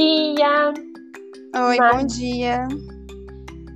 dia! 0.00 0.72
Oi, 1.68 1.76
bom 1.76 2.06
dia! 2.06 2.66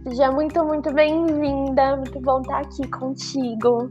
Seja 0.04 0.32
muito, 0.32 0.64
muito 0.64 0.92
bem-vinda. 0.94 1.96
Muito 1.96 2.18
bom 2.20 2.40
estar 2.40 2.60
aqui 2.60 2.88
contigo. 2.88 3.90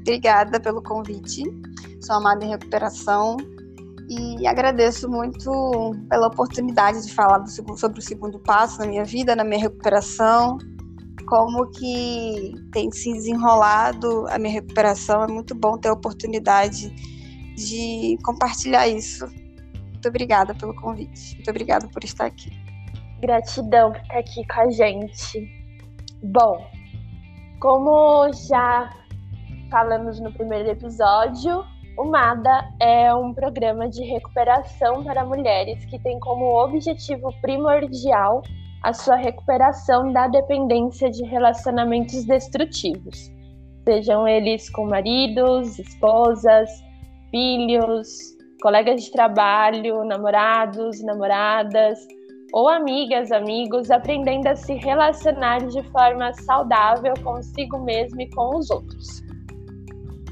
Obrigada 0.00 0.58
pelo 0.58 0.82
convite. 0.82 1.44
Sou 2.00 2.16
amada 2.16 2.44
em 2.44 2.48
recuperação 2.48 3.36
e 4.08 4.46
agradeço 4.48 5.08
muito 5.08 5.50
pela 6.08 6.26
oportunidade 6.26 7.06
de 7.06 7.14
falar 7.14 7.46
sobre 7.46 8.00
o 8.00 8.02
segundo 8.02 8.40
passo 8.40 8.80
na 8.80 8.86
minha 8.86 9.04
vida, 9.04 9.36
na 9.36 9.44
minha 9.44 9.60
recuperação, 9.60 10.58
como 11.28 11.70
que 11.70 12.52
tem 12.72 12.90
se 12.90 13.12
desenrolado 13.12 14.26
a 14.28 14.38
minha 14.40 14.54
recuperação. 14.54 15.22
É 15.22 15.28
muito 15.28 15.54
bom 15.54 15.78
ter 15.78 15.90
a 15.90 15.92
oportunidade 15.92 16.92
de 17.54 18.18
compartilhar 18.24 18.88
isso. 18.88 19.24
Muito 19.98 20.10
obrigada 20.10 20.54
pelo 20.54 20.72
convite. 20.76 21.34
Muito 21.34 21.50
obrigada 21.50 21.88
por 21.88 22.04
estar 22.04 22.26
aqui. 22.26 22.52
Gratidão 23.20 23.90
por 23.90 24.00
estar 24.00 24.18
aqui 24.18 24.46
com 24.46 24.60
a 24.60 24.70
gente. 24.70 25.48
Bom, 26.22 26.64
como 27.60 28.32
já 28.48 28.90
falamos 29.68 30.20
no 30.20 30.32
primeiro 30.32 30.70
episódio, 30.70 31.64
o 31.98 32.04
MADA 32.04 32.68
é 32.80 33.12
um 33.12 33.34
programa 33.34 33.88
de 33.88 34.04
recuperação 34.04 35.02
para 35.02 35.24
mulheres 35.24 35.84
que 35.86 35.98
tem 35.98 36.20
como 36.20 36.44
objetivo 36.62 37.34
primordial 37.40 38.42
a 38.84 38.92
sua 38.92 39.16
recuperação 39.16 40.12
da 40.12 40.28
dependência 40.28 41.10
de 41.10 41.24
relacionamentos 41.24 42.24
destrutivos, 42.24 43.32
sejam 43.84 44.28
eles 44.28 44.70
com 44.70 44.86
maridos, 44.86 45.76
esposas, 45.76 46.70
filhos, 47.32 48.37
colegas 48.60 49.04
de 49.04 49.10
trabalho, 49.10 50.04
namorados, 50.04 51.02
namoradas 51.02 51.98
ou 52.52 52.68
amigas, 52.68 53.30
amigos, 53.30 53.90
aprendendo 53.90 54.46
a 54.46 54.56
se 54.56 54.74
relacionar 54.74 55.66
de 55.66 55.82
forma 55.90 56.32
saudável 56.32 57.12
consigo 57.22 57.78
mesmo 57.78 58.20
e 58.20 58.30
com 58.30 58.56
os 58.56 58.70
outros. 58.70 59.22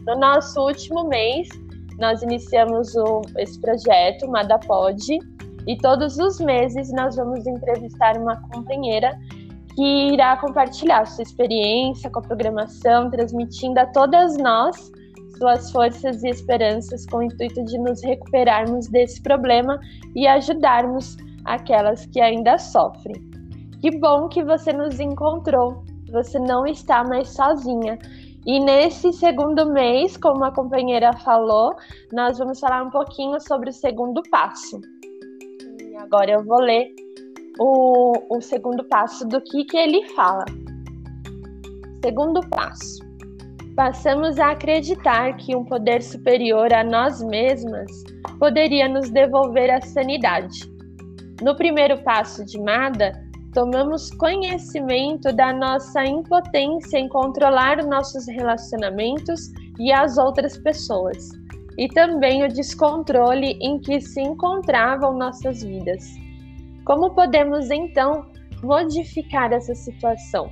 No 0.06 0.18
nosso 0.18 0.60
último 0.60 1.06
mês, 1.08 1.48
nós 1.98 2.22
iniciamos 2.22 2.94
o, 2.94 3.22
esse 3.38 3.60
projeto, 3.60 4.28
Madapod, 4.28 5.18
e 5.66 5.76
todos 5.78 6.16
os 6.18 6.38
meses 6.38 6.90
nós 6.92 7.16
vamos 7.16 7.46
entrevistar 7.46 8.16
uma 8.16 8.36
companheira 8.52 9.18
que 9.74 10.12
irá 10.12 10.36
compartilhar 10.36 11.04
sua 11.06 11.22
experiência 11.22 12.08
com 12.08 12.20
a 12.20 12.22
programação, 12.22 13.10
transmitindo 13.10 13.78
a 13.78 13.86
todas 13.86 14.38
nós 14.38 14.90
suas 15.38 15.70
forças 15.70 16.22
e 16.22 16.28
esperanças 16.28 17.06
com 17.06 17.18
o 17.18 17.22
intuito 17.22 17.64
de 17.64 17.78
nos 17.78 18.02
recuperarmos 18.02 18.88
desse 18.88 19.22
problema 19.22 19.78
e 20.14 20.26
ajudarmos 20.26 21.16
aquelas 21.44 22.06
que 22.06 22.20
ainda 22.20 22.58
sofrem. 22.58 23.16
Que 23.80 23.98
bom 23.98 24.28
que 24.28 24.42
você 24.42 24.72
nos 24.72 24.98
encontrou. 24.98 25.84
Você 26.10 26.38
não 26.38 26.66
está 26.66 27.04
mais 27.04 27.28
sozinha. 27.28 27.98
E 28.46 28.60
nesse 28.60 29.12
segundo 29.12 29.66
mês, 29.72 30.16
como 30.16 30.44
a 30.44 30.52
companheira 30.52 31.12
falou, 31.18 31.74
nós 32.12 32.38
vamos 32.38 32.60
falar 32.60 32.82
um 32.82 32.90
pouquinho 32.90 33.40
sobre 33.40 33.70
o 33.70 33.72
segundo 33.72 34.22
passo. 34.30 34.80
E 35.82 35.96
agora 35.96 36.30
eu 36.30 36.44
vou 36.44 36.60
ler 36.60 36.88
o, 37.58 38.12
o 38.36 38.40
segundo 38.40 38.84
passo 38.84 39.26
do 39.26 39.40
que, 39.40 39.64
que 39.64 39.76
ele 39.76 40.06
fala. 40.10 40.44
Segundo 42.02 42.40
passo 42.48 42.95
passamos 43.76 44.38
a 44.38 44.52
acreditar 44.52 45.36
que 45.36 45.54
um 45.54 45.62
poder 45.62 46.02
superior 46.02 46.72
a 46.72 46.82
nós 46.82 47.22
mesmas 47.22 47.90
poderia 48.38 48.88
nos 48.88 49.10
devolver 49.10 49.70
a 49.70 49.82
sanidade. 49.82 50.60
No 51.42 51.54
primeiro 51.54 52.02
passo 52.02 52.42
de 52.46 52.58
Mada, 52.58 53.12
tomamos 53.52 54.10
conhecimento 54.12 55.30
da 55.30 55.52
nossa 55.52 56.02
impotência 56.04 56.98
em 56.98 57.06
controlar 57.08 57.84
nossos 57.84 58.26
relacionamentos 58.26 59.52
e 59.78 59.92
as 59.92 60.16
outras 60.16 60.56
pessoas, 60.56 61.28
e 61.76 61.86
também 61.88 62.44
o 62.44 62.48
descontrole 62.48 63.58
em 63.60 63.78
que 63.78 64.00
se 64.00 64.22
encontravam 64.22 65.18
nossas 65.18 65.62
vidas. 65.62 66.02
Como 66.86 67.14
podemos 67.14 67.70
então 67.70 68.24
modificar 68.62 69.52
essa 69.52 69.74
situação? 69.74 70.50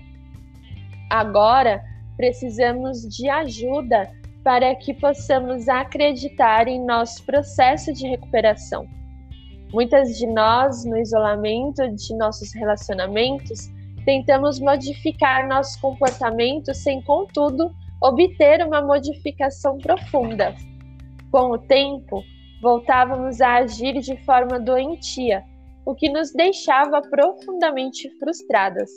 Agora, 1.11 1.83
precisamos 2.17 3.03
de 3.03 3.29
ajuda 3.29 4.11
para 4.43 4.75
que 4.75 4.93
possamos 4.93 5.69
acreditar 5.69 6.69
em 6.69 6.85
nosso 6.85 7.25
processo 7.25 7.93
de 7.93 8.07
recuperação. 8.07 8.87
Muitas 9.73 10.19
de 10.19 10.27
nós, 10.27 10.85
no 10.85 10.97
isolamento 10.99 11.89
de 11.89 12.17
nossos 12.17 12.55
relacionamentos, 12.55 13.69
tentamos 14.05 14.61
modificar 14.61 15.49
nosso 15.49 15.81
comportamento 15.81 16.75
sem, 16.75 17.03
contudo, 17.03 17.75
obter 18.01 18.65
uma 18.65 18.83
modificação 18.83 19.79
profunda. 19.79 20.55
Com 21.33 21.51
o 21.51 21.59
tempo, 21.59 22.23
voltávamos 22.63 23.41
a 23.41 23.55
agir 23.55 23.99
de 24.01 24.17
forma 24.25 24.61
doentia, 24.61 25.43
o 25.87 25.95
que 25.95 26.09
nos 26.09 26.33
deixava 26.33 27.01
profundamente 27.03 28.11
frustradas 28.19 28.91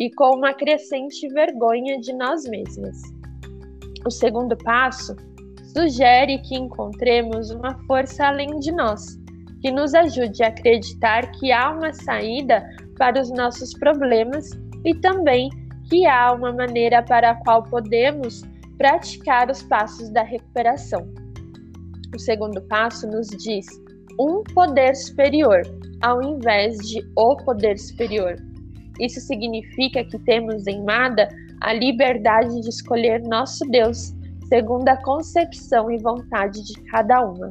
e 0.00 0.10
com 0.14 0.34
uma 0.34 0.54
crescente 0.54 1.28
vergonha 1.28 2.00
de 2.00 2.14
nós 2.14 2.48
mesmas. 2.48 2.96
O 4.06 4.10
segundo 4.10 4.56
passo 4.56 5.14
sugere 5.74 6.38
que 6.38 6.56
encontremos 6.56 7.50
uma 7.50 7.78
força 7.86 8.26
além 8.26 8.58
de 8.60 8.72
nós, 8.72 9.18
que 9.60 9.70
nos 9.70 9.94
ajude 9.94 10.42
a 10.42 10.48
acreditar 10.48 11.30
que 11.32 11.52
há 11.52 11.70
uma 11.70 11.92
saída 11.92 12.66
para 12.96 13.20
os 13.20 13.30
nossos 13.30 13.74
problemas 13.74 14.48
e 14.86 14.94
também 14.94 15.50
que 15.90 16.06
há 16.06 16.32
uma 16.32 16.50
maneira 16.50 17.02
para 17.02 17.32
a 17.32 17.44
qual 17.44 17.62
podemos 17.64 18.42
praticar 18.78 19.50
os 19.50 19.62
passos 19.64 20.08
da 20.08 20.22
recuperação. 20.22 21.06
O 22.14 22.18
segundo 22.18 22.62
passo 22.62 23.06
nos 23.06 23.28
diz 23.28 23.66
um 24.18 24.42
poder 24.54 24.94
superior, 24.96 25.60
ao 26.00 26.22
invés 26.22 26.78
de 26.78 27.02
o 27.16 27.36
poder 27.44 27.78
superior. 27.78 28.36
Isso 29.00 29.18
significa 29.20 30.04
que 30.04 30.18
temos 30.18 30.66
em 30.66 30.84
Mada 30.84 31.26
a 31.62 31.72
liberdade 31.72 32.60
de 32.60 32.68
escolher 32.68 33.22
nosso 33.22 33.64
Deus, 33.70 34.14
segundo 34.46 34.88
a 34.88 34.96
concepção 34.98 35.90
e 35.90 35.96
vontade 35.96 36.62
de 36.62 36.74
cada 36.84 37.22
uma. 37.22 37.50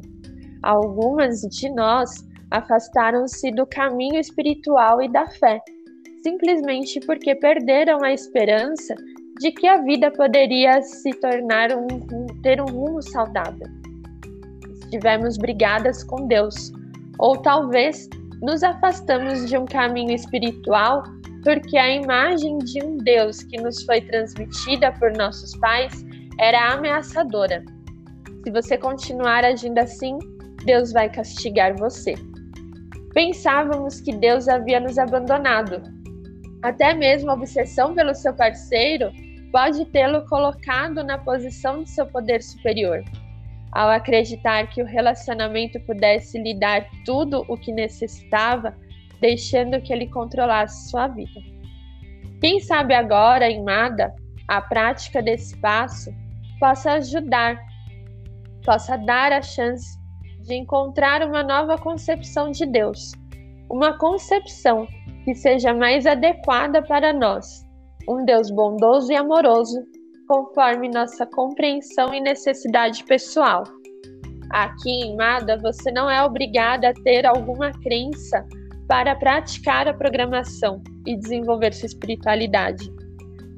Algumas 0.62 1.42
de 1.42 1.70
nós 1.70 2.28
afastaram-se 2.52 3.52
do 3.52 3.66
caminho 3.66 4.20
espiritual 4.20 5.02
e 5.02 5.12
da 5.12 5.28
fé, 5.28 5.60
simplesmente 6.22 7.00
porque 7.02 7.34
perderam 7.36 8.04
a 8.04 8.14
esperança 8.14 8.94
de 9.40 9.52
que 9.52 9.68
a 9.68 9.82
vida 9.82 10.12
poderia 10.12 10.82
se 10.82 11.12
tornar 11.14 11.72
um, 11.72 11.88
ter 12.44 12.62
um 12.62 12.66
rumo 12.66 13.02
saudável. 13.02 13.68
Estivemos 14.84 15.38
brigadas 15.38 16.04
com 16.04 16.28
Deus, 16.28 16.72
ou 17.18 17.38
talvez 17.38 18.10
nos 18.42 18.64
afastamos 18.64 19.48
de 19.48 19.58
um 19.58 19.66
caminho 19.66 20.14
espiritual 20.14 21.04
porque 21.44 21.78
a 21.78 21.90
imagem 21.90 22.58
de 22.60 22.84
um 22.84 22.98
Deus 22.98 23.44
que 23.44 23.62
nos 23.62 23.84
foi 23.84 24.02
transmitida 24.02 24.92
por 24.94 25.12
nossos 25.16 25.56
pais 25.58 26.06
era 26.40 26.74
ameaçadora. 26.74 27.64
Se 28.44 28.52
você 28.52 28.78
continuar 28.78 29.44
agindo 29.44 29.78
assim, 29.80 30.18
Deus 30.66 30.92
vai 30.92 31.10
castigar 31.10 31.76
você. 31.78 32.16
Pensávamos 33.14 34.02
que 34.02 34.16
Deus 34.16 34.48
havia 34.48 34.80
nos 34.80 34.98
abandonado. 34.98 35.82
Até 36.62 36.94
mesmo 36.94 37.32
a 37.32 37.34
obsessão 37.34 37.94
pelo 37.94 38.14
seu 38.14 38.34
parceiro 38.34 39.12
pode 39.52 39.86
tê-lo 39.86 40.26
colocado 40.28 41.04
na 41.04 41.18
posição 41.18 41.84
de 41.84 41.90
seu 41.90 42.06
poder 42.06 42.42
superior. 42.42 43.04
Ao 43.72 43.90
acreditar 43.90 44.68
que 44.68 44.82
o 44.82 44.86
relacionamento 44.86 45.80
pudesse 45.82 46.42
lhe 46.42 46.58
dar 46.58 46.86
tudo 47.06 47.46
o 47.48 47.58
que 47.58 47.72
necessitava, 47.72 48.76
deixando 49.22 49.82
que 49.82 49.92
ele 49.92 50.08
controlasse 50.08 50.90
sua 50.90 51.08
vida. 51.08 51.40
Quem 52.42 52.60
sabe 52.60 52.94
agora, 52.94 53.50
em 53.50 53.64
Mada, 53.64 54.14
a 54.48 54.62
prática 54.62 55.22
desse 55.22 55.60
passo 55.60 56.10
possa 56.60 56.94
ajudar, 56.94 57.60
possa 58.66 58.98
dar 58.98 59.32
a 59.32 59.42
chance 59.42 59.98
de 60.42 60.56
encontrar 60.56 61.22
uma 61.28 61.44
nova 61.44 61.78
concepção 61.78 62.52
de 62.52 62.66
Deus, 62.66 63.12
uma 63.70 63.98
concepção 63.98 64.88
que 65.26 65.36
seja 65.36 65.74
mais 65.74 66.06
adequada 66.06 66.82
para 66.82 67.14
nós, 67.14 67.66
um 68.08 68.26
Deus 68.26 68.50
bondoso 68.50 69.12
e 69.12 69.16
amoroso, 69.16 69.80
conforme 70.28 70.90
nossa 70.90 71.26
compreensão 71.26 72.14
e 72.14 72.22
necessidade 72.22 73.04
pessoal. 73.04 73.64
Aqui 74.52 74.90
em 74.90 75.16
Mada, 75.16 75.58
você 75.58 75.92
não 75.92 76.10
é 76.10 76.24
obrigada 76.24 76.90
a 76.90 76.94
ter 76.94 77.26
alguma 77.26 77.72
crença 77.72 78.46
para 78.90 79.16
praticar 79.16 79.88
a 79.88 79.94
programação 79.94 80.82
e 81.06 81.16
desenvolver 81.16 81.72
sua 81.76 81.86
espiritualidade. 81.86 82.92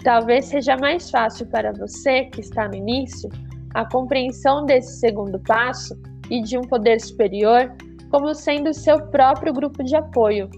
Talvez 0.03 0.45
seja 0.45 0.75
mais 0.75 1.09
fácil 1.09 1.47
para 1.47 1.71
você 1.71 2.25
que 2.25 2.41
está 2.41 2.67
no 2.67 2.75
início 2.75 3.29
a 3.73 3.89
compreensão 3.89 4.65
desse 4.65 4.99
segundo 4.99 5.39
passo 5.39 5.97
e 6.29 6.41
de 6.41 6.57
um 6.57 6.63
poder 6.63 6.99
superior 6.99 7.73
como 8.09 8.35
sendo 8.35 8.73
seu 8.73 9.07
próprio 9.07 9.53
grupo 9.53 9.81
de 9.85 9.95
apoio. 9.95 10.49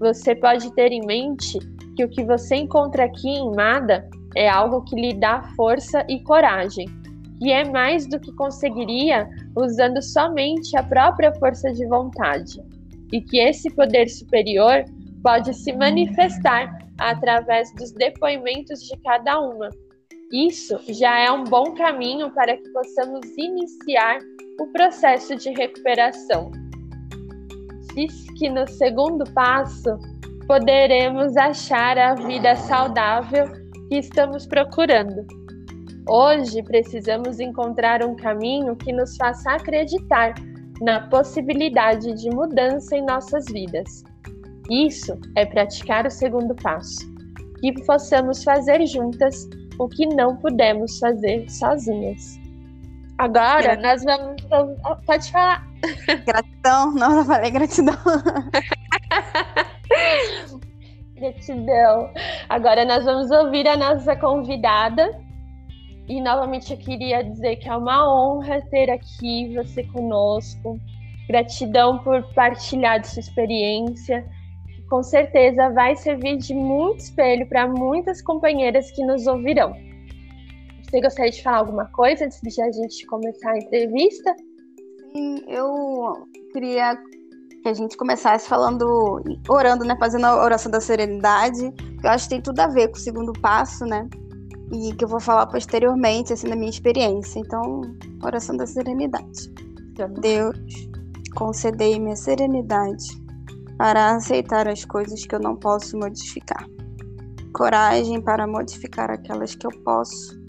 Você 0.00 0.34
pode 0.34 0.72
ter 0.74 0.90
em 0.90 1.04
mente 1.04 1.58
que 1.94 2.02
o 2.02 2.08
que 2.08 2.24
você 2.24 2.56
encontra 2.56 3.04
aqui 3.04 3.28
em 3.28 3.54
Mada 3.54 4.08
é 4.34 4.48
algo 4.48 4.82
que 4.84 4.96
lhe 4.96 5.12
dá 5.12 5.42
força 5.54 6.02
e 6.08 6.18
coragem, 6.20 6.86
e 7.42 7.52
é 7.52 7.68
mais 7.70 8.06
do 8.06 8.18
que 8.18 8.32
conseguiria 8.32 9.28
usando 9.54 10.00
somente 10.00 10.74
a 10.78 10.82
própria 10.82 11.30
força 11.34 11.70
de 11.72 11.86
vontade, 11.86 12.62
e 13.14 13.20
que 13.20 13.38
esse 13.38 13.70
poder 13.70 14.08
superior 14.08 14.84
pode 15.22 15.54
se 15.54 15.72
manifestar 15.72 16.68
através 16.98 17.72
dos 17.76 17.92
depoimentos 17.92 18.80
de 18.80 18.96
cada 19.04 19.38
uma. 19.38 19.68
Isso 20.32 20.80
já 20.88 21.20
é 21.20 21.30
um 21.30 21.44
bom 21.44 21.74
caminho 21.74 22.28
para 22.32 22.56
que 22.56 22.68
possamos 22.70 23.24
iniciar 23.38 24.18
o 24.60 24.66
processo 24.72 25.36
de 25.36 25.50
recuperação. 25.50 26.50
Diz 27.94 28.26
que 28.36 28.50
no 28.50 28.66
segundo 28.66 29.22
passo 29.32 29.96
poderemos 30.48 31.36
achar 31.36 31.96
a 31.96 32.16
vida 32.16 32.56
saudável 32.56 33.46
que 33.88 33.98
estamos 33.98 34.44
procurando. 34.44 35.24
Hoje 36.08 36.64
precisamos 36.64 37.38
encontrar 37.38 38.02
um 38.02 38.16
caminho 38.16 38.74
que 38.74 38.92
nos 38.92 39.16
faça 39.16 39.52
acreditar 39.52 40.34
na 40.80 41.00
possibilidade 41.08 42.14
de 42.14 42.30
mudança 42.30 42.96
em 42.96 43.04
nossas 43.04 43.44
vidas. 43.46 44.04
Isso 44.70 45.18
é 45.36 45.44
praticar 45.44 46.06
o 46.06 46.10
segundo 46.10 46.54
passo, 46.54 47.00
que 47.60 47.72
possamos 47.84 48.42
fazer 48.42 48.86
juntas 48.86 49.46
o 49.78 49.88
que 49.88 50.06
não 50.06 50.36
pudemos 50.36 50.98
fazer 50.98 51.48
sozinhas. 51.50 52.40
Agora 53.18 53.76
nós 53.76 54.02
vamos. 54.02 54.42
Pode 55.06 55.30
falar. 55.30 55.64
Gratidão, 56.26 56.94
não, 56.94 57.18
eu 57.18 57.24
falei 57.24 57.50
gratidão. 57.50 57.94
gratidão. 61.14 62.10
Agora 62.48 62.86
nós 62.86 63.04
vamos 63.04 63.30
ouvir 63.30 63.68
a 63.68 63.76
nossa 63.76 64.16
convidada. 64.16 65.10
E 66.08 66.20
novamente 66.20 66.72
eu 66.72 66.78
queria 66.78 67.22
dizer 67.22 67.56
que 67.56 67.68
é 67.68 67.76
uma 67.76 68.06
honra 68.12 68.60
ter 68.70 68.90
aqui 68.90 69.54
você 69.54 69.84
conosco. 69.84 70.78
Gratidão 71.28 71.98
por 71.98 72.22
partilhar 72.34 73.00
de 73.00 73.08
sua 73.08 73.20
experiência. 73.20 74.24
Com 74.90 75.02
certeza 75.02 75.70
vai 75.70 75.96
servir 75.96 76.36
de 76.36 76.54
muito 76.54 77.00
espelho 77.00 77.48
para 77.48 77.66
muitas 77.66 78.20
companheiras 78.20 78.90
que 78.90 79.02
nos 79.04 79.26
ouvirão. 79.26 79.74
Você 80.82 81.00
gostaria 81.00 81.32
de 81.32 81.42
falar 81.42 81.58
alguma 81.58 81.86
coisa 81.86 82.26
antes 82.26 82.40
de 82.40 82.60
a 82.60 82.70
gente 82.70 83.06
começar 83.06 83.52
a 83.52 83.58
entrevista? 83.58 84.34
Sim, 85.12 85.42
eu 85.48 86.28
queria 86.52 86.96
que 87.62 87.68
a 87.68 87.72
gente 87.72 87.96
começasse 87.96 88.46
falando, 88.46 89.22
orando, 89.48 89.84
né? 89.84 89.96
Fazendo 89.98 90.26
a 90.26 90.44
oração 90.44 90.70
da 90.70 90.80
serenidade, 90.80 91.72
que 91.72 92.06
eu 92.06 92.10
acho 92.10 92.24
que 92.24 92.34
tem 92.34 92.42
tudo 92.42 92.60
a 92.60 92.66
ver 92.66 92.88
com 92.88 92.96
o 92.96 93.00
segundo 93.00 93.32
passo, 93.32 93.86
né? 93.86 94.06
E 94.72 94.92
que 94.94 95.04
eu 95.04 95.08
vou 95.08 95.20
falar 95.20 95.46
posteriormente, 95.46 96.32
assim, 96.32 96.48
na 96.48 96.56
minha 96.56 96.70
experiência. 96.70 97.38
Então, 97.38 97.82
oração 98.22 98.56
da 98.56 98.66
serenidade. 98.66 99.52
Deus, 100.20 100.58
concedei-me 101.36 102.12
a 102.12 102.16
serenidade 102.16 103.06
para 103.78 104.16
aceitar 104.16 104.66
as 104.66 104.84
coisas 104.84 105.24
que 105.24 105.34
eu 105.34 105.40
não 105.40 105.56
posso 105.56 105.96
modificar. 105.98 106.66
Coragem 107.52 108.20
para 108.20 108.46
modificar 108.46 109.10
aquelas 109.10 109.54
que 109.54 109.66
eu 109.66 109.70
posso. 109.84 110.42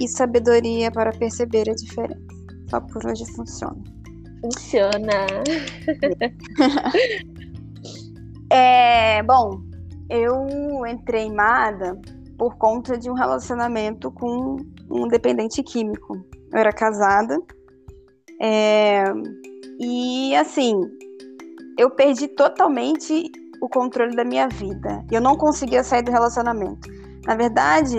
E 0.00 0.08
sabedoria 0.08 0.90
para 0.90 1.12
perceber 1.12 1.68
a 1.68 1.74
diferença. 1.74 2.20
Só 2.68 2.80
por 2.80 3.04
hoje 3.06 3.24
funciona. 3.34 3.82
Funciona. 4.40 5.26
é, 8.50 9.22
bom, 9.22 9.60
eu 10.08 10.86
entrei 10.86 11.24
em 11.24 11.34
MADA 11.34 12.00
por 12.42 12.56
conta 12.56 12.98
de 12.98 13.08
um 13.08 13.14
relacionamento 13.14 14.10
com 14.10 14.56
um 14.90 15.06
dependente 15.06 15.62
químico. 15.62 16.16
Eu 16.52 16.58
era 16.58 16.72
casada. 16.72 17.40
É, 18.40 19.04
e 19.78 20.34
assim, 20.34 20.74
eu 21.78 21.88
perdi 21.90 22.26
totalmente 22.26 23.30
o 23.60 23.68
controle 23.68 24.16
da 24.16 24.24
minha 24.24 24.48
vida. 24.48 25.06
Eu 25.08 25.20
não 25.20 25.36
conseguia 25.36 25.84
sair 25.84 26.02
do 26.02 26.10
relacionamento. 26.10 26.90
Na 27.24 27.36
verdade, 27.36 27.98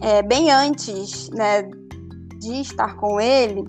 é, 0.00 0.22
bem 0.22 0.50
antes 0.50 1.28
né, 1.28 1.64
de 2.38 2.62
estar 2.62 2.96
com 2.96 3.20
ele, 3.20 3.62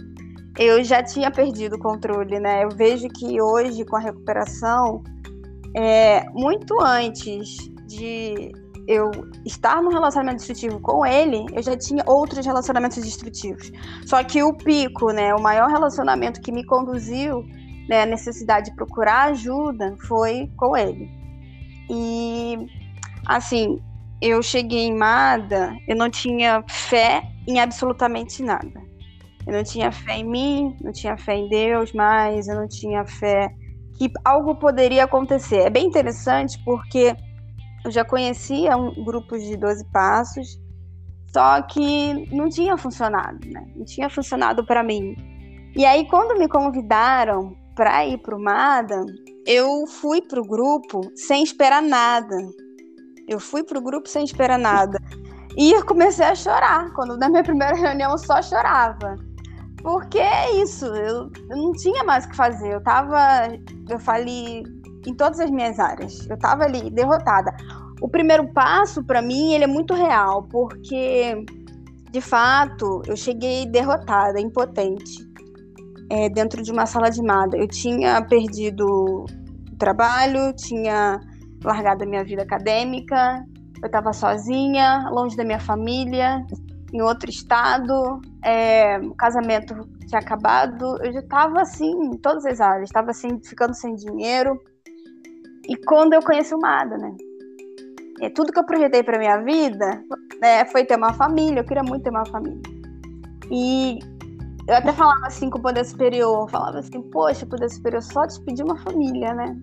eu 0.58 0.82
já 0.86 1.04
tinha 1.04 1.30
perdido 1.30 1.76
o 1.76 1.80
controle, 1.80 2.40
né? 2.40 2.64
Eu 2.64 2.70
vejo 2.70 3.10
que 3.10 3.42
hoje, 3.42 3.84
com 3.84 3.98
a 3.98 4.00
recuperação, 4.00 5.04
é, 5.76 6.30
muito 6.30 6.80
antes 6.82 7.58
de 7.88 8.54
eu 8.92 9.10
estar 9.46 9.82
no 9.82 9.90
relacionamento 9.90 10.38
destrutivo 10.38 10.80
com 10.82 11.06
ele, 11.06 11.46
eu 11.54 11.64
já 11.64 11.78
tinha 11.78 12.04
outros 12.06 12.46
relacionamentos 12.46 13.02
destrutivos. 13.02 13.72
Só 14.06 14.22
que 14.24 14.44
o 14.44 14.54
pico, 14.54 15.12
né, 15.12 15.34
o 15.34 15.42
maior 15.42 15.70
relacionamento 15.70 16.42
que 16.42 16.52
me 16.52 16.66
conduziu 16.66 17.44
né, 17.88 18.04
à 18.04 18.06
necessidade 18.06 18.70
de 18.70 18.76
procurar 18.76 19.30
ajuda 19.32 19.96
foi 20.08 20.52
com 20.58 20.76
ele. 20.76 21.10
E, 21.90 22.58
assim, 23.26 23.80
eu 24.22 24.44
cheguei 24.44 24.88
em 24.88 24.98
Mada, 24.98 25.74
eu 25.88 25.96
não 25.96 26.10
tinha 26.10 26.64
fé 26.68 27.24
em 27.48 27.60
absolutamente 27.60 28.44
nada. 28.44 28.82
Eu 29.48 29.54
não 29.54 29.64
tinha 29.64 29.92
fé 29.92 30.18
em 30.18 30.24
mim, 30.24 30.78
não 30.82 30.92
tinha 30.92 31.18
fé 31.18 31.36
em 31.36 31.50
Deus 31.50 31.92
mais, 31.94 32.48
eu 32.48 32.56
não 32.56 32.68
tinha 32.68 33.06
fé 33.06 33.50
que 33.98 34.12
algo 34.26 34.56
poderia 34.56 35.06
acontecer. 35.06 35.60
É 35.60 35.70
bem 35.70 35.88
interessante 35.88 36.62
porque 36.64 37.16
eu 37.84 37.92
já 37.92 38.06
conhecia 38.06 38.76
um 38.78 39.04
grupo 39.04 39.38
de 39.38 39.58
12 39.58 39.86
passos, 39.92 40.60
só 41.34 41.62
que 41.62 42.28
não 42.36 42.50
tinha 42.50 42.78
funcionado, 42.78 43.40
né? 43.48 43.66
Não 43.76 43.86
tinha 43.86 44.10
funcionado 44.10 44.66
para 44.66 44.84
mim. 44.84 45.16
E 45.76 45.86
aí, 45.86 46.08
quando 46.10 46.38
me 46.38 46.48
convidaram 46.48 47.56
para 47.76 48.06
ir 48.06 48.18
para 48.18 48.36
o 48.36 48.40
MADA, 48.40 49.06
eu 49.46 49.88
fui 49.88 50.22
para 50.22 50.42
o 50.42 50.46
grupo 50.46 51.02
sem 51.16 51.44
esperar 51.44 51.82
nada. 51.82 52.36
Eu 53.28 53.40
fui 53.40 53.64
para 53.64 53.80
o 53.80 53.82
grupo 53.82 54.10
sem 54.10 54.26
esperar 54.26 54.60
nada. 54.60 55.00
E 55.58 55.72
eu 55.72 55.86
comecei 55.86 56.26
a 56.26 56.36
chorar. 56.36 56.92
Quando 56.94 57.18
na 57.18 57.30
minha 57.30 57.44
primeira 57.44 57.76
reunião 57.76 58.12
eu 58.12 58.18
só 58.18 58.42
chorava. 58.42 59.16
Porque 59.82 60.20
é 60.20 60.62
isso, 60.62 60.86
eu, 60.86 61.32
eu 61.50 61.58
não 61.58 61.72
tinha 61.72 62.04
mais 62.04 62.26
o 62.26 62.30
que 62.30 62.36
fazer. 62.36 62.74
Eu 62.74 62.84
tava, 62.84 63.48
eu 63.90 63.98
falei 64.00 64.64
em 65.06 65.14
todas 65.14 65.40
as 65.40 65.50
minhas 65.50 65.80
áreas. 65.80 66.28
Eu 66.30 66.38
tava 66.38 66.64
ali 66.64 66.90
derrotada. 66.90 67.56
O 68.02 68.10
primeiro 68.10 68.52
passo 68.54 69.04
para 69.04 69.22
mim, 69.22 69.54
ele 69.54 69.64
é 69.64 69.68
muito 69.68 69.94
real, 69.94 70.44
porque 70.44 71.46
de 72.12 72.20
fato, 72.20 73.02
eu 73.08 73.16
cheguei 73.16 73.66
derrotada, 73.66 74.40
impotente, 74.40 75.26
é, 76.10 76.30
dentro 76.30 76.62
de 76.62 76.70
uma 76.70 76.86
sala 76.86 77.10
de 77.10 77.22
mada. 77.24 77.58
Eu 77.58 77.68
tinha 77.68 78.22
perdido 78.22 78.86
o 78.86 79.78
trabalho, 79.78 80.54
tinha 80.54 81.20
largado 81.64 82.04
a 82.04 82.08
minha 82.08 82.24
vida 82.24 82.44
acadêmica, 82.44 83.46
eu 83.82 83.86
estava 83.86 84.12
sozinha, 84.12 85.10
longe 85.10 85.38
da 85.38 85.46
minha 85.46 85.60
família, 85.60 86.46
em 86.94 87.02
outro 87.02 87.30
estado, 87.30 88.20
é, 88.44 89.00
o 89.00 89.16
casamento 89.16 89.74
tinha 90.06 90.20
acabado, 90.20 90.98
eu 91.02 91.14
já 91.14 91.20
estava 91.22 91.62
assim 91.62 91.90
em 91.90 92.18
todas 92.18 92.46
as 92.46 92.60
áreas, 92.60 92.90
estava 92.90 93.12
assim, 93.12 93.40
ficando 93.42 93.74
sem 93.74 93.96
dinheiro. 93.96 94.60
E 95.68 95.76
quando 95.86 96.14
eu 96.14 96.22
conheci 96.22 96.54
o 96.54 96.60
Mada, 96.60 96.98
né? 96.98 97.16
É, 98.22 98.30
tudo 98.30 98.52
que 98.52 98.60
eu 98.60 98.66
projetei 98.66 99.02
para 99.02 99.18
minha 99.18 99.38
vida 99.44 100.04
né, 100.42 100.66
foi 100.66 100.86
ter 100.86 100.96
uma 100.96 101.14
família, 101.14 101.60
eu 101.60 101.66
queria 101.66 101.84
muito 101.84 102.04
ter 102.04 102.10
uma 102.12 102.26
família. 102.26 102.62
E 103.50 104.00
eu 104.68 104.76
até 104.76 104.94
falava 104.94 105.26
assim 105.26 105.50
com 105.50 105.58
o 105.58 105.62
Poder 105.62 105.84
Superior, 105.84 106.50
falava 106.50 106.80
assim, 106.80 107.02
poxa, 107.10 107.46
Poder 107.46 107.70
Superior, 107.70 108.02
só 108.02 108.28
te 108.28 108.40
pedir 108.42 108.64
uma 108.64 108.78
família, 108.78 109.34
né? 109.34 109.56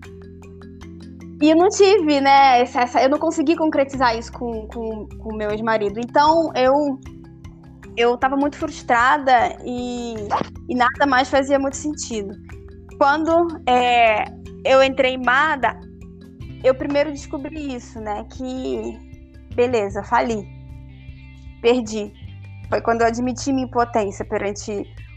E 1.41 1.49
eu 1.49 1.55
não 1.55 1.69
tive, 1.69 2.19
né? 2.19 2.61
Essa, 2.61 2.81
essa, 2.81 3.01
eu 3.01 3.09
não 3.09 3.17
consegui 3.17 3.55
concretizar 3.55 4.17
isso 4.17 4.31
com 4.33 4.51
o 4.51 4.67
com, 4.67 5.07
com 5.07 5.35
meu 5.35 5.49
ex-marido. 5.51 5.99
Então 5.99 6.51
eu 6.53 6.99
eu 7.95 8.15
estava 8.15 8.35
muito 8.35 8.57
frustrada 8.57 9.57
e, 9.65 10.15
e, 10.69 10.75
nada 10.75 11.05
mais 11.05 11.29
fazia 11.29 11.59
muito 11.59 11.75
sentido. 11.75 12.33
Quando 12.97 13.47
é, 13.67 14.25
eu 14.65 14.81
entrei 14.81 15.15
em 15.15 15.23
MADA, 15.23 15.79
eu 16.63 16.75
primeiro 16.75 17.11
descobri 17.11 17.75
isso, 17.75 17.99
né? 17.99 18.25
Que, 18.31 18.97
beleza, 19.55 20.03
fali. 20.03 20.47
Perdi. 21.61 22.13
Foi 22.69 22.81
quando 22.81 23.01
eu 23.01 23.07
admiti 23.07 23.51
minha 23.51 23.65
impotência 23.65 24.23
perante 24.25 24.71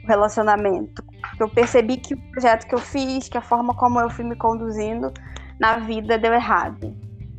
o 0.04 0.06
relacionamento. 0.06 1.04
Eu 1.38 1.48
percebi 1.48 1.96
que 1.96 2.14
o 2.14 2.30
projeto 2.30 2.66
que 2.66 2.74
eu 2.74 2.78
fiz, 2.78 3.28
que 3.28 3.38
a 3.38 3.42
forma 3.42 3.74
como 3.74 4.00
eu 4.00 4.10
fui 4.10 4.24
me 4.24 4.36
conduzindo 4.36 5.12
na 5.60 5.78
vida 5.78 6.18
deu 6.18 6.32
errado. 6.32 6.94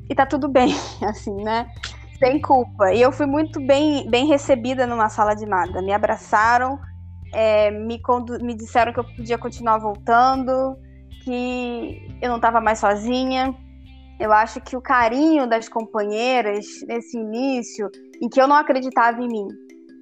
E 0.09 0.15
tá 0.15 0.25
tudo 0.25 0.47
bem, 0.47 0.73
assim, 1.03 1.35
né? 1.43 1.67
Sem 2.19 2.39
culpa. 2.39 2.93
E 2.93 3.01
eu 3.01 3.11
fui 3.11 3.25
muito 3.25 3.59
bem, 3.65 4.09
bem 4.09 4.27
recebida 4.27 4.85
numa 4.85 5.09
sala 5.09 5.33
de 5.33 5.45
nada. 5.45 5.81
Me 5.81 5.91
abraçaram, 5.91 6.79
é, 7.33 7.71
me, 7.71 7.99
me 8.41 8.53
disseram 8.53 8.93
que 8.93 8.99
eu 8.99 9.03
podia 9.03 9.37
continuar 9.37 9.79
voltando, 9.79 10.77
que 11.23 12.17
eu 12.21 12.29
não 12.29 12.37
estava 12.37 12.61
mais 12.61 12.79
sozinha. 12.79 13.53
Eu 14.19 14.31
acho 14.31 14.61
que 14.61 14.77
o 14.77 14.81
carinho 14.81 15.47
das 15.47 15.67
companheiras 15.67 16.65
nesse 16.87 17.17
início, 17.17 17.89
em 18.21 18.29
que 18.29 18.41
eu 18.41 18.47
não 18.47 18.55
acreditava 18.55 19.21
em 19.21 19.27
mim, 19.27 19.47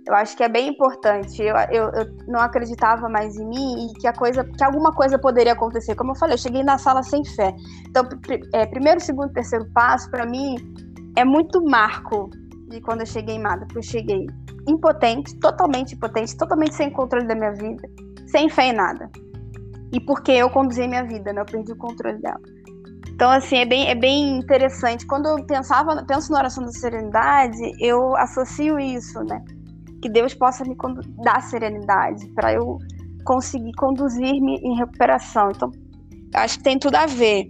eu 0.07 0.15
acho 0.15 0.35
que 0.35 0.43
é 0.43 0.49
bem 0.49 0.69
importante. 0.69 1.41
Eu, 1.41 1.55
eu, 1.71 1.89
eu, 1.91 2.17
não 2.27 2.39
acreditava 2.39 3.07
mais 3.07 3.37
em 3.37 3.45
mim 3.45 3.85
e 3.85 3.93
que 3.99 4.07
a 4.07 4.13
coisa, 4.13 4.43
que 4.43 4.63
alguma 4.63 4.91
coisa 4.91 5.17
poderia 5.17 5.53
acontecer. 5.53 5.95
Como 5.95 6.11
eu 6.11 6.15
falei, 6.15 6.33
eu 6.33 6.39
cheguei 6.39 6.63
na 6.63 6.77
sala 6.77 7.03
sem 7.03 7.23
fé. 7.23 7.55
Então, 7.87 8.07
é, 8.53 8.65
primeiro, 8.65 8.99
segundo, 8.99 9.31
terceiro 9.31 9.65
passo, 9.73 10.09
para 10.09 10.25
mim, 10.25 10.55
é 11.15 11.23
muito 11.23 11.63
marco 11.63 12.29
de 12.67 12.81
quando 12.81 13.01
eu 13.01 13.05
cheguei 13.05 13.35
em 13.35 13.41
Mada, 13.41 13.65
porque 13.65 13.79
eu 13.79 13.83
cheguei 13.83 14.27
impotente, 14.67 15.35
totalmente 15.39 15.95
impotente, 15.95 16.35
totalmente 16.37 16.73
sem 16.75 16.89
controle 16.89 17.27
da 17.27 17.35
minha 17.35 17.51
vida, 17.51 17.87
sem 18.27 18.49
fé 18.49 18.67
em 18.67 18.73
nada. 18.73 19.09
E 19.91 19.99
porque 19.99 20.31
eu 20.31 20.49
conduzi 20.49 20.87
minha 20.87 21.03
vida, 21.03 21.33
né? 21.33 21.41
Eu 21.41 21.45
perdi 21.45 21.73
o 21.73 21.77
controle 21.77 22.17
dela. 22.19 22.39
Então, 23.21 23.29
assim, 23.29 23.57
é 23.57 23.65
bem, 23.65 23.87
é 23.87 23.93
bem 23.93 24.39
interessante. 24.39 25.05
Quando 25.05 25.27
eu 25.27 25.45
pensava, 25.45 26.03
penso 26.07 26.31
na 26.31 26.39
oração 26.39 26.65
da 26.65 26.71
serenidade, 26.71 27.71
eu 27.79 28.17
associo 28.17 28.79
isso, 28.79 29.23
né? 29.25 29.39
que 30.01 30.09
Deus 30.09 30.33
possa 30.33 30.63
me 30.63 30.75
dar 31.23 31.39
serenidade 31.43 32.27
para 32.33 32.51
eu 32.51 32.79
conseguir 33.23 33.73
conduzir-me 33.73 34.55
em 34.63 34.75
recuperação. 34.75 35.51
Então, 35.51 35.71
acho 36.33 36.57
que 36.57 36.63
tem 36.63 36.79
tudo 36.79 36.95
a 36.95 37.05
ver 37.05 37.47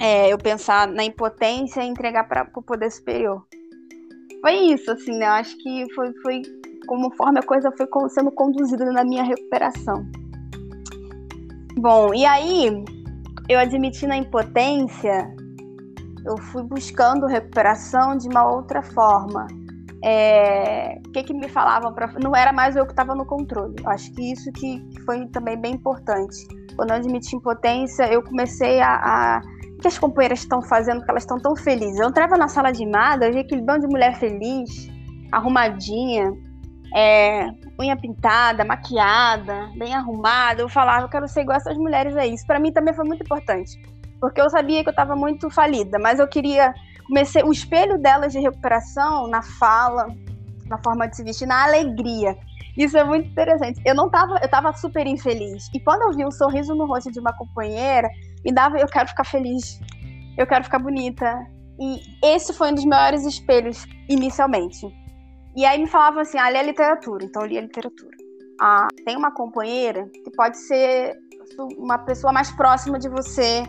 é, 0.00 0.32
eu 0.32 0.36
pensar 0.36 0.88
na 0.88 1.04
impotência 1.04 1.80
e 1.80 1.86
entregar 1.86 2.24
para 2.24 2.50
o 2.56 2.60
poder 2.60 2.90
superior. 2.90 3.46
Foi 4.40 4.52
isso, 4.52 4.90
assim, 4.90 5.16
né? 5.16 5.26
Eu 5.26 5.32
acho 5.34 5.56
que 5.58 5.86
foi, 5.94 6.12
foi 6.22 6.42
conforme 6.88 7.38
a 7.38 7.42
coisa 7.44 7.70
foi 7.70 7.86
sendo 8.08 8.32
conduzida 8.32 8.84
na 8.86 9.04
minha 9.04 9.22
recuperação. 9.22 10.04
Bom, 11.76 12.12
e 12.12 12.26
aí, 12.26 12.84
eu 13.48 13.58
admitindo 13.58 14.12
a 14.12 14.16
impotência, 14.16 15.34
eu 16.26 16.36
fui 16.36 16.62
buscando 16.62 17.26
recuperação 17.26 18.16
de 18.16 18.28
uma 18.28 18.46
outra 18.46 18.82
forma 18.82 19.46
é, 20.04 21.00
o 21.06 21.10
que, 21.10 21.24
que 21.24 21.34
me 21.34 21.48
falavam 21.48 21.92
para 21.92 22.08
não 22.22 22.34
era 22.34 22.52
mais 22.52 22.76
eu 22.76 22.84
que 22.84 22.92
estava 22.92 23.14
no 23.14 23.26
controle. 23.26 23.74
Acho 23.86 24.12
que 24.12 24.32
isso 24.32 24.50
que, 24.52 24.84
foi 25.04 25.26
também 25.28 25.60
bem 25.60 25.74
importante. 25.74 26.46
Quando 26.76 26.90
eu 26.90 26.96
admiti 26.96 27.34
impotência, 27.34 28.04
eu 28.12 28.22
comecei 28.22 28.80
a, 28.80 28.94
a 28.94 29.40
o 29.74 29.80
que 29.80 29.86
as 29.88 29.98
companheiras 29.98 30.40
estão 30.40 30.60
fazendo, 30.60 31.04
que 31.04 31.10
elas 31.10 31.22
estão 31.22 31.38
tão 31.38 31.54
felizes. 31.54 32.00
Eu 32.00 32.08
entrava 32.08 32.36
na 32.36 32.48
sala 32.48 32.72
de 32.72 32.84
nada, 32.84 33.26
eu 33.26 33.32
via 33.32 33.42
aquele 33.42 33.62
bando 33.62 33.86
de 33.86 33.86
mulher 33.86 34.18
feliz, 34.18 34.88
arrumadinha, 35.30 36.32
é, 36.94 37.50
unha 37.78 37.96
pintada, 37.96 38.64
maquiada, 38.64 39.70
bem 39.76 39.94
arrumada. 39.94 40.62
Eu 40.62 40.68
falava, 40.68 41.04
eu 41.04 41.08
quero 41.08 41.28
ser 41.28 41.42
igual 41.42 41.56
essas 41.56 41.76
mulheres 41.76 42.16
aí. 42.16 42.34
Isso 42.34 42.46
para 42.46 42.58
mim 42.58 42.72
também 42.72 42.94
foi 42.94 43.04
muito 43.04 43.22
importante, 43.22 43.80
porque 44.20 44.40
eu 44.40 44.50
sabia 44.50 44.82
que 44.82 44.88
eu 44.88 44.92
estava 44.92 45.14
muito 45.14 45.50
falida, 45.50 45.98
mas 45.98 46.18
eu 46.18 46.28
queria 46.28 46.74
comecei 47.08 47.42
o 47.42 47.50
espelho 47.50 47.98
delas 47.98 48.32
de 48.32 48.38
recuperação 48.38 49.26
na 49.28 49.40
fala, 49.42 50.14
na 50.66 50.78
forma 50.78 51.08
de 51.08 51.16
se 51.16 51.24
vestir, 51.24 51.46
na 51.46 51.64
alegria. 51.64 52.36
Isso 52.76 52.96
é 52.96 53.02
muito 53.02 53.28
interessante. 53.28 53.80
Eu 53.84 53.94
não 53.94 54.08
tava, 54.08 54.38
eu 54.40 54.48
tava 54.48 54.72
super 54.74 55.06
infeliz. 55.06 55.68
E 55.74 55.80
quando 55.80 56.02
eu 56.02 56.16
vi 56.16 56.24
um 56.24 56.30
sorriso 56.30 56.74
no 56.74 56.86
rosto 56.86 57.10
de 57.10 57.18
uma 57.18 57.32
companheira, 57.32 58.08
me 58.44 58.52
dava, 58.52 58.78
eu 58.78 58.86
quero 58.86 59.08
ficar 59.08 59.24
feliz. 59.24 59.80
Eu 60.36 60.46
quero 60.46 60.62
ficar 60.62 60.78
bonita. 60.78 61.34
E 61.80 62.00
esse 62.22 62.52
foi 62.52 62.70
um 62.70 62.74
dos 62.74 62.84
maiores 62.84 63.24
espelhos 63.24 63.84
inicialmente. 64.08 64.86
E 65.56 65.64
aí 65.64 65.78
me 65.78 65.88
falavam 65.88 66.20
assim: 66.20 66.38
ah, 66.38 66.48
lê 66.48 66.62
literatura. 66.62 67.24
Então 67.24 67.42
eu 67.42 67.48
li 67.48 67.58
a 67.58 67.62
literatura. 67.62 68.16
Ah, 68.60 68.88
tem 69.04 69.16
uma 69.16 69.30
companheira 69.30 70.08
que 70.24 70.30
pode 70.32 70.58
ser 70.58 71.16
uma 71.76 71.98
pessoa 71.98 72.32
mais 72.32 72.50
próxima 72.52 72.98
de 72.98 73.08
você, 73.08 73.62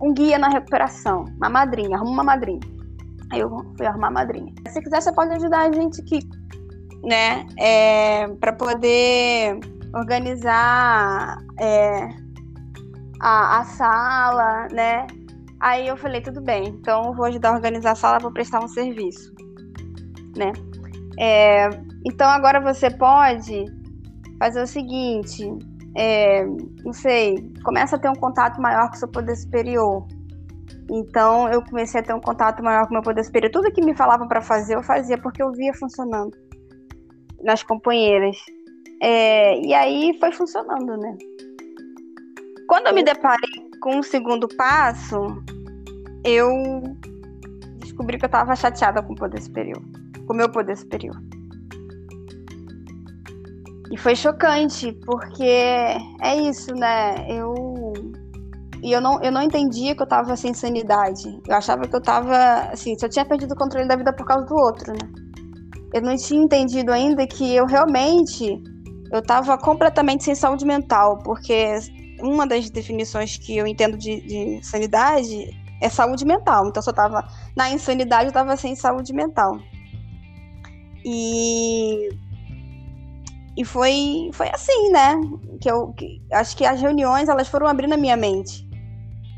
um 0.00 0.12
guia 0.12 0.38
na 0.38 0.48
recuperação, 0.48 1.24
uma 1.36 1.48
madrinha, 1.48 1.96
arruma 1.96 2.12
uma 2.12 2.24
madrinha. 2.24 2.60
Aí 3.32 3.40
eu 3.40 3.50
fui 3.76 3.86
arrumar 3.86 4.08
a 4.08 4.12
madrinha. 4.12 4.52
Se 4.68 4.80
quiser, 4.80 5.00
você 5.00 5.12
pode 5.12 5.32
ajudar 5.32 5.68
a 5.68 5.72
gente 5.72 6.00
aqui, 6.00 6.20
né? 7.02 7.46
É, 7.58 8.28
para 8.28 8.52
poder 8.52 9.58
organizar 9.94 11.38
é, 11.58 12.08
a, 13.20 13.60
a 13.60 13.64
sala, 13.64 14.68
né? 14.70 15.06
Aí 15.60 15.88
eu 15.88 15.96
falei, 15.96 16.20
tudo 16.20 16.42
bem, 16.42 16.68
então 16.68 17.06
eu 17.06 17.14
vou 17.14 17.24
ajudar 17.24 17.50
a 17.50 17.54
organizar 17.54 17.92
a 17.92 17.96
sala, 17.96 18.18
vou 18.18 18.32
prestar 18.32 18.62
um 18.62 18.68
serviço, 18.68 19.32
né? 20.36 20.52
É, 21.18 21.68
então 22.04 22.28
agora 22.28 22.60
você 22.60 22.90
pode 22.90 23.64
fazer 24.38 24.62
o 24.62 24.66
seguinte, 24.66 25.48
é, 25.96 26.44
não 26.84 26.92
sei, 26.92 27.52
começa 27.64 27.96
a 27.96 27.98
ter 27.98 28.08
um 28.08 28.14
contato 28.14 28.60
maior 28.60 28.88
com 28.88 28.96
o 28.96 28.98
seu 28.98 29.08
poder 29.08 29.36
superior, 29.36 30.06
então 30.90 31.48
eu 31.48 31.62
comecei 31.62 32.00
a 32.00 32.04
ter 32.04 32.14
um 32.14 32.20
contato 32.20 32.62
maior 32.62 32.84
com 32.84 32.90
o 32.90 32.92
meu 32.94 33.02
poder 33.02 33.24
superior. 33.24 33.50
Tudo 33.50 33.72
que 33.72 33.82
me 33.82 33.94
falavam 33.94 34.28
para 34.28 34.42
fazer, 34.42 34.74
eu 34.74 34.82
fazia 34.82 35.16
porque 35.18 35.42
eu 35.42 35.50
via 35.52 35.72
funcionando 35.72 36.36
nas 37.42 37.62
companheiras. 37.62 38.36
É, 39.00 39.58
e 39.60 39.74
aí 39.74 40.16
foi 40.18 40.32
funcionando, 40.32 40.96
né? 40.96 41.16
Quando 42.66 42.86
eu 42.88 42.94
me 42.94 43.02
deparei 43.02 43.70
com 43.80 43.98
o 43.98 44.02
segundo 44.02 44.48
passo, 44.56 45.42
eu 46.24 46.82
descobri 47.78 48.18
que 48.18 48.24
eu 48.24 48.28
estava 48.28 48.56
chateada 48.56 49.02
com 49.02 49.12
o 49.12 49.16
poder 49.16 49.40
superior, 49.40 49.82
com 50.26 50.34
meu 50.34 50.50
poder 50.50 50.76
superior. 50.76 51.16
E 53.90 53.96
foi 53.96 54.16
chocante, 54.16 54.92
porque 55.04 55.42
é 55.44 56.36
isso, 56.36 56.74
né? 56.74 57.26
Eu 57.28 57.54
e 58.82 58.92
eu 58.92 59.00
não, 59.00 59.22
eu 59.22 59.32
não 59.32 59.40
entendia 59.40 59.94
que 59.94 60.02
eu 60.02 60.06
tava 60.06 60.36
sem 60.36 60.52
sanidade. 60.52 61.40
Eu 61.48 61.56
achava 61.56 61.88
que 61.88 61.96
eu 61.96 62.02
tava, 62.02 62.36
assim, 62.70 62.98
se 62.98 63.06
eu 63.06 63.08
tinha 63.08 63.24
perdido 63.24 63.52
o 63.52 63.56
controle 63.56 63.88
da 63.88 63.96
vida 63.96 64.12
por 64.12 64.26
causa 64.26 64.44
do 64.44 64.54
outro, 64.54 64.92
né? 64.92 64.98
Eu 65.94 66.02
não 66.02 66.14
tinha 66.16 66.42
entendido 66.42 66.92
ainda 66.92 67.26
que 67.26 67.54
eu 67.54 67.64
realmente, 67.64 68.60
eu 69.10 69.22
tava 69.22 69.56
completamente 69.56 70.24
sem 70.24 70.34
saúde 70.34 70.66
mental, 70.66 71.18
porque 71.24 71.78
uma 72.20 72.46
das 72.46 72.68
definições 72.68 73.38
que 73.38 73.56
eu 73.56 73.66
entendo 73.66 73.96
de, 73.96 74.20
de 74.26 74.62
sanidade 74.62 75.48
é 75.80 75.88
saúde 75.88 76.26
mental. 76.26 76.66
Então, 76.68 76.82
se 76.82 76.90
eu 76.90 76.94
tava 76.94 77.26
na 77.56 77.70
insanidade, 77.70 78.26
eu 78.26 78.32
tava 78.32 78.54
sem 78.54 78.74
saúde 78.74 79.14
mental. 79.14 79.56
E 81.04 82.08
e 83.56 83.64
foi, 83.64 84.30
foi 84.32 84.48
assim, 84.48 84.90
né? 84.90 85.20
Que 85.60 85.70
eu 85.70 85.92
que, 85.92 86.20
acho 86.32 86.56
que 86.56 86.64
as 86.64 86.80
reuniões 86.80 87.28
elas 87.28 87.48
foram 87.48 87.68
abrindo 87.68 87.92
a 87.92 87.96
minha 87.96 88.16
mente. 88.16 88.68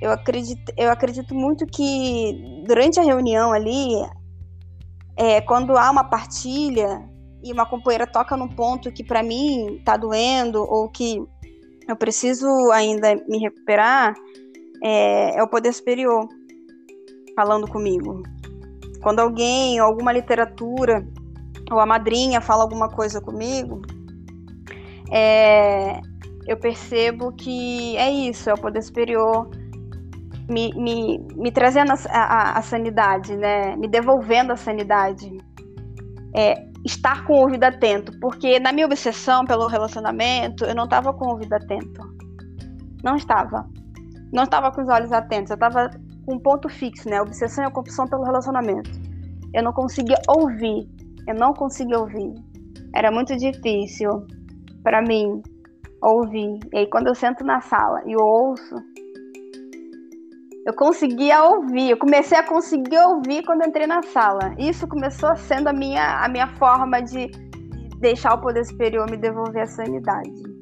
Eu 0.01 0.11
acredito, 0.11 0.73
eu 0.77 0.91
acredito 0.91 1.35
muito 1.35 1.67
que 1.67 2.63
durante 2.67 2.99
a 2.99 3.03
reunião 3.03 3.53
ali, 3.53 3.95
é, 5.17 5.41
quando 5.43 5.77
há 5.77 5.91
uma 5.91 6.05
partilha 6.05 7.03
e 7.43 7.53
uma 7.53 7.67
companheira 7.67 8.07
toca 8.07 8.37
num 8.37 8.49
ponto 8.49 8.93
que 8.93 9.05
para 9.05 9.23
mim 9.23 9.81
tá 9.85 9.97
doendo 9.97 10.63
ou 10.63 10.89
que 10.89 11.23
eu 11.89 11.97
preciso 11.97 12.47
ainda 12.73 13.15
me 13.29 13.39
recuperar, 13.39 14.15
é, 14.83 15.39
é 15.39 15.43
o 15.43 15.49
poder 15.49 15.73
superior 15.73 16.27
falando 17.35 17.69
comigo. 17.69 18.23
Quando 19.03 19.21
alguém, 19.21 19.79
alguma 19.79 20.13
literatura 20.13 21.07
ou 21.71 21.81
a 21.81 21.87
madrinha 21.87 22.41
fala 22.41 22.63
alguma 22.63 22.89
coisa 22.89 23.21
comigo, 23.21 23.83
é, 25.11 26.01
eu 26.47 26.57
percebo 26.59 27.33
que 27.33 27.97
é 27.97 28.11
isso, 28.11 28.49
é 28.49 28.55
o 28.55 28.61
poder 28.61 28.83
superior 28.83 29.49
me, 30.49 30.73
me, 30.75 31.19
me 31.37 31.51
trazendo 31.51 31.93
a, 31.93 32.19
a, 32.19 32.59
a, 32.59 32.63
sanidade, 32.63 33.37
né? 33.37 33.77
Me 33.77 33.89
devolvendo 33.89 34.53
a 34.53 34.57
sanidade. 34.57 35.37
É, 36.35 36.55
estar 36.85 37.25
com 37.25 37.33
o 37.33 37.41
ouvido 37.41 37.65
atento, 37.65 38.13
porque 38.21 38.61
na 38.61 38.73
minha 38.73 38.87
obsessão 38.87 39.45
pelo 39.45 39.67
relacionamento, 39.67 40.65
eu 40.65 40.75
não 40.75 40.85
estava 40.85 41.13
com 41.13 41.27
o 41.27 41.31
ouvido 41.33 41.53
atento. 41.55 42.01
Não 43.03 43.17
estava. 43.17 43.67
Não 44.33 44.45
estava 44.45 44.71
com 44.71 44.83
os 44.83 44.89
olhos 44.89 45.13
atentos, 45.13 45.51
eu 45.51 45.55
estava 45.55 45.91
com 46.25 46.35
um 46.35 46.39
ponto 46.39 46.69
fixo, 46.69 47.09
né? 47.09 47.21
Obsessão 47.21 47.65
e 47.65 47.73
compulsão 47.73 48.07
pelo 48.07 48.23
relacionamento. 48.23 48.91
Eu 49.53 49.63
não 49.65 49.73
conseguia 49.73 50.19
ouvir, 50.29 50.89
eu 51.26 51.35
não 51.35 51.52
conseguia 51.52 51.99
ouvir. 51.99 52.35
Era 52.95 53.11
muito 53.11 53.37
difícil 53.37 54.26
para 54.83 55.02
mim 55.02 55.42
ouvir. 56.02 56.59
E 56.73 56.78
aí 56.78 56.87
quando 56.87 57.09
eu 57.09 57.14
sento 57.14 57.45
na 57.45 57.61
sala 57.61 58.02
e 58.06 58.16
ouço, 58.16 58.75
eu 60.66 60.75
conseguia 60.75 61.45
ouvir, 61.45 61.90
eu 61.90 61.97
comecei 61.97 62.37
a 62.37 62.42
conseguir 62.42 62.99
ouvir 62.99 63.45
quando 63.45 63.64
entrei 63.64 63.87
na 63.87 64.02
sala. 64.02 64.54
Isso 64.59 64.87
começou 64.88 65.35
sendo 65.37 65.68
a 65.68 65.73
minha, 65.73 66.25
a 66.25 66.28
minha 66.28 66.49
forma 66.56 67.00
de 67.00 67.28
deixar 68.00 68.35
o 68.35 68.40
poder 68.40 68.64
superior 68.64 69.09
me 69.11 69.16
devolver 69.16 69.62
a 69.62 69.66
sanidade. 69.66 70.56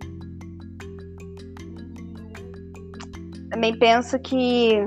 Também 3.51 3.79
penso 3.79 4.19
que 4.19 4.85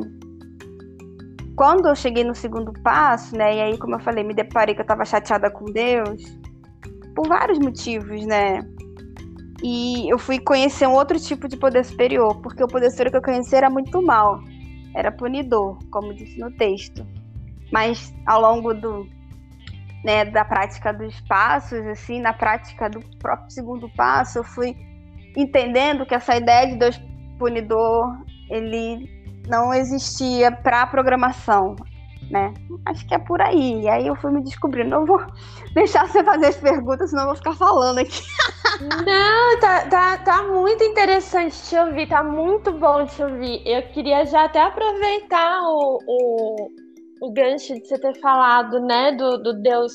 quando 1.57 1.87
eu 1.87 1.95
cheguei 1.95 2.23
no 2.23 2.35
segundo 2.35 2.71
passo, 2.83 3.35
né, 3.35 3.57
e 3.57 3.61
aí 3.61 3.77
como 3.79 3.95
eu 3.95 3.99
falei, 3.99 4.23
me 4.23 4.33
deparei 4.35 4.75
que 4.75 4.81
eu 4.81 4.83
estava 4.83 5.03
chateada 5.03 5.49
com 5.49 5.65
Deus, 5.65 6.23
por 7.15 7.27
vários 7.27 7.57
motivos, 7.57 8.23
né? 8.27 8.59
E 9.63 10.07
eu 10.07 10.19
fui 10.19 10.37
conhecer 10.37 10.87
um 10.87 10.93
outro 10.93 11.19
tipo 11.19 11.47
de 11.47 11.57
poder 11.57 11.83
superior, 11.83 12.39
porque 12.43 12.63
o 12.63 12.67
poder 12.67 12.91
superior 12.91 13.11
que 13.11 13.17
eu 13.17 13.33
conheci 13.33 13.55
era 13.55 13.71
muito 13.71 14.03
mal, 14.03 14.39
era 14.95 15.11
punidor, 15.11 15.79
como 15.89 16.13
disse 16.13 16.39
no 16.39 16.55
texto. 16.57 17.03
Mas 17.73 18.13
ao 18.27 18.39
longo 18.39 18.75
do, 18.75 19.07
né, 20.05 20.25
da 20.25 20.45
prática 20.45 20.93
dos 20.93 21.19
passos, 21.21 21.79
assim, 21.87 22.21
na 22.21 22.33
prática 22.33 22.87
do 22.87 22.99
próprio 23.17 23.49
segundo 23.49 23.89
passo, 23.95 24.37
eu 24.37 24.43
fui 24.43 24.75
entendendo 25.35 26.05
que 26.05 26.13
essa 26.13 26.37
ideia 26.37 26.67
de 26.67 26.77
Deus 26.77 27.01
punidor, 27.39 28.15
ele 28.51 29.16
não 29.47 29.73
existia 29.73 30.51
para 30.51 30.85
programação 30.87 31.75
né? 32.29 32.53
Acho 32.85 33.07
que 33.07 33.13
é 33.13 33.17
por 33.17 33.41
aí. 33.41 33.81
E 33.81 33.89
aí 33.89 34.07
eu 34.07 34.15
fui 34.15 34.31
me 34.31 34.41
descobrindo. 34.41 34.89
Não 34.89 35.05
vou 35.05 35.21
deixar 35.73 36.07
você 36.07 36.23
fazer 36.23 36.47
as 36.47 36.57
perguntas, 36.57 37.09
senão 37.09 37.23
eu 37.23 37.27
vou 37.27 37.35
ficar 37.35 37.53
falando 37.53 37.99
aqui. 37.99 38.21
Não, 38.79 39.59
tá, 39.59 39.87
tá, 39.87 40.17
tá 40.17 40.43
muito 40.43 40.83
interessante 40.83 41.55
te 41.63 41.75
ouvir, 41.75 42.07
tá 42.07 42.23
muito 42.23 42.71
bom 42.71 43.05
te 43.05 43.23
ouvir. 43.23 43.61
Eu 43.65 43.81
queria 43.89 44.23
já 44.25 44.45
até 44.45 44.61
aproveitar 44.61 45.61
o, 45.63 45.99
o, 46.05 46.69
o 47.21 47.31
gancho 47.31 47.73
de 47.73 47.87
você 47.87 47.97
ter 47.97 48.19
falado, 48.19 48.79
né, 48.79 49.13
do, 49.13 49.37
do 49.37 49.53
Deus. 49.61 49.93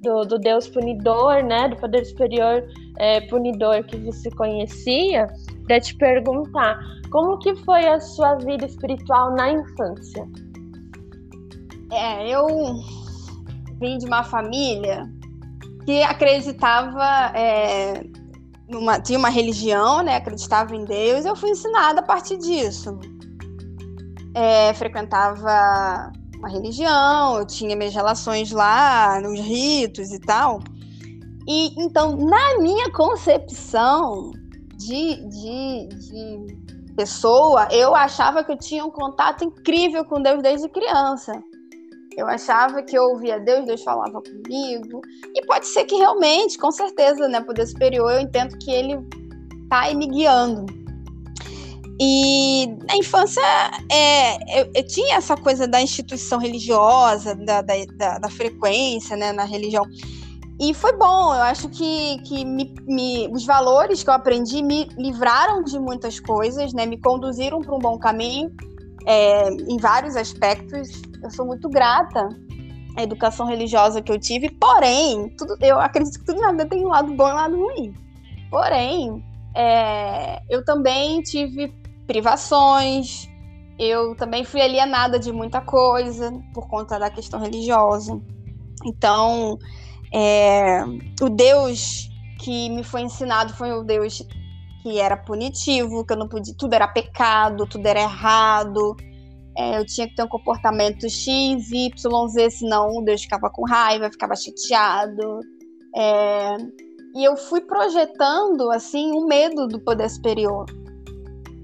Do, 0.00 0.24
do 0.24 0.36
Deus 0.36 0.66
punidor, 0.66 1.44
né, 1.44 1.68
do 1.68 1.76
poder 1.76 2.04
superior 2.04 2.64
é, 2.98 3.20
punidor 3.20 3.84
que 3.84 3.96
você 3.98 4.28
conhecia, 4.32 5.28
para 5.66 5.80
te 5.80 5.94
perguntar 5.96 6.78
como 7.10 7.38
que 7.38 7.54
foi 7.56 7.86
a 7.86 8.00
sua 8.00 8.36
vida 8.36 8.64
espiritual 8.64 9.34
na 9.34 9.52
infância? 9.52 10.26
É, 11.90 12.28
eu 12.28 12.46
vim 13.78 13.98
de 13.98 14.06
uma 14.06 14.22
família 14.22 15.04
que 15.84 16.02
acreditava 16.02 17.36
é, 17.36 18.02
numa, 18.68 18.98
tinha 18.98 19.18
uma 19.18 19.28
religião, 19.28 20.02
né? 20.02 20.16
Acreditava 20.16 20.74
em 20.74 20.84
Deus. 20.84 21.26
Eu 21.26 21.36
fui 21.36 21.50
ensinada 21.50 22.00
a 22.00 22.02
partir 22.02 22.38
disso. 22.38 22.98
É, 24.34 24.72
frequentava 24.72 26.10
uma 26.38 26.48
religião, 26.48 27.38
eu 27.38 27.46
tinha 27.46 27.76
minhas 27.76 27.94
relações 27.94 28.50
lá, 28.50 29.20
nos 29.20 29.38
ritos 29.38 30.10
e 30.12 30.18
tal. 30.18 30.60
E 31.46 31.74
então, 31.78 32.16
na 32.16 32.58
minha 32.58 32.90
concepção 32.90 34.32
de, 34.86 35.16
de, 35.28 35.88
de 35.88 36.94
pessoa, 36.96 37.68
eu 37.70 37.94
achava 37.94 38.44
que 38.44 38.52
eu 38.52 38.58
tinha 38.58 38.84
um 38.84 38.90
contato 38.90 39.44
incrível 39.44 40.04
com 40.04 40.20
Deus 40.20 40.42
desde 40.42 40.68
criança. 40.68 41.32
Eu 42.16 42.26
achava 42.26 42.82
que 42.82 42.96
eu 42.96 43.04
ouvia 43.04 43.40
Deus, 43.40 43.64
Deus 43.64 43.82
falava 43.82 44.20
comigo. 44.22 45.00
E 45.34 45.46
pode 45.46 45.66
ser 45.66 45.84
que 45.84 45.96
realmente, 45.96 46.58
com 46.58 46.70
certeza, 46.70 47.26
né, 47.26 47.40
poder 47.40 47.66
superior, 47.66 48.12
eu 48.12 48.20
entendo 48.20 48.58
que 48.58 48.70
ele 48.70 48.98
tá 49.68 49.92
me 49.94 50.06
guiando. 50.06 50.66
E 52.00 52.66
na 52.88 52.96
infância 52.96 53.40
é, 53.90 54.60
eu, 54.60 54.70
eu, 54.74 54.86
tinha 54.86 55.16
essa 55.16 55.36
coisa 55.36 55.68
da 55.68 55.80
instituição 55.80 56.38
religiosa, 56.38 57.34
da, 57.34 57.62
da, 57.62 57.74
da, 57.96 58.18
da, 58.18 58.28
frequência 58.28 59.16
né, 59.16 59.32
na 59.32 59.44
religião. 59.44 59.84
E 60.62 60.72
foi 60.72 60.92
bom, 60.96 61.34
eu 61.34 61.42
acho 61.42 61.68
que, 61.68 62.18
que 62.18 62.44
me, 62.44 62.72
me, 62.86 63.28
os 63.32 63.44
valores 63.44 64.04
que 64.04 64.08
eu 64.08 64.14
aprendi 64.14 64.62
me 64.62 64.84
livraram 64.96 65.64
de 65.64 65.76
muitas 65.76 66.20
coisas, 66.20 66.72
né, 66.72 66.86
me 66.86 67.00
conduziram 67.00 67.60
para 67.60 67.74
um 67.74 67.80
bom 67.80 67.98
caminho 67.98 68.48
é, 69.04 69.48
em 69.50 69.76
vários 69.78 70.14
aspectos 70.14 71.02
eu 71.22 71.30
sou 71.30 71.46
muito 71.46 71.68
grata 71.68 72.28
à 72.96 73.02
educação 73.02 73.46
religiosa 73.46 74.02
que 74.02 74.12
eu 74.12 74.20
tive, 74.20 74.50
porém, 74.50 75.34
tudo, 75.36 75.56
eu 75.60 75.80
acredito 75.80 76.18
que 76.18 76.26
tudo 76.26 76.40
na 76.40 76.52
vida 76.52 76.66
tem 76.66 76.84
um 76.84 76.90
lado 76.90 77.12
bom 77.14 77.28
e 77.28 77.32
um 77.32 77.36
lado 77.36 77.56
ruim. 77.56 77.94
Porém, 78.50 79.24
é, 79.56 80.42
eu 80.48 80.64
também 80.64 81.22
tive 81.22 81.74
privações, 82.06 83.28
eu 83.78 84.14
também 84.16 84.44
fui 84.44 84.60
alienada 84.60 85.18
de 85.18 85.32
muita 85.32 85.60
coisa 85.60 86.32
por 86.52 86.68
conta 86.68 86.98
da 86.98 87.10
questão 87.10 87.40
religiosa. 87.40 88.20
Então, 88.84 89.58
é, 90.12 90.84
o 91.20 91.28
Deus 91.28 92.08
que 92.40 92.68
me 92.70 92.82
foi 92.82 93.02
ensinado 93.02 93.54
foi 93.54 93.72
o 93.72 93.82
Deus 93.82 94.22
que 94.82 94.98
era 94.98 95.16
punitivo, 95.16 96.04
que 96.04 96.12
eu 96.12 96.16
não 96.16 96.28
podia, 96.28 96.54
tudo 96.58 96.74
era 96.74 96.88
pecado, 96.88 97.66
tudo 97.68 97.86
era 97.86 98.00
errado, 98.00 98.96
é, 99.56 99.78
eu 99.78 99.86
tinha 99.86 100.08
que 100.08 100.14
ter 100.14 100.22
um 100.22 100.28
comportamento 100.28 101.08
X, 101.08 101.70
Y, 101.70 102.28
Z, 102.28 102.50
senão 102.50 103.02
Deus 103.04 103.22
ficava 103.22 103.50
com 103.50 103.64
raiva, 103.64 104.10
ficava 104.10 104.34
chateado. 104.34 105.40
É, 105.94 106.56
e 107.14 107.24
eu 107.24 107.36
fui 107.36 107.60
projetando, 107.60 108.70
assim, 108.70 109.12
o 109.12 109.22
um 109.22 109.26
medo 109.26 109.68
do 109.68 109.78
poder 109.80 110.08
superior. 110.08 110.64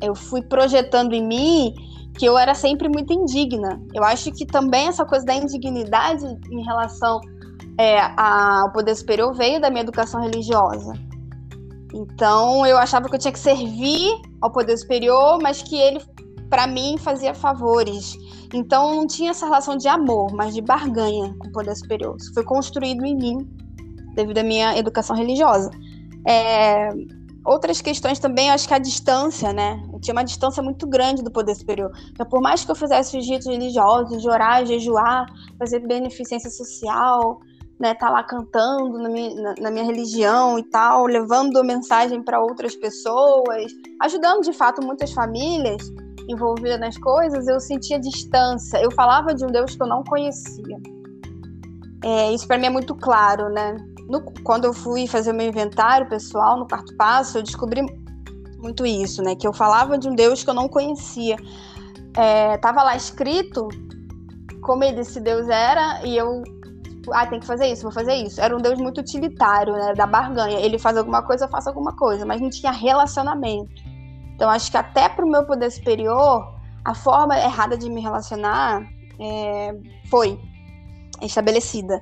Eu 0.02 0.14
fui 0.14 0.42
projetando 0.42 1.14
em 1.14 1.26
mim 1.26 1.74
que 2.18 2.26
eu 2.26 2.37
era 2.37 2.54
sempre 2.54 2.88
muito 2.88 3.12
indigna. 3.12 3.80
Eu 3.94 4.04
acho 4.04 4.30
que 4.32 4.44
também 4.44 4.88
essa 4.88 5.04
coisa 5.04 5.24
da 5.24 5.34
indignidade 5.34 6.24
em 6.50 6.62
relação 6.64 7.20
é, 7.79 8.01
ao 8.17 8.73
poder 8.73 8.95
superior 8.97 9.33
veio 9.35 9.61
da 9.61 9.71
minha 9.71 9.83
educação 9.83 10.21
religiosa. 10.21 10.93
Então 11.95 12.67
eu 12.67 12.77
achava 12.77 13.09
que 13.09 13.14
eu 13.14 13.19
tinha 13.19 13.33
que 13.33 13.38
servir 13.38 14.21
ao 14.41 14.51
poder 14.51 14.77
superior, 14.77 15.38
mas 15.41 15.62
que 15.62 15.77
ele 15.77 16.01
para 16.51 16.67
mim 16.67 16.97
fazia 16.99 17.35
favores. 17.35 18.14
Então 18.53 18.97
não 18.97 19.07
tinha 19.07 19.31
essa 19.31 19.47
relação 19.47 19.77
de 19.77 19.87
amor, 19.87 20.33
mas 20.33 20.55
de 20.55 20.61
barganha 20.61 21.35
com 21.38 21.49
o 21.49 21.53
poder 21.53 21.75
superior. 21.77 22.17
Isso 22.17 22.35
foi 22.35 22.45
construído 22.45 23.05
em 23.05 23.17
mim 23.17 23.49
devido 24.14 24.38
à 24.38 24.43
minha 24.43 24.77
educação 24.77 25.14
religiosa. 25.14 25.71
É, 26.27 26.88
outras 27.45 27.81
questões 27.81 28.19
também, 28.19 28.51
acho 28.51 28.67
que 28.67 28.75
a 28.75 28.79
distância, 28.79 29.53
né? 29.53 29.81
Eu 29.93 30.01
tinha 30.01 30.14
uma 30.14 30.25
distância 30.25 30.62
muito 30.62 30.87
grande 30.87 31.23
do 31.23 31.31
poder 31.31 31.55
superior. 31.55 31.93
Então, 32.11 32.27
por 32.27 32.41
mais 32.41 32.64
que 32.64 32.71
eu 32.71 32.75
fizesse 32.75 33.17
os 33.17 33.27
ritos 33.27 33.47
religiosos, 33.47 34.21
de 34.21 34.29
orar, 34.29 34.67
jejuar, 34.67 35.27
fazer 35.59 35.81
beneficência 35.87 36.51
social, 36.51 37.41
né, 37.79 37.95
tá 37.95 38.11
lá 38.11 38.23
cantando 38.25 38.99
na 38.99 39.09
minha, 39.09 39.35
na, 39.41 39.55
na 39.61 39.71
minha 39.71 39.85
religião 39.85 40.59
e 40.59 40.64
tal, 40.64 41.07
levando 41.07 41.62
mensagem 41.62 42.23
para 42.23 42.41
outras 42.41 42.75
pessoas, 42.75 43.73
ajudando 44.03 44.43
de 44.43 44.53
fato 44.53 44.85
muitas 44.85 45.12
famílias, 45.12 45.83
envolvida 46.29 46.77
nas 46.77 46.99
coisas, 46.99 47.47
eu 47.47 47.61
sentia 47.61 47.99
distância. 47.99 48.79
Eu 48.79 48.91
falava 48.91 49.35
de 49.35 49.45
um 49.45 49.49
Deus 49.49 49.75
que 49.75 49.83
eu 49.83 49.87
não 49.87 50.03
conhecia. 50.05 50.77
É, 52.05 52.33
isso 52.33 52.47
para 52.47 52.59
mim 52.59 52.67
é 52.67 52.71
muito 52.71 52.95
claro, 52.95 53.49
né? 53.49 53.77
No, 54.09 54.23
quando 54.43 54.64
eu 54.64 54.73
fui 54.73 55.07
fazer 55.07 55.31
o 55.31 55.35
meu 55.35 55.49
inventário 55.49 56.09
pessoal 56.09 56.59
no 56.59 56.67
quarto 56.67 56.95
passo, 56.97 57.38
eu 57.38 57.43
descobri 57.43 57.83
muito 58.59 58.85
isso, 58.85 59.23
né? 59.23 59.35
Que 59.35 59.47
eu 59.47 59.53
falava 59.53 59.97
de 59.97 60.09
um 60.09 60.14
Deus 60.14 60.43
que 60.45 60.51
eu 60.51 60.55
não 60.55 60.69
conhecia. 60.69 61.37
É, 62.17 62.57
tava 62.59 62.83
lá 62.83 62.97
escrito 62.97 63.69
como 64.62 64.85
esse 64.85 65.21
Deus 65.21 65.49
era 65.49 66.05
e 66.05 66.17
eu 66.17 66.43
ah, 67.12 67.27
tem 67.27 67.40
que 67.40 67.47
fazer 67.47 67.66
isso, 67.66 67.83
vou 67.83 67.92
fazer 67.92 68.14
isso. 68.14 68.40
Era 68.40 68.57
um 68.57 68.61
Deus 68.61 68.79
muito 68.79 69.01
utilitário, 69.01 69.73
né? 69.73 69.94
Da 69.94 70.07
barganha. 70.07 70.59
Ele 70.61 70.79
faz 70.79 70.97
alguma 70.97 71.23
coisa, 71.23 71.44
eu 71.44 71.49
faço 71.49 71.68
alguma 71.68 71.97
coisa, 71.97 72.25
mas 72.25 72.40
não 72.40 72.51
tinha 72.51 72.73
relacionamento. 72.73 73.83
Então, 74.35 74.49
acho 74.49 74.71
que 74.71 74.77
até 74.77 75.09
para 75.09 75.25
o 75.25 75.29
meu 75.29 75.44
poder 75.44 75.71
superior, 75.71 76.55
a 76.85 76.94
forma 76.94 77.38
errada 77.38 77.77
de 77.77 77.90
me 77.90 78.01
relacionar 78.01 78.83
é, 79.21 79.75
foi 80.09 80.38
estabelecida. 81.23 81.99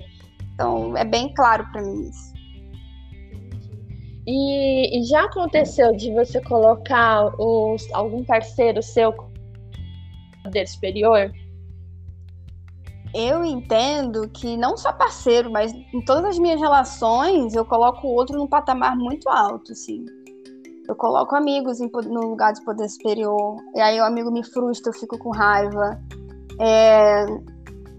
Então, 0.55 0.97
é 0.97 1.05
bem 1.05 1.33
claro 1.35 1.67
para 1.73 1.83
mim 1.83 2.09
isso. 2.09 2.35
E, 4.27 4.99
e, 4.99 5.05
já 5.05 5.25
aconteceu 5.25 5.97
de 5.97 6.13
você 6.13 6.41
colocar 6.41 7.27
os, 7.41 7.89
algum 7.93 8.25
parceiro 8.25 8.83
seu 8.83 9.15
poder 10.43 10.67
superior? 10.67 11.31
Eu 13.19 13.43
entendo 13.43 14.29
que 14.29 14.59
não 14.59 14.77
só 14.77 14.93
parceiro, 14.93 15.51
mas 15.51 15.73
em 15.73 16.05
todas 16.05 16.25
as 16.27 16.39
minhas 16.39 16.61
relações 16.61 17.55
eu 17.55 17.65
coloco 17.65 18.07
o 18.07 18.11
outro 18.11 18.37
num 18.37 18.47
patamar 18.47 18.95
muito 18.95 19.27
alto, 19.31 19.73
assim. 19.73 20.05
Eu 20.87 20.95
coloco 20.95 21.35
amigos 21.35 21.81
em, 21.81 21.91
no 21.91 22.29
lugar 22.29 22.53
de 22.53 22.63
poder 22.63 22.87
superior. 22.91 23.57
E 23.75 23.81
aí 23.81 23.99
o 23.99 24.05
amigo 24.05 24.31
me 24.31 24.45
frustra, 24.45 24.91
eu 24.91 25.01
fico 25.01 25.17
com 25.17 25.31
raiva. 25.31 25.99
É, 26.61 27.25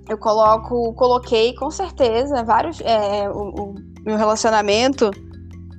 eu 0.08 0.19
coloco, 0.19 0.93
coloquei 0.93 1.56
com 1.56 1.71
certeza 1.71 2.43
vários. 2.43 2.80
É, 2.82 3.27
o, 3.27 3.49
o, 3.49 3.75
meu 4.06 4.17
relacionamento 4.17 5.10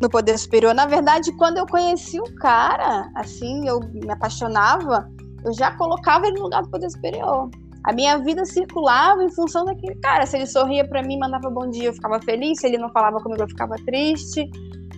no 0.03 0.11
poder 0.11 0.37
superior. 0.37 0.74
Na 0.74 0.85
verdade, 0.85 1.31
quando 1.37 1.59
eu 1.59 1.66
conheci 1.66 2.20
o 2.20 2.35
cara, 2.35 3.09
assim, 3.14 3.68
eu 3.68 3.79
me 3.81 4.11
apaixonava, 4.11 5.09
eu 5.44 5.53
já 5.55 5.74
colocava 5.77 6.27
ele 6.27 6.38
no 6.38 6.42
lugar 6.42 6.62
do 6.62 6.70
poder 6.70 6.90
superior. 6.90 7.48
A 7.85 7.93
minha 7.93 8.19
vida 8.19 8.45
circulava 8.45 9.23
em 9.23 9.31
função 9.31 9.64
daquele 9.64 9.95
cara. 9.97 10.27
Se 10.27 10.37
ele 10.37 10.47
sorria 10.47 10.87
para 10.87 11.03
mim, 11.03 11.19
mandava 11.19 11.49
bom 11.51 11.69
dia, 11.69 11.88
eu 11.88 11.95
ficava 11.95 12.21
feliz. 12.21 12.61
Se 12.61 12.67
ele 12.67 12.79
não 12.79 12.91
falava 12.91 13.19
comigo, 13.21 13.43
eu 13.43 13.49
ficava 13.49 13.77
triste. 13.85 14.49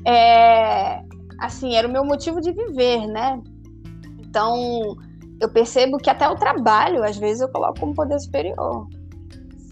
É, 0.07 1.03
assim, 1.38 1.75
era 1.77 1.87
o 1.87 1.90
meu 1.90 2.05
motivo 2.05 2.40
de 2.40 2.53
viver, 2.53 3.07
né? 3.07 3.40
Então, 4.19 4.97
eu 5.40 5.49
percebo 5.49 5.99
que 5.99 6.11
até 6.11 6.29
o 6.29 6.37
trabalho, 6.37 7.05
às 7.05 7.16
vezes, 7.16 7.40
eu 7.40 7.49
coloco 7.49 7.81
como 7.81 7.95
poder 7.95 8.19
superior. 8.21 8.87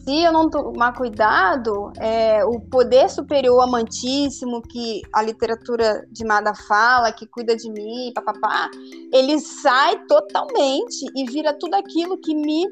Se 0.08 0.22
eu 0.22 0.32
não 0.32 0.48
tomar 0.48 0.94
cuidado, 0.94 1.92
é, 1.98 2.42
o 2.42 2.58
poder 2.58 3.10
superior 3.10 3.60
amantíssimo 3.60 4.62
que 4.62 5.02
a 5.12 5.20
literatura 5.20 6.02
de 6.10 6.24
Mada 6.24 6.54
fala, 6.54 7.12
que 7.12 7.26
cuida 7.26 7.54
de 7.54 7.70
mim, 7.70 8.10
papapá, 8.14 8.70
ele 9.12 9.38
sai 9.38 10.02
totalmente 10.06 11.04
e 11.14 11.30
vira 11.30 11.52
tudo 11.52 11.74
aquilo 11.74 12.16
que 12.16 12.34
me 12.34 12.64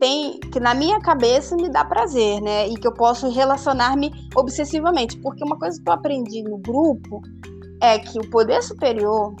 tem, 0.00 0.40
que 0.52 0.58
na 0.58 0.74
minha 0.74 0.98
cabeça 0.98 1.54
me 1.54 1.70
dá 1.70 1.84
prazer, 1.84 2.40
né? 2.40 2.66
E 2.66 2.74
que 2.74 2.88
eu 2.88 2.92
posso 2.92 3.30
relacionar-me 3.30 4.10
obsessivamente. 4.34 5.16
Porque 5.18 5.44
uma 5.44 5.56
coisa 5.56 5.80
que 5.80 5.88
eu 5.88 5.94
aprendi 5.94 6.42
no 6.42 6.58
grupo 6.58 7.22
é 7.80 8.00
que 8.00 8.18
o 8.18 8.28
poder 8.30 8.64
superior 8.64 9.32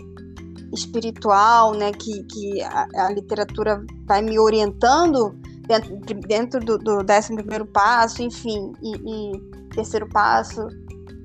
espiritual, 0.72 1.72
né, 1.72 1.90
que, 1.90 2.22
que 2.22 2.62
a, 2.62 2.86
a 3.06 3.10
literatura 3.10 3.84
vai 4.06 4.22
me 4.22 4.38
orientando 4.38 5.34
dentro, 5.70 5.96
dentro 6.26 6.60
do, 6.60 6.78
do 6.78 7.04
décimo 7.04 7.38
primeiro 7.38 7.64
passo, 7.66 8.22
enfim, 8.22 8.72
e, 8.82 8.96
e, 8.96 9.40
terceiro 9.72 10.08
passo, 10.08 10.66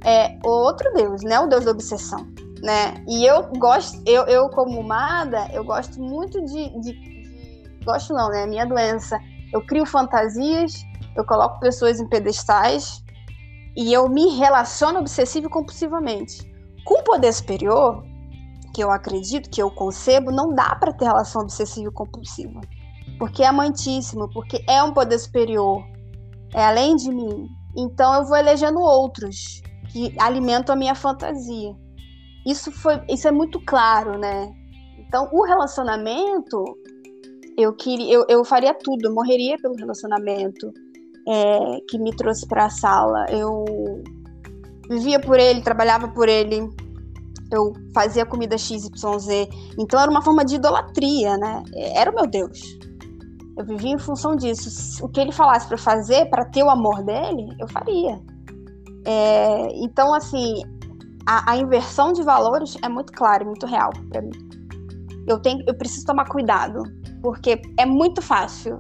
é 0.04 0.38
outro 0.44 0.94
Deus, 0.94 1.24
né? 1.24 1.40
O 1.40 1.48
Deus 1.48 1.66
da 1.66 1.72
obsessão, 1.72 2.28
né? 2.62 3.04
E 3.08 3.26
eu 3.26 3.44
gosto, 3.58 4.00
eu, 4.06 4.24
eu 4.26 4.48
como 4.50 4.84
Mada, 4.84 5.50
eu 5.52 5.64
gosto 5.64 6.00
muito 6.00 6.40
de, 6.46 6.80
de, 6.80 6.94
de 6.94 7.84
gosto 7.84 8.14
não, 8.14 8.30
né? 8.30 8.46
Minha 8.46 8.66
doença, 8.66 9.20
eu 9.52 9.66
crio 9.66 9.86
fantasias, 9.86 10.74
eu 11.16 11.26
coloco 11.26 11.60
pessoas 11.60 12.00
em 12.00 12.08
pedestais 12.08 13.04
e 13.76 13.92
eu 13.92 14.08
me 14.08 14.38
relaciono 14.38 15.00
obsessivo 15.00 15.48
e 15.48 15.50
compulsivamente. 15.50 16.54
Com 16.86 17.00
o 17.00 17.04
poder 17.04 17.34
superior, 17.34 18.04
que 18.76 18.84
eu 18.84 18.92
acredito, 18.92 19.50
que 19.50 19.62
eu 19.62 19.72
concebo, 19.72 20.32
não 20.32 20.54
dá 20.54 20.76
para 20.76 20.94
ter 20.94 21.06
relação 21.06 21.42
obsessiva 21.42 21.90
e 21.90 21.94
compulsiva 21.94 22.62
porque 23.18 23.44
é 23.44 23.48
amantíssimo, 23.48 24.30
porque 24.32 24.64
é 24.68 24.82
um 24.84 24.94
poder 24.94 25.20
superior, 25.20 25.84
é 26.54 26.64
além 26.64 26.96
de 26.96 27.10
mim. 27.10 27.48
Então 27.76 28.14
eu 28.14 28.26
vou 28.26 28.38
elegendo 28.38 28.80
outros 28.80 29.62
que 29.92 30.16
alimentam 30.20 30.74
a 30.74 30.78
minha 30.78 30.96
fantasia. 30.96 31.74
Isso 32.46 32.72
foi, 32.72 33.02
isso 33.10 33.28
é 33.28 33.32
muito 33.32 33.60
claro, 33.66 34.18
né? 34.18 34.52
Então 35.00 35.30
o 35.32 35.44
relacionamento, 35.44 36.64
eu 37.58 37.74
queria, 37.74 38.14
eu, 38.14 38.26
eu 38.30 38.46
faria 38.46 38.74
tudo, 38.74 39.08
eu 39.08 39.14
morreria 39.14 39.58
pelo 39.58 39.76
relacionamento 39.76 40.72
é, 41.28 41.80
que 41.90 41.98
me 41.98 42.16
trouxe 42.16 42.48
para 42.48 42.66
a 42.66 42.70
sala. 42.70 43.26
Eu 43.30 43.66
vivia 44.90 45.20
por 45.20 45.40
ele, 45.40 45.62
trabalhava 45.62 46.08
por 46.10 46.30
ele, 46.30 46.70
eu 47.52 47.74
fazia 47.94 48.26
comida 48.26 48.58
XYZ. 48.58 49.48
Então 49.78 50.00
era 50.00 50.10
uma 50.10 50.22
forma 50.22 50.46
de 50.46 50.56
idolatria, 50.56 51.38
né? 51.38 51.64
Era 51.74 52.12
o 52.12 52.16
meu 52.16 52.28
Deus. 52.28 52.60
Eu 53.58 53.66
vivia 53.66 53.94
em 53.94 53.98
função 53.98 54.36
disso. 54.36 55.04
O 55.04 55.10
que 55.10 55.20
ele 55.20 55.32
falasse 55.32 55.68
para 55.68 55.78
fazer, 55.78 56.30
para 56.30 56.46
ter 56.46 56.64
o 56.64 56.70
amor 56.70 57.04
dele, 57.04 57.56
eu 57.60 57.68
faria. 57.70 58.20
É, 59.06 59.70
então, 59.76 60.14
assim, 60.14 60.62
a, 61.26 61.52
a, 61.52 61.58
inversão 61.58 62.12
de 62.12 62.24
valores 62.24 62.76
é 62.84 62.90
muito 62.90 63.14
clara 63.14 63.44
e 63.44 63.46
muito 63.46 63.66
real 63.66 63.92
para 64.10 64.22
mim. 64.22 64.32
Eu, 65.28 65.40
tenho, 65.40 65.64
eu 65.68 65.76
preciso 65.76 66.06
tomar 66.06 66.26
cuidado, 66.26 66.84
porque 67.22 67.62
é 67.78 67.86
muito 67.86 68.22
fácil 68.22 68.78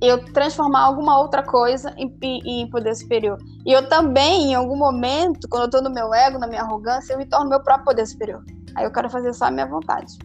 eu 0.00 0.24
transformar 0.32 0.80
alguma 0.80 1.18
outra 1.18 1.42
coisa 1.42 1.94
em, 1.96 2.12
em, 2.22 2.68
poder 2.70 2.94
superior. 2.94 3.38
E 3.64 3.72
eu 3.72 3.88
também, 3.88 4.50
em 4.50 4.54
algum 4.54 4.76
momento, 4.76 5.48
quando 5.48 5.64
eu 5.64 5.70
tô 5.70 5.80
no 5.80 5.90
meu 5.92 6.12
ego, 6.12 6.38
na 6.38 6.46
minha 6.46 6.62
arrogância, 6.62 7.12
eu 7.12 7.18
me 7.18 7.26
torno 7.26 7.48
meu 7.48 7.62
próprio 7.62 7.86
poder 7.86 8.06
superior. 8.06 8.42
Aí 8.74 8.84
eu 8.84 8.92
quero 8.92 9.08
fazer 9.08 9.32
só 9.32 9.46
a 9.46 9.50
minha 9.50 9.66
vontade. 9.66 10.18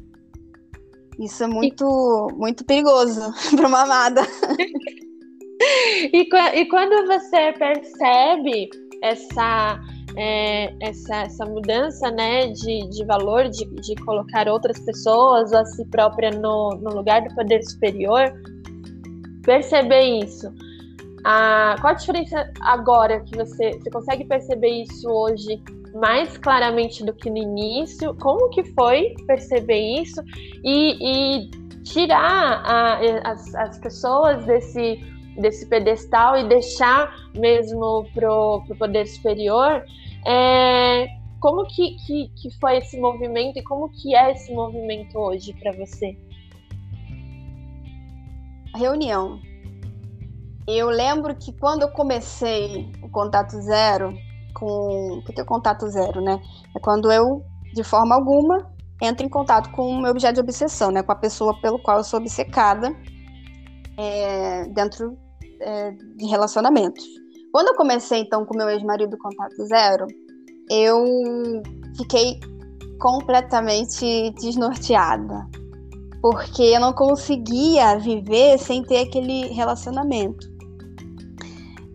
Isso 1.20 1.44
é 1.44 1.48
muito, 1.48 2.30
e... 2.32 2.36
muito 2.36 2.64
perigoso 2.66 3.22
para 3.56 3.68
uma 3.68 3.82
amada. 3.82 4.22
e, 6.14 6.30
e 6.56 6.66
quando 6.68 7.06
você 7.08 7.52
percebe 7.54 8.70
essa 9.02 9.80
é, 10.16 10.74
essa, 10.82 11.16
essa 11.18 11.46
mudança 11.46 12.10
né, 12.12 12.48
de, 12.48 12.90
de 12.90 13.06
valor, 13.06 13.48
de, 13.48 13.66
de 13.66 13.96
colocar 14.04 14.48
outras 14.48 14.80
pessoas 14.80 15.54
a 15.54 15.64
si 15.66 15.86
própria 15.86 16.32
no, 16.32 16.72
no 16.72 16.96
lugar 16.96 17.22
do 17.22 17.34
poder 17.36 17.64
superior, 17.64 18.34
perceber 19.44 20.24
isso. 20.24 20.52
Ah, 21.26 21.76
qual 21.82 21.94
a 21.94 21.96
diferença 21.96 22.52
agora 22.62 23.20
que 23.22 23.36
você, 23.36 23.72
você 23.72 23.90
consegue 23.90 24.26
perceber 24.26 24.84
isso 24.84 25.10
hoje 25.10 25.62
mais 25.94 26.38
claramente 26.38 27.04
do 27.04 27.14
que 27.14 27.30
no 27.30 27.38
início. 27.38 28.16
Como 28.16 28.50
que 28.50 28.64
foi 28.74 29.16
perceber 29.28 30.02
isso 30.02 30.22
e, 30.64 30.98
e 31.02 31.50
tirar 31.84 32.62
a, 32.66 33.32
as, 33.32 33.56
as 33.56 33.78
pessoas 33.80 34.46
desse, 34.46 35.00
desse 35.38 35.68
pedestal 35.68 36.38
e 36.38 36.48
deixar 36.48 37.14
mesmo 37.36 38.06
pro, 38.14 38.64
pro 38.68 38.76
poder 38.78 39.08
superior? 39.08 39.84
É, 40.26 41.08
como 41.40 41.66
que, 41.66 41.96
que, 42.06 42.30
que 42.36 42.60
foi 42.60 42.78
esse 42.78 43.00
movimento 43.00 43.58
e 43.58 43.64
como 43.64 43.90
que 43.90 44.16
é 44.16 44.32
esse 44.32 44.54
movimento 44.54 45.18
hoje 45.18 45.54
para 45.54 45.72
você? 45.72 46.18
Reunião. 48.76 49.40
Eu 50.68 50.90
lembro 50.90 51.36
que 51.36 51.52
quando 51.54 51.82
eu 51.82 51.90
comecei 51.90 52.92
o 53.02 53.10
Contato 53.10 53.60
Zero, 53.62 54.14
com. 54.54 55.22
É 55.36 55.44
contato 55.44 55.90
zero, 55.90 56.22
né? 56.22 56.42
É 56.76 56.80
quando 56.80 57.12
eu, 57.12 57.44
de 57.74 57.84
forma 57.84 58.16
alguma, 58.16 58.70
entro 59.02 59.26
em 59.26 59.30
contato 59.30 59.72
com 59.72 59.90
o 59.90 60.02
meu 60.02 60.12
objeto 60.12 60.36
de 60.36 60.42
obsessão, 60.42 60.92
né? 60.92 61.04
Com 61.04 61.12
a 61.12 61.16
pessoa 61.16 61.60
pelo 61.62 61.80
qual 61.80 61.98
eu 61.98 62.04
sou 62.04 62.20
obcecada 62.20 62.96
é, 63.98 64.66
dentro 64.66 65.18
é, 65.62 65.92
de 65.92 66.26
relacionamentos. 66.26 67.06
Quando 67.52 67.70
eu 67.70 67.76
comecei, 67.76 68.20
então, 68.22 68.46
com 68.46 68.56
meu 68.56 68.70
ex-marido 68.70 69.18
Contato 69.18 69.66
Zero, 69.68 70.06
eu 70.70 71.04
fiquei 71.98 72.40
completamente 73.00 74.32
desnorteada. 74.40 75.48
Porque 76.22 76.62
eu 76.64 76.80
não 76.80 76.94
conseguia 76.94 77.98
viver 77.98 78.60
sem 78.60 78.84
ter 78.84 79.08
aquele 79.08 79.48
relacionamento. 79.48 80.48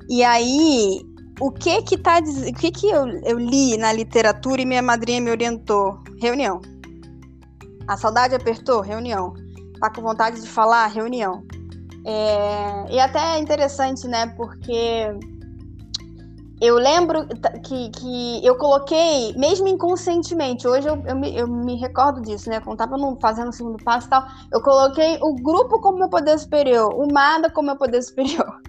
E 0.09 0.25
aí 0.25 1.03
o 1.41 1.51
que 1.51 1.83
que 1.83 1.99
tá 1.99 2.19
o 2.19 2.55
que 2.55 2.71
que 2.71 2.89
eu, 2.89 3.07
eu 3.25 3.39
li 3.39 3.77
na 3.77 3.93
literatura 3.93 4.63
e 4.63 4.67
minha 4.67 4.83
madrinha 4.83 5.21
me 5.21 5.31
orientou? 5.31 5.99
Reunião. 6.21 6.61
A 7.89 7.97
saudade 7.97 8.35
apertou? 8.35 8.81
Reunião. 8.81 9.35
Tá 9.81 9.91
com 9.91 10.03
vontade 10.03 10.41
de 10.41 10.49
falar? 10.49 10.87
Reunião. 10.87 11.45
É, 12.07 12.95
e 12.95 13.01
até 13.01 13.37
é 13.37 13.39
interessante, 13.39 14.07
né? 14.07 14.27
Porque 14.37 15.09
eu 16.61 16.77
lembro 16.77 17.27
que, 17.65 17.91
que 17.91 18.47
eu 18.47 18.57
coloquei, 18.57 19.35
mesmo 19.37 19.67
inconscientemente, 19.69 20.69
hoje 20.69 20.89
eu, 20.89 21.03
eu, 21.07 21.17
me, 21.17 21.37
eu 21.37 21.49
me 21.49 21.77
recordo 21.77 22.23
disso, 22.23 22.49
né? 22.49 22.61
Quando 22.61 22.79
tava 22.79 22.97
no, 22.97 23.19
fazendo 23.21 23.49
o 23.49 23.53
segundo 23.53 23.83
passo 23.83 24.07
e 24.07 24.11
tal, 24.11 24.25
eu 24.53 24.63
coloquei 24.63 25.19
o 25.21 25.35
grupo 25.35 25.81
como 25.81 25.99
meu 25.99 26.09
poder 26.09 26.39
superior, 26.39 26.95
o 26.95 27.13
Mada 27.13 27.51
como 27.51 27.67
meu 27.67 27.77
poder 27.77 28.01
superior. 28.05 28.63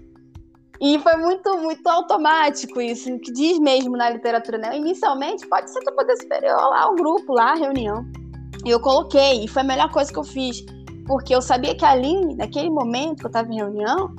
E 0.82 1.00
foi 1.00 1.16
muito, 1.18 1.58
muito 1.58 1.88
automático 1.88 2.82
isso, 2.82 3.18
que 3.20 3.32
diz 3.32 3.60
mesmo 3.60 3.96
na 3.96 4.10
literatura, 4.10 4.58
né? 4.58 4.78
Inicialmente, 4.78 5.48
pode 5.48 5.72
ser 5.72 5.80
teu 5.82 5.96
poder 5.96 6.18
superior 6.18 6.58
lá, 6.58 6.90
o 6.90 6.96
grupo 6.96 7.34
lá, 7.34 7.52
a 7.52 7.56
reunião. 7.56 8.06
E 8.66 8.70
eu 8.70 8.80
coloquei, 8.80 9.46
e 9.46 9.48
foi 9.48 9.62
a 9.62 9.66
melhor 9.66 9.90
coisa 9.92 10.12
que 10.12 10.20
eu 10.20 10.24
fiz, 10.24 10.66
porque 11.06 11.34
eu 11.34 11.42
sabia 11.42 11.76
que 11.76 11.86
ali, 11.86 12.36
naquele 12.36 12.70
momento 12.70 13.20
que 13.20 13.26
eu 13.26 13.30
estava 13.30 13.52
em 13.52 13.58
reunião, 13.58 14.14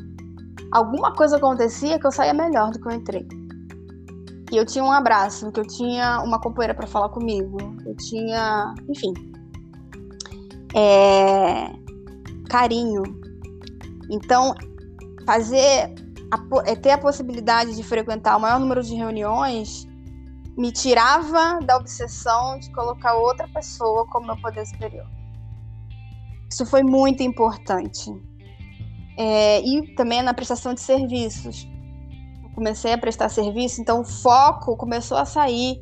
alguma 0.73 1.13
coisa 1.13 1.37
acontecia 1.37 1.99
que 1.99 2.07
eu 2.07 2.13
saía 2.13 2.33
melhor 2.33 2.71
do 2.71 2.81
que 2.81 2.89
eu 2.89 2.93
entrei. 2.93 3.27
E 4.53 4.57
eu 4.57 4.65
tinha 4.65 4.85
um 4.85 4.93
abraço, 4.93 5.51
que 5.51 5.61
eu 5.61 5.67
tinha 5.67 6.23
uma 6.23 6.41
companheira 6.41 6.75
para 6.75 6.87
falar 6.87 7.09
comigo, 7.09 7.59
eu 7.85 7.97
tinha, 7.97 8.73
enfim, 8.89 9.13
é... 10.75 11.73
carinho. 12.49 13.03
Então, 14.09 14.55
fazer 15.27 15.93
a, 16.33 16.71
é, 16.71 16.75
ter 16.75 16.91
a 16.91 16.99
possibilidade 16.99 17.75
de 17.75 17.83
frequentar 17.83 18.37
o 18.37 18.41
maior 18.41 18.59
número 18.59 18.83
de 18.83 18.95
reuniões 18.95 19.87
me 20.57 20.73
tirava 20.73 21.61
da 21.65 21.77
obsessão 21.77 22.59
de 22.59 22.71
colocar 22.73 23.15
outra 23.15 23.47
pessoa 23.49 24.07
como 24.09 24.27
meu 24.27 24.37
poder 24.41 24.67
superior. 24.67 25.07
Isso 26.51 26.65
foi 26.65 26.83
muito 26.83 27.23
importante. 27.23 28.11
É, 29.19 29.61
e 29.61 29.95
também 29.95 30.23
na 30.23 30.33
prestação 30.33 30.73
de 30.73 30.81
serviços. 30.81 31.69
Eu 32.43 32.51
comecei 32.55 32.93
a 32.93 32.99
prestar 32.99 33.29
serviço, 33.29 33.81
então 33.81 34.01
o 34.01 34.05
foco 34.05 34.77
começou 34.77 35.19
a 35.19 35.25
sair 35.25 35.81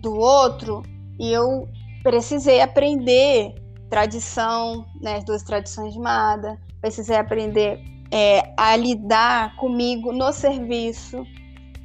do 0.00 0.14
outro 0.14 0.82
e 1.18 1.32
eu 1.32 1.66
precisei 2.02 2.60
aprender 2.60 3.54
tradição, 3.90 4.86
né, 5.00 5.16
as 5.16 5.24
duas 5.24 5.42
tradições 5.42 5.92
de 5.92 5.98
Mada, 5.98 6.58
precisei 6.80 7.16
aprender 7.16 7.82
é, 8.12 8.52
a 8.56 8.76
lidar 8.76 9.56
comigo 9.56 10.12
no 10.12 10.32
serviço. 10.32 11.24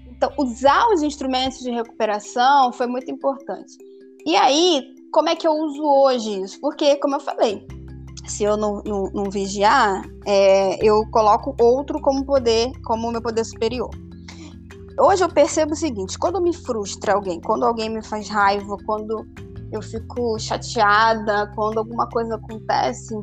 Então, 0.09 0.31
usar 0.38 0.88
os 0.89 1.03
instrumentos 1.03 1.59
de 1.59 1.71
recuperação 1.71 2.71
foi 2.71 2.88
muito 2.88 3.11
importante. 3.11 3.77
E 4.25 4.35
aí, 4.35 4.95
como 5.11 5.29
é 5.29 5.35
que 5.35 5.47
eu 5.47 5.53
uso 5.53 5.83
hoje 5.83 6.41
isso? 6.41 6.59
Porque, 6.59 6.95
como 6.97 7.15
eu 7.15 7.19
falei, 7.19 7.65
se 8.27 8.43
eu 8.43 8.57
não, 8.57 8.81
não, 8.85 9.03
não 9.13 9.29
vigiar, 9.29 10.03
é, 10.25 10.83
eu 10.83 11.05
coloco 11.11 11.55
outro 11.59 12.01
como 12.01 12.25
poder, 12.25 12.71
como 12.83 13.11
meu 13.11 13.21
poder 13.21 13.45
superior. 13.45 13.89
Hoje 14.99 15.23
eu 15.23 15.29
percebo 15.29 15.73
o 15.73 15.75
seguinte: 15.75 16.17
quando 16.17 16.41
me 16.41 16.53
frustra 16.53 17.13
alguém, 17.13 17.39
quando 17.41 17.65
alguém 17.65 17.89
me 17.89 18.03
faz 18.03 18.29
raiva, 18.29 18.77
quando 18.85 19.25
eu 19.71 19.81
fico 19.81 20.39
chateada, 20.39 21.51
quando 21.55 21.79
alguma 21.79 22.07
coisa 22.07 22.35
acontece 22.35 23.13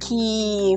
que 0.00 0.76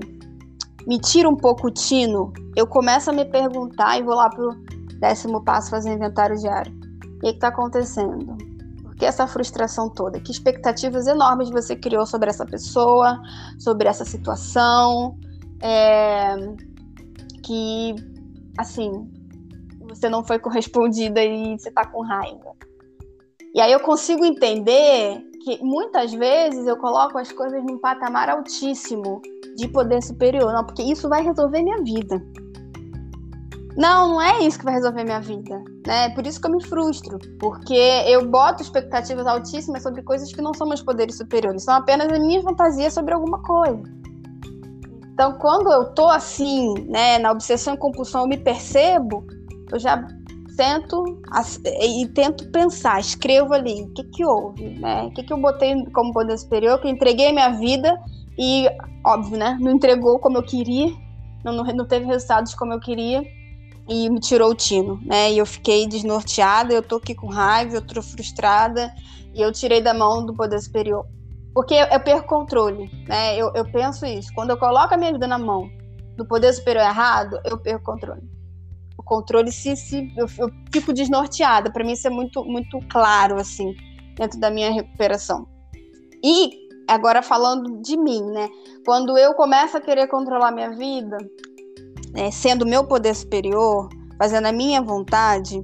me 0.87 0.99
tira 0.99 1.29
um 1.29 1.35
pouco 1.35 1.67
o 1.67 1.71
tino, 1.71 2.33
eu 2.55 2.67
começo 2.67 3.09
a 3.09 3.13
me 3.13 3.25
perguntar 3.25 3.97
e 3.97 4.03
vou 4.03 4.15
lá 4.15 4.29
pro 4.29 4.55
décimo 4.99 5.43
passo 5.43 5.69
fazer 5.69 5.93
inventário 5.93 6.37
diário. 6.37 6.73
O 7.17 7.19
que 7.19 7.27
está 7.27 7.47
acontecendo? 7.47 8.37
Por 8.81 8.95
que 8.95 9.05
essa 9.05 9.25
frustração 9.27 9.89
toda? 9.89 10.19
Que 10.19 10.31
expectativas 10.31 11.07
enormes 11.07 11.49
você 11.49 11.75
criou 11.75 12.05
sobre 12.05 12.29
essa 12.29 12.45
pessoa, 12.45 13.21
sobre 13.59 13.87
essa 13.87 14.05
situação? 14.05 15.17
É... 15.61 16.35
Que, 17.43 17.95
assim, 18.57 19.09
você 19.87 20.09
não 20.09 20.23
foi 20.23 20.39
correspondida 20.39 21.23
e 21.23 21.57
você 21.57 21.69
está 21.69 21.85
com 21.85 22.01
raiva. 22.01 22.53
E 23.53 23.61
aí 23.61 23.71
eu 23.71 23.79
consigo 23.81 24.25
entender 24.25 25.21
que 25.43 25.61
muitas 25.61 26.13
vezes 26.13 26.65
eu 26.65 26.77
coloco 26.77 27.17
as 27.17 27.31
coisas 27.31 27.63
num 27.63 27.77
patamar 27.77 28.29
altíssimo 28.29 29.21
de 29.55 29.67
poder 29.67 30.01
superior, 30.01 30.51
não, 30.51 30.63
porque 30.65 30.83
isso 30.83 31.07
vai 31.09 31.23
resolver 31.23 31.61
minha 31.61 31.81
vida. 31.83 32.21
Não, 33.75 34.09
não 34.09 34.21
é 34.21 34.39
isso 34.43 34.59
que 34.59 34.65
vai 34.65 34.75
resolver 34.75 35.03
minha 35.03 35.19
vida, 35.19 35.63
né? 35.85 36.09
Por 36.09 36.27
isso 36.27 36.39
que 36.39 36.47
eu 36.47 36.51
me 36.51 36.63
frustro, 36.63 37.17
porque 37.39 37.73
eu 38.07 38.29
boto 38.29 38.61
expectativas 38.61 39.25
altíssimas 39.25 39.81
sobre 39.81 40.03
coisas 40.03 40.31
que 40.31 40.41
não 40.41 40.53
são 40.53 40.67
meus 40.67 40.83
poderes 40.83 41.17
superiores, 41.17 41.63
são 41.63 41.75
apenas 41.75 42.11
as 42.11 42.19
minhas 42.19 42.43
fantasias 42.43 42.93
sobre 42.93 43.13
alguma 43.13 43.41
coisa. 43.41 43.81
Então, 45.13 45.33
quando 45.33 45.71
eu 45.71 45.93
tô 45.93 46.07
assim, 46.07 46.73
né, 46.87 47.17
na 47.19 47.31
obsessão 47.31 47.73
e 47.73 47.77
compulsão, 47.77 48.21
eu 48.21 48.27
me 48.27 48.37
percebo, 48.37 49.25
eu 49.71 49.79
já 49.79 50.07
sento 50.55 51.03
e 51.81 52.07
tento 52.09 52.49
pensar, 52.51 52.99
escrevo 52.99 53.53
ali, 53.53 53.83
o 53.83 53.93
que 53.93 54.03
que 54.03 54.25
houve, 54.25 54.69
né? 54.79 55.03
O 55.03 55.11
que 55.11 55.23
que 55.23 55.33
eu 55.33 55.37
botei 55.37 55.83
como 55.91 56.13
poder 56.13 56.37
superior, 56.37 56.79
que 56.79 56.89
entreguei 56.89 57.31
minha 57.31 57.49
vida 57.49 57.99
e, 58.37 58.67
óbvio, 59.05 59.37
né, 59.37 59.57
não 59.59 59.71
entregou 59.71 60.19
como 60.19 60.37
eu 60.37 60.43
queria, 60.43 60.91
não, 61.43 61.63
não 61.63 61.87
teve 61.87 62.05
resultados 62.05 62.55
como 62.55 62.73
eu 62.73 62.79
queria 62.79 63.23
e 63.87 64.09
me 64.09 64.19
tirou 64.19 64.51
o 64.51 64.55
tino, 64.55 64.99
né? 65.03 65.31
E 65.31 65.37
eu 65.37 65.45
fiquei 65.45 65.85
desnorteada, 65.87 66.73
eu 66.73 66.81
tô 66.81 66.95
aqui 66.95 67.13
com 67.13 67.27
raiva, 67.27 67.75
eu 67.75 67.81
tô 67.81 68.01
frustrada 68.01 68.93
e 69.33 69.41
eu 69.41 69.51
tirei 69.51 69.81
da 69.81 69.93
mão 69.93 70.25
do 70.25 70.33
poder 70.33 70.59
superior. 70.61 71.05
Porque 71.53 71.73
eu, 71.73 71.85
eu 71.87 71.99
perco 71.99 72.27
controle, 72.27 72.89
né? 73.07 73.37
Eu, 73.37 73.51
eu 73.53 73.65
penso 73.65 74.05
isso. 74.05 74.31
Quando 74.33 74.51
eu 74.51 74.57
coloco 74.57 74.93
a 74.93 74.97
minha 74.97 75.11
vida 75.11 75.27
na 75.27 75.37
mão 75.37 75.69
do 76.15 76.25
poder 76.25 76.53
superior 76.53 76.83
errado, 76.83 77.39
eu 77.43 77.57
perco 77.57 77.83
controle. 77.83 78.21
O 78.97 79.03
controle 79.03 79.51
se, 79.51 79.75
se 79.75 80.13
eu, 80.15 80.27
eu 80.37 80.49
fico 80.71 80.93
desnorteada. 80.93 81.71
Para 81.71 81.83
mim 81.83 81.91
isso 81.91 82.07
é 82.07 82.11
muito 82.11 82.43
muito 82.45 82.79
claro 82.89 83.35
assim 83.35 83.75
dentro 84.15 84.39
da 84.39 84.49
minha 84.49 84.71
recuperação. 84.71 85.47
E 86.23 86.62
agora 86.87 87.21
falando 87.21 87.81
de 87.81 87.97
mim, 87.97 88.23
né? 88.31 88.49
Quando 88.85 89.17
eu 89.17 89.33
começo 89.33 89.77
a 89.77 89.81
querer 89.81 90.07
controlar 90.07 90.51
minha 90.51 90.71
vida, 90.71 91.17
né, 92.13 92.31
sendo 92.31 92.65
meu 92.65 92.85
poder 92.85 93.15
superior, 93.15 93.89
fazendo 94.17 94.47
a 94.47 94.51
minha 94.51 94.81
vontade, 94.81 95.63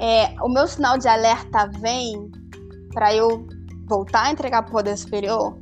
é, 0.00 0.34
o 0.42 0.48
meu 0.48 0.66
sinal 0.66 0.96
de 0.96 1.08
alerta 1.08 1.68
vem 1.80 2.30
para 2.92 3.14
eu 3.14 3.46
voltar 3.86 4.26
a 4.26 4.30
entregar 4.30 4.62
para 4.62 4.70
o 4.70 4.72
poder 4.72 4.96
superior 4.96 5.58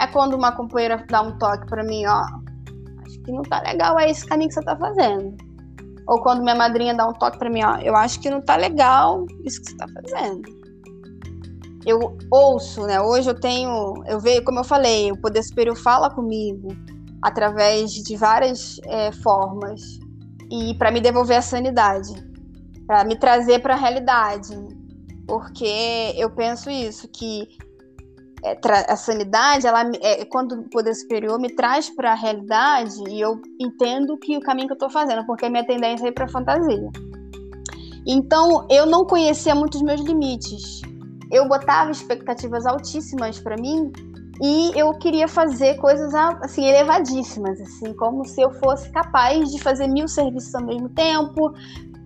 é 0.00 0.06
quando 0.06 0.34
uma 0.34 0.52
companheira 0.52 1.04
dá 1.08 1.22
um 1.22 1.36
toque 1.38 1.66
para 1.66 1.82
mim, 1.82 2.06
ó, 2.06 2.22
acho 3.04 3.20
que 3.22 3.32
não 3.32 3.42
tá 3.42 3.60
legal 3.62 3.98
é 3.98 4.10
esse 4.10 4.24
caminho 4.26 4.48
que 4.48 4.54
você 4.54 4.62
tá 4.62 4.76
fazendo. 4.76 5.36
Ou 6.06 6.22
quando 6.22 6.42
minha 6.42 6.54
madrinha 6.54 6.94
dá 6.94 7.06
um 7.06 7.12
toque 7.12 7.38
para 7.38 7.50
mim, 7.50 7.62
ó, 7.62 7.76
eu 7.78 7.94
acho 7.94 8.20
que 8.20 8.30
não 8.30 8.40
tá 8.40 8.56
legal 8.56 9.26
isso 9.44 9.60
que 9.60 9.70
você 9.70 9.76
tá 9.76 9.86
fazendo. 9.88 10.57
Eu 11.86 12.16
ouço, 12.30 12.82
né? 12.86 13.00
Hoje 13.00 13.30
eu 13.30 13.38
tenho, 13.38 13.94
eu 14.06 14.20
vejo, 14.20 14.44
como 14.44 14.60
eu 14.60 14.64
falei, 14.64 15.10
o 15.12 15.20
poder 15.20 15.42
superior 15.42 15.76
fala 15.76 16.10
comigo 16.10 16.68
através 17.22 17.92
de 17.92 18.16
várias 18.16 18.78
é, 18.84 19.12
formas 19.12 19.80
e 20.50 20.74
para 20.74 20.90
me 20.90 21.00
devolver 21.00 21.36
a 21.36 21.42
sanidade, 21.42 22.14
para 22.86 23.04
me 23.04 23.16
trazer 23.16 23.60
para 23.60 23.74
a 23.74 23.76
realidade, 23.76 24.56
porque 25.26 26.14
eu 26.16 26.30
penso 26.30 26.70
isso 26.70 27.08
que 27.08 27.48
é, 28.44 28.56
a 28.88 28.96
sanidade, 28.96 29.66
ela 29.66 29.90
é, 30.00 30.24
quando 30.24 30.52
o 30.52 30.70
poder 30.70 30.94
superior 30.94 31.40
me 31.40 31.54
traz 31.54 31.90
para 31.90 32.12
a 32.12 32.14
realidade 32.14 33.02
e 33.08 33.20
eu 33.20 33.40
entendo 33.60 34.16
que 34.16 34.36
o 34.36 34.40
caminho 34.40 34.68
que 34.68 34.72
eu 34.72 34.76
estou 34.76 34.90
fazendo, 34.90 35.26
porque 35.26 35.46
a 35.46 35.50
minha 35.50 35.66
tendência 35.66 36.06
é 36.06 36.08
ir 36.08 36.12
para 36.12 36.28
fantasia. 36.28 36.88
Então 38.06 38.66
eu 38.70 38.86
não 38.86 39.04
conhecia 39.04 39.54
muitos 39.54 39.82
meus 39.82 40.00
limites. 40.00 40.80
Eu 41.30 41.48
botava 41.48 41.90
expectativas 41.90 42.66
altíssimas 42.66 43.38
para 43.38 43.56
mim 43.56 43.92
e 44.40 44.72
eu 44.78 44.92
queria 44.94 45.26
fazer 45.26 45.74
coisas 45.76 46.14
assim 46.14 46.64
elevadíssimas, 46.64 47.60
assim, 47.60 47.92
como 47.94 48.24
se 48.24 48.40
eu 48.40 48.52
fosse 48.52 48.88
capaz 48.90 49.50
de 49.50 49.60
fazer 49.60 49.88
mil 49.88 50.06
serviços 50.06 50.54
ao 50.54 50.64
mesmo 50.64 50.88
tempo, 50.90 51.52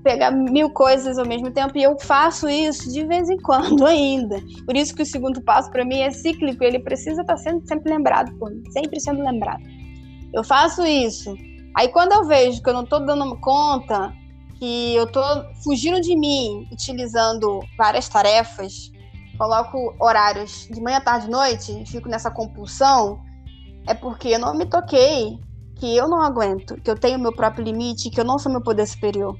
pegar 0.02 0.30
mil 0.30 0.70
coisas 0.70 1.18
ao 1.18 1.26
mesmo 1.26 1.50
tempo, 1.50 1.76
e 1.76 1.82
eu 1.82 1.96
faço 2.00 2.48
isso 2.48 2.90
de 2.90 3.04
vez 3.04 3.28
em 3.28 3.36
quando 3.38 3.84
ainda. 3.86 4.42
Por 4.64 4.76
isso 4.76 4.94
que 4.94 5.02
o 5.02 5.06
segundo 5.06 5.42
passo 5.42 5.70
para 5.70 5.84
mim 5.84 6.00
é 6.00 6.10
cíclico, 6.10 6.64
ele 6.64 6.78
precisa 6.78 7.20
estar 7.20 7.34
tá 7.34 7.36
sendo 7.36 7.66
sempre 7.66 7.92
lembrado 7.92 8.32
por 8.38 8.50
mim, 8.50 8.62
sempre 8.70 8.98
sendo 8.98 9.22
lembrado. 9.22 9.62
Eu 10.32 10.42
faço 10.42 10.84
isso. 10.86 11.36
Aí 11.76 11.88
quando 11.88 12.12
eu 12.12 12.24
vejo 12.24 12.62
que 12.62 12.68
eu 12.68 12.74
não 12.74 12.84
estou 12.84 13.00
dando 13.04 13.38
conta, 13.40 14.12
que 14.58 14.94
eu 14.94 15.04
estou 15.04 15.24
fugindo 15.64 16.00
de 16.00 16.16
mim, 16.16 16.68
utilizando 16.72 17.60
várias 17.76 18.08
tarefas, 18.08 18.91
coloco 19.42 19.92
horários 19.98 20.68
de 20.70 20.80
manhã, 20.80 21.00
tarde, 21.00 21.28
noite, 21.28 21.84
fico 21.86 22.08
nessa 22.08 22.30
compulsão, 22.30 23.20
é 23.88 23.92
porque 23.92 24.28
eu 24.28 24.38
não 24.38 24.54
me 24.54 24.64
toquei 24.66 25.36
que 25.74 25.96
eu 25.96 26.06
não 26.06 26.22
aguento, 26.22 26.80
que 26.80 26.88
eu 26.88 26.94
tenho 26.94 27.18
meu 27.18 27.34
próprio 27.34 27.64
limite, 27.64 28.08
que 28.08 28.20
eu 28.20 28.24
não 28.24 28.38
sou 28.38 28.52
meu 28.52 28.62
poder 28.62 28.86
superior. 28.86 29.36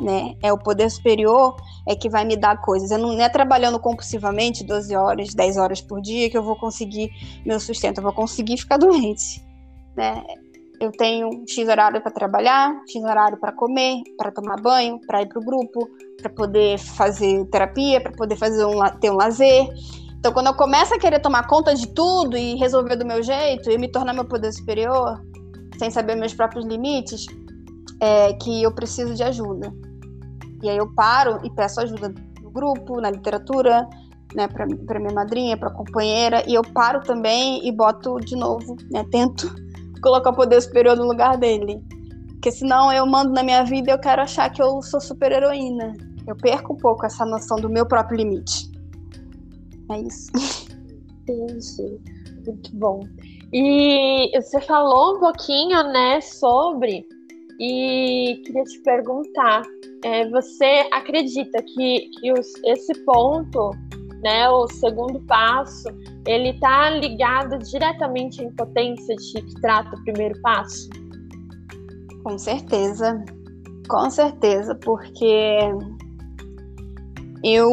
Né? 0.00 0.34
É 0.42 0.50
o 0.50 0.58
poder 0.58 0.90
superior 0.90 1.54
é 1.86 1.94
que 1.94 2.08
vai 2.08 2.24
me 2.24 2.34
dar 2.34 2.62
coisas. 2.62 2.90
Eu 2.90 2.98
não, 2.98 3.12
não 3.12 3.22
é 3.22 3.28
trabalhando 3.28 3.78
compulsivamente 3.78 4.64
12 4.64 4.96
horas, 4.96 5.34
10 5.34 5.58
horas 5.58 5.80
por 5.82 6.00
dia 6.00 6.30
que 6.30 6.36
eu 6.36 6.42
vou 6.42 6.56
conseguir 6.56 7.10
meu 7.44 7.60
sustento, 7.60 7.98
eu 7.98 8.04
vou 8.04 8.14
conseguir 8.14 8.56
ficar 8.56 8.76
doente, 8.80 9.44
né? 9.94 10.24
Eu 10.80 10.92
tenho 10.92 11.44
X 11.48 11.68
horário 11.68 12.02
para 12.02 12.12
trabalhar, 12.12 12.82
X 12.86 13.02
horário 13.02 13.38
para 13.38 13.52
comer, 13.52 14.02
para 14.18 14.30
tomar 14.30 14.60
banho, 14.60 15.00
para 15.06 15.22
ir 15.22 15.28
para 15.28 15.40
o 15.40 15.44
grupo, 15.44 15.88
para 16.20 16.30
poder 16.30 16.78
fazer 16.78 17.44
terapia, 17.46 18.00
para 18.00 18.12
poder 18.12 18.36
fazer 18.36 18.64
um, 18.64 18.80
ter 19.00 19.10
um 19.10 19.16
lazer. 19.16 19.66
Então, 20.18 20.32
quando 20.32 20.48
eu 20.48 20.54
começo 20.54 20.92
a 20.94 20.98
querer 20.98 21.20
tomar 21.20 21.46
conta 21.46 21.74
de 21.74 21.86
tudo 21.88 22.36
e 22.36 22.56
resolver 22.56 22.96
do 22.96 23.06
meu 23.06 23.22
jeito 23.22 23.70
e 23.70 23.78
me 23.78 23.88
tornar 23.88 24.12
meu 24.12 24.24
poder 24.24 24.52
superior, 24.52 25.22
sem 25.78 25.90
saber 25.90 26.14
meus 26.16 26.34
próprios 26.34 26.66
limites, 26.66 27.26
é 28.00 28.32
que 28.34 28.62
eu 28.62 28.72
preciso 28.72 29.14
de 29.14 29.22
ajuda. 29.22 29.72
E 30.62 30.68
aí 30.68 30.76
eu 30.76 30.92
paro 30.94 31.40
e 31.44 31.50
peço 31.50 31.80
ajuda 31.80 32.12
no 32.42 32.50
grupo, 32.50 33.00
na 33.00 33.10
literatura, 33.10 33.88
né, 34.34 34.48
para 34.48 34.98
minha 34.98 35.14
madrinha, 35.14 35.56
para 35.56 35.70
companheira, 35.70 36.42
e 36.46 36.54
eu 36.54 36.62
paro 36.62 37.00
também 37.00 37.66
e 37.66 37.72
boto 37.72 38.18
de 38.20 38.36
novo, 38.36 38.76
né, 38.90 39.04
tento 39.10 39.48
colocar 40.00 40.30
o 40.30 40.36
poder 40.36 40.60
superior 40.60 40.96
no 40.96 41.04
lugar 41.04 41.36
dele. 41.36 41.82
Porque 42.32 42.50
senão 42.52 42.92
eu 42.92 43.06
mando 43.06 43.32
na 43.32 43.42
minha 43.42 43.64
vida 43.64 43.90
e 43.90 43.94
eu 43.94 43.98
quero 43.98 44.22
achar 44.22 44.50
que 44.50 44.62
eu 44.62 44.80
sou 44.82 45.00
super 45.00 45.32
heroína. 45.32 45.94
Eu 46.26 46.36
perco 46.36 46.74
um 46.74 46.76
pouco 46.76 47.06
essa 47.06 47.24
noção 47.24 47.56
do 47.58 47.68
meu 47.68 47.86
próprio 47.86 48.18
limite. 48.18 48.70
É 49.90 50.00
isso. 50.00 50.30
Entendi. 51.22 52.00
Muito 52.44 52.76
bom. 52.76 53.00
E 53.52 54.30
você 54.34 54.60
falou 54.60 55.16
um 55.16 55.20
pouquinho, 55.20 55.82
né, 55.84 56.20
sobre. 56.20 57.06
E 57.58 58.42
queria 58.44 58.64
te 58.64 58.78
perguntar: 58.80 59.62
é, 60.04 60.28
você 60.28 60.88
acredita 60.92 61.62
que, 61.62 62.10
que 62.20 62.32
os, 62.32 62.46
esse 62.64 62.94
ponto, 63.04 63.70
né, 64.22 64.48
o 64.48 64.66
segundo 64.68 65.20
passo, 65.20 65.88
ele 66.26 66.50
está 66.50 66.90
ligado 66.90 67.58
diretamente 67.58 68.40
à 68.40 68.44
impotência 68.44 69.14
de 69.16 69.42
que 69.42 69.60
trata 69.60 69.94
o 69.94 70.04
primeiro 70.04 70.40
passo? 70.40 70.88
Com 72.22 72.38
certeza, 72.38 73.24
com 73.88 74.10
certeza, 74.10 74.74
porque 74.74 75.58
eu, 77.44 77.70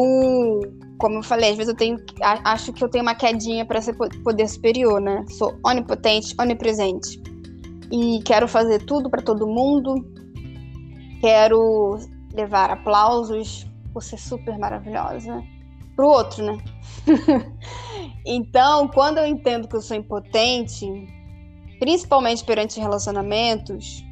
como 0.98 1.16
eu 1.16 1.22
falei, 1.22 1.50
às 1.50 1.56
vezes 1.56 1.72
eu 1.72 1.76
tenho, 1.76 1.96
acho 2.22 2.72
que 2.72 2.84
eu 2.84 2.88
tenho 2.88 3.02
uma 3.02 3.14
quedinha 3.14 3.66
para 3.66 3.80
ser 3.80 3.96
poder 4.22 4.48
superior, 4.48 5.00
né? 5.00 5.24
Sou 5.28 5.58
onipotente, 5.64 6.34
onipresente 6.40 7.20
e 7.90 8.20
quero 8.24 8.48
fazer 8.48 8.84
tudo 8.84 9.10
para 9.10 9.22
todo 9.22 9.46
mundo, 9.46 9.94
quero 11.20 11.98
levar 12.32 12.70
aplausos 12.70 13.66
por 13.92 14.02
ser 14.02 14.18
super 14.18 14.58
maravilhosa, 14.58 15.42
pro 15.94 16.08
outro, 16.08 16.44
né? 16.44 16.58
então, 18.26 18.88
quando 18.88 19.18
eu 19.18 19.26
entendo 19.26 19.68
que 19.68 19.76
eu 19.76 19.82
sou 19.82 19.96
impotente, 19.96 20.86
principalmente 21.78 22.44
perante 22.44 22.80
relacionamentos, 22.80 24.04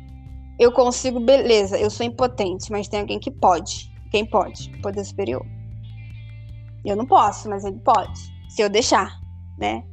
eu 0.59 0.71
consigo, 0.73 1.18
beleza, 1.18 1.79
eu 1.79 1.90
sou 1.90 2.07
impotente, 2.07 2.71
mas 2.71 2.88
tem 2.88 3.01
alguém 3.01 3.18
que 3.18 3.31
pode. 3.31 3.90
Quem 4.11 4.25
pode? 4.25 4.71
Poder 4.81 5.05
superior. 5.05 5.45
Eu 6.85 6.97
não 6.97 7.07
posso, 7.07 7.49
mas 7.49 7.64
ele 7.64 7.79
pode, 7.79 8.18
se 8.49 8.61
eu 8.61 8.68
deixar, 8.68 9.18
né? 9.59 9.85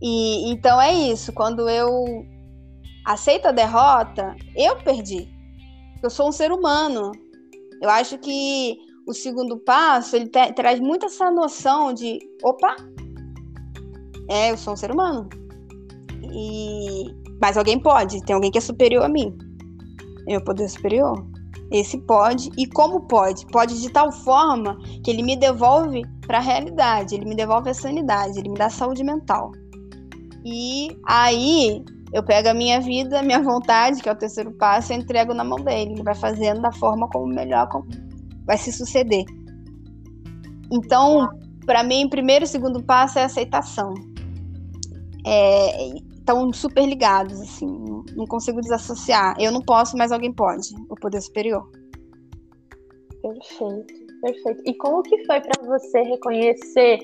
E 0.00 0.50
então 0.50 0.80
é 0.80 0.92
isso, 0.92 1.32
quando 1.32 1.68
eu 1.68 2.26
aceito 3.04 3.46
a 3.46 3.52
derrota, 3.52 4.34
eu 4.54 4.76
perdi. 4.76 5.28
Eu 6.02 6.10
sou 6.10 6.28
um 6.28 6.32
ser 6.32 6.52
humano. 6.52 7.12
Eu 7.80 7.88
acho 7.88 8.18
que 8.18 8.76
o 9.06 9.14
segundo 9.14 9.56
passo, 9.58 10.16
ele 10.16 10.28
traz 10.28 10.80
muito 10.80 11.06
essa 11.06 11.30
noção 11.30 11.92
de, 11.92 12.18
opa, 12.42 12.74
é, 14.28 14.50
eu 14.50 14.56
sou 14.56 14.72
um 14.72 14.76
ser 14.76 14.90
humano. 14.90 15.28
E 16.32 17.14
mas 17.40 17.56
alguém 17.56 17.78
pode, 17.78 18.22
tem 18.24 18.34
alguém 18.34 18.50
que 18.50 18.58
é 18.58 18.60
superior 18.60 19.04
a 19.04 19.08
mim. 19.08 19.36
Eu 20.26 20.42
poder 20.42 20.68
superior. 20.68 21.24
Esse 21.70 21.98
pode 21.98 22.50
e 22.56 22.66
como 22.66 23.00
pode? 23.02 23.46
Pode 23.46 23.80
de 23.80 23.90
tal 23.90 24.10
forma 24.10 24.78
que 25.04 25.10
ele 25.10 25.22
me 25.22 25.36
devolve 25.36 26.02
para 26.26 26.38
a 26.38 26.40
realidade, 26.40 27.14
ele 27.14 27.26
me 27.26 27.34
devolve 27.34 27.70
a 27.70 27.74
sanidade, 27.74 28.38
ele 28.38 28.48
me 28.48 28.56
dá 28.56 28.70
saúde 28.70 29.04
mental. 29.04 29.52
E 30.44 30.96
aí 31.06 31.84
eu 32.12 32.22
pego 32.22 32.48
a 32.48 32.54
minha 32.54 32.80
vida, 32.80 33.18
a 33.18 33.22
minha 33.22 33.42
vontade, 33.42 34.00
que 34.00 34.08
é 34.08 34.12
o 34.12 34.16
terceiro 34.16 34.52
passo, 34.52 34.92
e 34.92 34.96
entrego 34.96 35.34
na 35.34 35.44
mão 35.44 35.58
dele. 35.58 35.92
Ele 35.92 36.02
vai 36.02 36.14
fazendo 36.14 36.62
da 36.62 36.72
forma 36.72 37.08
como 37.10 37.26
melhor 37.26 37.68
vai 38.46 38.56
se 38.56 38.72
suceder. 38.72 39.24
Então, 40.72 41.28
para 41.64 41.82
mim, 41.82 42.08
primeiro 42.08 42.44
e 42.44 42.48
segundo 42.48 42.82
passo 42.82 43.18
é 43.18 43.24
aceitação. 43.24 43.92
É, 45.26 45.88
estão 46.26 46.52
super 46.52 46.86
ligados, 46.86 47.40
assim, 47.40 47.66
não 48.16 48.26
consigo 48.26 48.60
desassociar. 48.60 49.36
Eu 49.38 49.52
não 49.52 49.60
posso, 49.60 49.96
mas 49.96 50.10
alguém 50.10 50.32
pode, 50.32 50.68
o 50.88 50.94
poder 50.96 51.20
superior. 51.20 51.68
Perfeito, 53.22 53.94
perfeito. 54.22 54.62
E 54.66 54.74
como 54.74 55.02
que 55.02 55.24
foi 55.24 55.40
para 55.40 55.66
você 55.66 56.02
reconhecer 56.02 56.98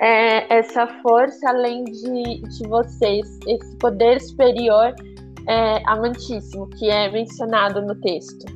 é, 0.00 0.58
essa 0.58 0.86
força 1.02 1.48
além 1.48 1.84
de, 1.84 2.40
de 2.40 2.68
vocês, 2.68 3.38
esse 3.46 3.76
poder 3.78 4.20
superior 4.20 4.94
é, 5.48 5.82
amantíssimo 5.86 6.68
que 6.70 6.88
é 6.88 7.10
mencionado 7.10 7.82
no 7.82 7.94
texto? 8.00 8.46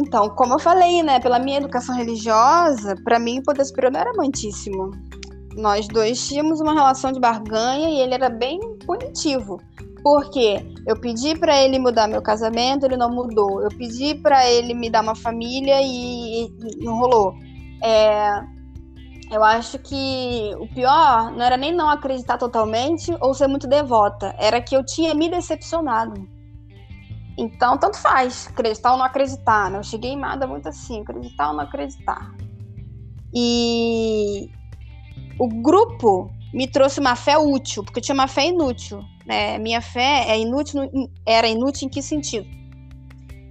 Então, 0.00 0.30
como 0.30 0.54
eu 0.54 0.58
falei, 0.58 1.02
né, 1.02 1.20
pela 1.20 1.38
minha 1.38 1.58
educação 1.58 1.94
religiosa, 1.94 2.94
para 3.04 3.18
mim 3.18 3.40
o 3.40 3.42
poder 3.42 3.64
superior 3.66 3.92
não 3.92 4.00
era 4.00 4.10
amantíssimo. 4.10 4.90
Nós 5.56 5.86
dois 5.86 6.26
tínhamos 6.26 6.60
uma 6.60 6.72
relação 6.72 7.12
de 7.12 7.20
barganha 7.20 7.90
e 7.90 8.00
ele 8.00 8.14
era 8.14 8.30
bem 8.30 8.58
punitivo. 8.86 9.60
Porque 10.02 10.56
eu 10.86 10.98
pedi 10.98 11.38
para 11.38 11.60
ele 11.62 11.78
mudar 11.78 12.08
meu 12.08 12.22
casamento, 12.22 12.86
ele 12.86 12.96
não 12.96 13.10
mudou. 13.10 13.60
Eu 13.60 13.68
pedi 13.68 14.14
para 14.14 14.48
ele 14.50 14.72
me 14.72 14.88
dar 14.88 15.02
uma 15.02 15.14
família 15.14 15.82
e, 15.82 16.46
e 16.46 16.76
não 16.82 16.98
rolou. 16.98 17.34
É, 17.84 18.40
eu 19.30 19.44
acho 19.44 19.78
que 19.80 20.54
o 20.58 20.66
pior 20.68 21.30
não 21.32 21.42
era 21.42 21.58
nem 21.58 21.74
não 21.74 21.90
acreditar 21.90 22.38
totalmente 22.38 23.14
ou 23.20 23.34
ser 23.34 23.48
muito 23.48 23.68
devota, 23.68 24.34
era 24.38 24.62
que 24.62 24.74
eu 24.74 24.82
tinha 24.82 25.14
me 25.14 25.28
decepcionado. 25.28 26.26
Então, 27.40 27.78
tanto 27.78 27.96
faz, 27.98 28.48
acreditar 28.48 28.92
ou 28.92 28.98
não 28.98 29.04
acreditar, 29.04 29.70
né? 29.70 29.78
Eu 29.78 29.82
cheguei 29.82 30.10
em 30.10 30.18
nada 30.18 30.46
muito 30.46 30.68
assim, 30.68 31.00
acreditar 31.00 31.48
ou 31.48 31.56
não 31.56 31.64
acreditar. 31.64 32.34
E 33.32 34.50
o 35.38 35.48
grupo 35.48 36.30
me 36.52 36.66
trouxe 36.66 37.00
uma 37.00 37.16
fé 37.16 37.38
útil, 37.38 37.82
porque 37.82 37.98
eu 37.98 38.02
tinha 38.02 38.14
uma 38.14 38.28
fé 38.28 38.46
inútil, 38.46 39.02
né? 39.24 39.58
Minha 39.58 39.80
fé 39.80 40.26
é 40.28 40.38
inútil, 40.38 40.82
era 41.26 41.48
inútil 41.48 41.86
em 41.86 41.90
que 41.90 42.02
sentido? 42.02 42.46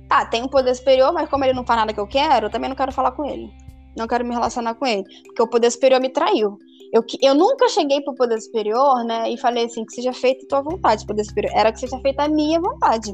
Tá, 0.08 0.26
tem 0.26 0.44
um 0.44 0.48
poder 0.48 0.76
superior, 0.76 1.12
mas 1.12 1.30
como 1.30 1.44
ele 1.44 1.54
não 1.54 1.66
faz 1.66 1.80
nada 1.80 1.94
que 1.94 2.00
eu 2.00 2.08
quero, 2.08 2.48
eu 2.48 2.50
também 2.50 2.70
não 2.70 2.76
quero 2.76 2.92
falar 2.92 3.12
com 3.12 3.26
ele 3.26 3.52
não 4.00 4.08
quero 4.08 4.26
me 4.26 4.34
relacionar 4.34 4.76
com 4.76 4.86
ele, 4.86 5.04
porque 5.26 5.42
o 5.42 5.48
poder 5.48 5.70
superior 5.70 6.02
me 6.02 6.10
traiu. 6.10 6.58
Eu, 6.92 7.04
eu 7.22 7.36
nunca 7.36 7.68
cheguei 7.70 8.02
pro 8.02 8.16
poder 8.16 8.40
superior, 8.42 9.04
né, 9.06 9.30
e 9.30 9.38
falei 9.38 9.66
assim, 9.66 9.86
que 9.86 9.94
seja 9.94 10.12
feita 10.14 10.46
a 10.46 10.48
tua 10.48 10.62
vontade, 10.62 11.06
poder 11.06 11.24
superior. 11.24 11.52
Era 11.56 11.72
que 11.72 11.80
seja 11.80 12.00
feita 12.00 12.24
a 12.24 12.30
minha 12.30 12.60
vontade. 12.60 13.12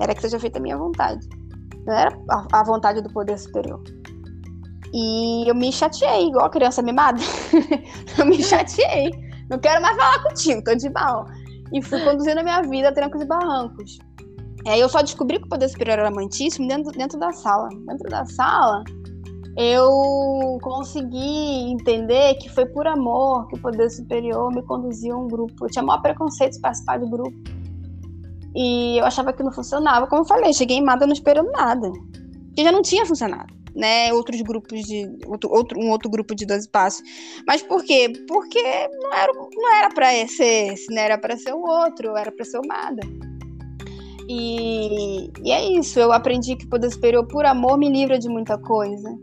Era 0.00 0.14
que 0.14 0.20
seja 0.20 0.38
feita 0.38 0.58
a 0.58 0.62
minha 0.62 0.76
vontade. 0.76 1.26
Não 1.86 1.94
era 1.94 2.16
a, 2.52 2.64
vontade 2.64 3.00
do 3.00 3.12
poder 3.12 3.38
superior. 3.38 3.82
E 4.92 5.48
eu 5.48 5.54
me 5.54 5.72
chateei, 5.72 6.28
igual 6.28 6.50
criança 6.50 6.82
mimada. 6.82 7.20
eu 8.18 8.26
me 8.26 8.42
chateei. 8.42 9.10
Não 9.48 9.58
quero 9.58 9.80
mais 9.80 9.96
falar 9.96 10.22
contigo, 10.22 10.62
tô 10.64 10.74
de 10.74 10.90
mal. 10.90 11.26
E 11.72 11.82
fui 11.82 12.02
conduzindo 12.04 12.40
a 12.40 12.42
minha 12.42 12.62
vida 12.62 12.88
a 12.88 12.92
trancos 12.92 13.22
e 13.22 13.24
barrancos. 13.24 13.98
Aí 14.66 14.80
eu 14.80 14.88
só 14.88 15.00
descobri 15.00 15.38
que 15.38 15.46
o 15.46 15.48
poder 15.48 15.68
superior 15.68 16.00
era 16.00 16.08
amantíssimo 16.08 16.66
dentro, 16.66 16.90
dentro 16.92 17.18
da 17.18 17.32
sala. 17.32 17.68
Dentro 17.86 18.10
da 18.10 18.24
sala, 18.24 18.82
eu 19.56 20.58
consegui 20.60 21.72
entender 21.72 22.34
que 22.34 22.48
foi 22.48 22.66
por 22.66 22.86
amor 22.86 23.46
que 23.48 23.56
o 23.56 23.62
poder 23.62 23.88
superior 23.90 24.52
me 24.52 24.62
conduziu 24.62 25.14
a 25.14 25.18
um 25.18 25.28
grupo. 25.28 25.64
Eu 25.64 25.70
tinha 25.70 25.84
maior 25.84 26.02
preconceito 26.02 26.54
de 26.54 26.60
participar 26.60 26.98
de 26.98 27.08
grupo. 27.08 27.36
E 28.56 28.96
eu 28.98 29.04
achava 29.04 29.34
que 29.34 29.42
não 29.42 29.52
funcionava. 29.52 30.06
Como 30.06 30.22
eu 30.22 30.26
falei, 30.26 30.52
cheguei 30.54 30.78
em 30.78 30.82
Mada 30.82 31.06
não 31.06 31.12
esperando 31.12 31.50
nada. 31.52 31.92
Que 32.54 32.64
já 32.64 32.72
não 32.72 32.80
tinha 32.80 33.04
funcionado. 33.04 33.54
Né, 33.74 34.10
outros 34.10 34.40
grupos 34.40 34.84
de 34.84 35.06
outro, 35.26 35.50
outro, 35.52 35.78
um 35.78 35.90
outro 35.90 36.08
grupo 36.08 36.34
de 36.34 36.46
12 36.46 36.66
passos. 36.70 37.02
Mas 37.46 37.60
por 37.60 37.84
quê? 37.84 38.10
Porque 38.26 38.62
não 39.02 39.12
era 39.12 39.32
não 39.34 39.74
era 39.74 39.90
para 39.90 40.08
ser 40.26 40.72
esse, 40.72 40.86
né? 40.90 41.02
Era 41.02 41.18
para 41.18 41.36
ser 41.36 41.52
o 41.52 41.60
outro, 41.60 42.16
era 42.16 42.32
para 42.32 42.42
ser 42.42 42.58
o 42.58 42.66
Mada. 42.66 43.06
E, 44.26 45.30
e 45.44 45.52
é 45.52 45.78
isso, 45.78 46.00
eu 46.00 46.10
aprendi 46.10 46.56
que 46.56 46.64
o 46.64 46.70
poder 46.70 46.90
superior 46.90 47.26
por 47.26 47.44
amor 47.44 47.76
me 47.76 47.90
livra 47.90 48.18
de 48.18 48.30
muita 48.30 48.56
coisa 48.56 49.14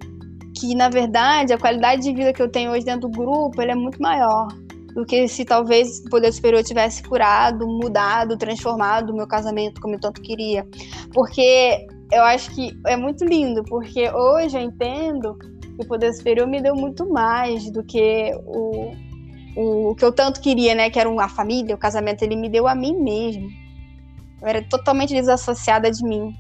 que 0.56 0.76
na 0.76 0.88
verdade 0.88 1.52
a 1.52 1.58
qualidade 1.58 2.04
de 2.04 2.14
vida 2.14 2.32
que 2.32 2.42
eu 2.42 2.50
tenho 2.50 2.72
hoje 2.72 2.86
dentro 2.86 3.10
do 3.10 3.18
grupo 3.18 3.62
é 3.62 3.76
muito 3.76 4.02
maior 4.02 4.48
do 4.94 5.06
que 5.06 5.28
se 5.28 5.44
talvez 5.44 6.00
o 6.00 6.10
poder 6.10 6.32
superior 6.32 6.64
tivesse 6.64 7.04
curado, 7.04 7.68
mudado, 7.68 8.38
transformado 8.38 9.12
o 9.12 9.16
meu 9.16 9.28
casamento 9.28 9.82
como 9.82 9.96
eu 9.96 10.00
tanto 10.00 10.22
queria. 10.22 10.68
Porque 11.14 11.86
eu 12.12 12.24
acho 12.24 12.52
que 12.52 12.72
é 12.88 12.96
muito 12.96 13.26
lindo, 13.26 13.64
porque 13.66 14.10
hoje 14.10 14.58
eu 14.58 14.62
entendo 14.62 15.36
que 15.38 15.84
o 15.84 15.88
poder 15.88 16.14
superior 16.14 16.48
me 16.48 16.62
deu 16.62 16.76
muito 16.76 17.10
mais 17.10 17.72
do 17.72 17.84
que 17.84 18.32
o, 18.46 18.92
o, 19.56 19.96
que 19.96 20.06
eu 20.06 20.12
tanto 20.12 20.42
queria, 20.42 20.76
né? 20.76 20.90
Que 20.90 21.00
era 21.00 21.10
a 21.10 21.30
família, 21.30 21.76
o 21.76 21.80
casamento, 21.80 22.24
ele 22.24 22.36
me 22.36 22.50
deu 22.50 22.68
a 22.68 22.76
mim 22.76 22.96
mesmo. 23.02 23.48
Eu 24.42 24.48
era 24.48 24.62
totalmente 24.62 25.14
desassociada 25.14 25.90
de 25.90 26.04
mim, 26.04 26.34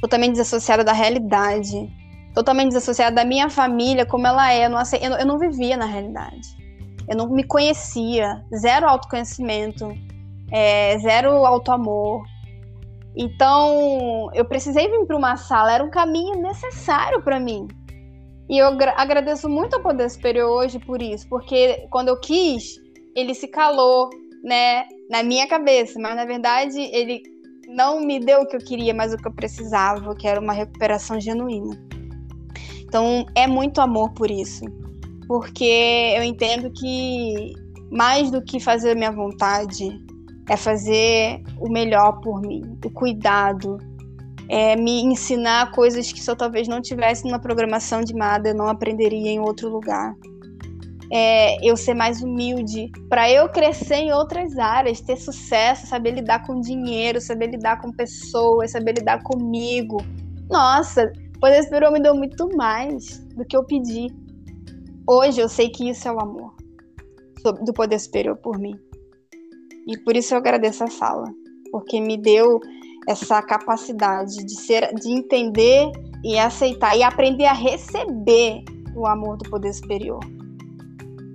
totalmente 0.00 0.32
desassociada 0.32 0.82
da 0.82 0.92
realidade 0.92 2.00
totalmente 2.34 2.68
desassociada 2.68 3.16
da 3.16 3.24
minha 3.24 3.48
família, 3.50 4.06
como 4.06 4.26
ela 4.26 4.52
é. 4.52 4.66
Eu 4.66 4.70
não, 4.70 4.82
eu 5.18 5.26
não 5.26 5.38
vivia 5.38 5.76
na 5.76 5.86
realidade. 5.86 6.59
Eu 7.10 7.16
não 7.16 7.28
me 7.28 7.42
conhecia, 7.42 8.40
zero 8.56 8.86
autoconhecimento, 8.86 9.92
é, 10.52 10.96
zero 11.00 11.44
autoamor. 11.44 12.22
Então, 13.16 14.30
eu 14.32 14.44
precisei 14.44 14.88
vir 14.88 15.04
para 15.04 15.16
uma 15.16 15.36
sala, 15.36 15.72
era 15.72 15.82
um 15.82 15.90
caminho 15.90 16.40
necessário 16.40 17.20
para 17.20 17.40
mim. 17.40 17.66
E 18.48 18.58
eu 18.58 18.68
agradeço 18.96 19.48
muito 19.48 19.74
ao 19.74 19.82
Poder 19.82 20.08
Superior 20.08 20.50
hoje 20.50 20.78
por 20.78 21.02
isso, 21.02 21.28
porque 21.28 21.88
quando 21.90 22.08
eu 22.08 22.20
quis, 22.20 22.76
ele 23.16 23.34
se 23.34 23.48
calou, 23.48 24.08
né, 24.44 24.84
na 25.10 25.24
minha 25.24 25.48
cabeça, 25.48 25.98
mas 26.00 26.14
na 26.14 26.24
verdade 26.24 26.80
ele 26.92 27.22
não 27.68 28.00
me 28.00 28.20
deu 28.20 28.42
o 28.42 28.46
que 28.46 28.56
eu 28.56 28.60
queria, 28.60 28.94
mas 28.94 29.12
o 29.12 29.16
que 29.16 29.26
eu 29.26 29.34
precisava, 29.34 30.14
que 30.14 30.28
era 30.28 30.40
uma 30.40 30.52
recuperação 30.52 31.20
genuína. 31.20 31.76
Então 32.82 33.26
é 33.34 33.48
muito 33.48 33.80
amor 33.80 34.12
por 34.12 34.30
isso. 34.30 34.64
Porque 35.30 36.12
eu 36.16 36.24
entendo 36.24 36.72
que 36.72 37.52
mais 37.88 38.32
do 38.32 38.42
que 38.42 38.58
fazer 38.58 38.90
a 38.90 38.94
minha 38.96 39.12
vontade, 39.12 39.88
é 40.48 40.56
fazer 40.56 41.40
o 41.60 41.70
melhor 41.70 42.20
por 42.20 42.40
mim, 42.40 42.76
o 42.84 42.90
cuidado, 42.90 43.78
é 44.48 44.74
me 44.74 45.04
ensinar 45.04 45.70
coisas 45.70 46.10
que 46.10 46.20
se 46.20 46.28
eu 46.28 46.34
talvez 46.34 46.66
não 46.66 46.80
tivesse 46.80 47.24
numa 47.24 47.38
programação 47.38 48.00
de 48.00 48.12
MADA, 48.12 48.48
eu 48.48 48.56
não 48.56 48.66
aprenderia 48.66 49.30
em 49.30 49.38
outro 49.38 49.68
lugar. 49.68 50.16
É, 51.12 51.64
eu 51.64 51.76
ser 51.76 51.94
mais 51.94 52.20
humilde, 52.20 52.90
para 53.08 53.30
eu 53.30 53.48
crescer 53.50 53.98
em 53.98 54.12
outras 54.12 54.58
áreas, 54.58 55.00
ter 55.00 55.16
sucesso, 55.16 55.86
saber 55.86 56.10
lidar 56.10 56.44
com 56.44 56.60
dinheiro, 56.60 57.20
saber 57.20 57.52
lidar 57.52 57.80
com 57.80 57.92
pessoas, 57.92 58.72
saber 58.72 58.94
lidar 58.98 59.22
comigo. 59.22 59.98
Nossa, 60.50 61.08
Poder 61.40 61.62
superior 61.62 61.90
me 61.90 62.02
deu 62.02 62.14
muito 62.14 62.54
mais 62.54 63.18
do 63.34 63.44
que 63.46 63.56
eu 63.56 63.64
pedi. 63.64 64.08
Hoje 65.08 65.40
eu 65.40 65.48
sei 65.48 65.68
que 65.70 65.88
isso 65.88 66.06
é 66.06 66.12
o 66.12 66.20
amor 66.20 66.54
do 67.62 67.72
poder 67.72 67.98
superior 67.98 68.36
por 68.36 68.58
mim. 68.58 68.78
E 69.86 69.98
por 69.98 70.16
isso 70.16 70.34
eu 70.34 70.38
agradeço 70.38 70.84
a 70.84 70.88
sala, 70.88 71.32
porque 71.72 72.00
me 72.00 72.16
deu 72.16 72.60
essa 73.08 73.42
capacidade 73.42 74.44
de 74.44 74.60
ser, 74.60 74.94
de 74.94 75.10
entender 75.10 75.90
e 76.22 76.38
aceitar 76.38 76.96
e 76.96 77.02
aprender 77.02 77.46
a 77.46 77.52
receber 77.52 78.62
o 78.94 79.06
amor 79.06 79.38
do 79.38 79.48
poder 79.48 79.72
superior. 79.72 80.20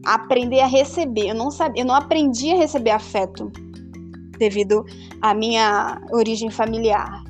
Aprender 0.06 0.60
a 0.60 0.68
receber. 0.68 1.30
Eu 1.30 1.36
não 1.36 1.50
sabia, 1.50 1.82
eu 1.82 1.88
não 1.88 1.96
aprendi 1.96 2.52
a 2.52 2.58
receber 2.58 2.92
afeto 2.92 3.52
devido 4.38 4.86
à 5.22 5.34
minha 5.34 6.00
origem 6.12 6.52
familiar, 6.52 7.24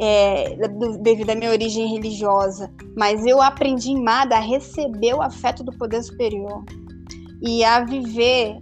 é, 0.00 0.56
devido 1.00 1.30
à 1.30 1.34
minha 1.34 1.50
origem 1.50 1.88
religiosa. 1.88 2.70
Mas 2.96 3.24
eu 3.26 3.42
aprendi 3.42 3.90
em 3.90 4.02
Mada 4.02 4.36
a 4.36 4.40
receber 4.40 5.14
o 5.14 5.22
afeto 5.22 5.64
do 5.64 5.76
poder 5.76 6.02
superior 6.02 6.64
e 7.42 7.64
a 7.64 7.84
viver 7.84 8.58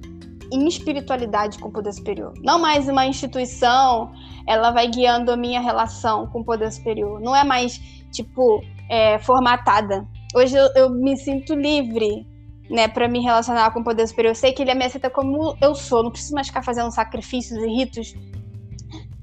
em 0.52 0.66
espiritualidade 0.66 1.58
com 1.58 1.68
o 1.68 1.72
poder 1.72 1.92
superior. 1.92 2.32
Não 2.42 2.58
mais 2.58 2.88
uma 2.88 3.06
instituição, 3.06 4.12
ela 4.46 4.70
vai 4.70 4.88
guiando 4.88 5.32
a 5.32 5.36
minha 5.36 5.60
relação 5.60 6.26
com 6.28 6.40
o 6.40 6.44
poder 6.44 6.70
superior. 6.72 7.20
Não 7.20 7.34
é 7.34 7.44
mais, 7.44 7.78
tipo, 8.12 8.60
é, 8.88 9.18
formatada. 9.18 10.06
Hoje 10.34 10.56
eu, 10.56 10.68
eu, 10.76 10.90
me 10.90 11.16
sinto 11.16 11.54
livre, 11.54 12.26
né, 12.70 12.88
para 12.88 13.08
me 13.08 13.20
relacionar 13.20 13.72
com 13.72 13.80
o 13.80 13.84
poder 13.84 14.06
superior. 14.06 14.30
Eu 14.30 14.34
sei 14.34 14.52
que 14.52 14.62
ele 14.62 14.74
me 14.74 14.84
aceita 14.84 15.10
como 15.10 15.56
eu 15.60 15.74
sou, 15.74 16.02
não 16.02 16.10
preciso 16.10 16.34
mais 16.34 16.46
ficar 16.46 16.62
fazendo 16.62 16.90
sacrifícios 16.92 17.58
e 17.62 17.66
ritos. 17.66 18.14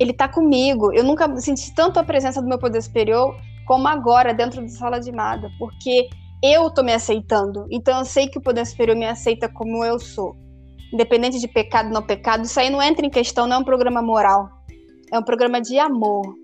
Ele 0.04 0.12
tá 0.12 0.28
comigo. 0.28 0.92
Eu 0.92 1.06
nunca 1.06 1.34
senti 1.40 1.74
tanto 1.74 1.98
a 1.98 2.04
presença 2.04 2.42
do 2.42 2.48
meu 2.48 2.60
poder 2.60 2.82
superior 2.82 3.34
como 3.66 3.88
agora, 3.88 4.34
dentro 4.34 4.62
da 4.62 4.68
sala 4.68 5.00
de 5.00 5.12
Mada, 5.14 5.50
porque 5.58 6.10
eu 6.44 6.70
tô 6.70 6.84
me 6.84 6.92
aceitando. 6.92 7.66
Então 7.72 8.00
eu 8.00 8.06
sei 8.06 8.28
que 8.28 8.38
o 8.38 8.42
poder 8.42 8.66
superior 8.66 8.98
me 8.98 9.06
aceita 9.06 9.48
como 9.48 9.86
eu 9.86 9.98
sou 9.98 10.36
independente 10.92 11.40
de 11.40 11.48
pecado 11.48 11.88
ou 11.88 11.94
não 11.94 12.04
pecado, 12.04 12.44
isso 12.44 12.60
aí 12.60 12.70
não 12.70 12.82
entra 12.82 13.06
em 13.06 13.10
questão, 13.10 13.48
não 13.48 13.56
é 13.56 13.60
um 13.60 13.64
programa 13.64 14.02
moral. 14.02 14.50
É 15.12 15.18
um 15.18 15.24
programa 15.24 15.62
de 15.62 15.80
amor. 15.80 16.36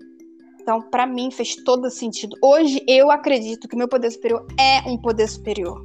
Então, 0.60 0.80
para 0.80 1.06
mim, 1.06 1.30
fez 1.30 1.54
todo 1.56 1.90
sentido. 1.90 2.34
Hoje, 2.42 2.82
eu 2.88 3.10
acredito 3.10 3.68
que 3.68 3.76
meu 3.76 3.88
poder 3.88 4.10
superior 4.10 4.46
é 4.58 4.80
um 4.88 4.96
poder 4.96 5.28
superior. 5.28 5.82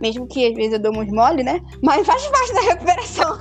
Mesmo 0.00 0.28
que 0.28 0.46
às 0.46 0.54
vezes 0.54 0.74
eu 0.74 0.78
dou 0.78 0.96
uns 0.96 1.10
mole, 1.10 1.42
né? 1.42 1.60
Mas 1.82 2.06
faz 2.06 2.24
parte 2.28 2.54
da 2.54 2.60
recuperação. 2.60 3.36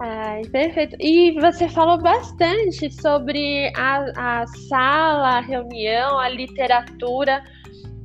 Ai, 0.00 0.42
perfeito. 0.50 0.96
E 1.00 1.32
você 1.40 1.68
falou 1.68 2.00
bastante 2.00 2.92
sobre 3.00 3.72
a, 3.76 4.40
a 4.42 4.46
sala, 4.68 5.38
a 5.38 5.40
reunião, 5.40 6.18
a 6.18 6.28
literatura 6.28 7.42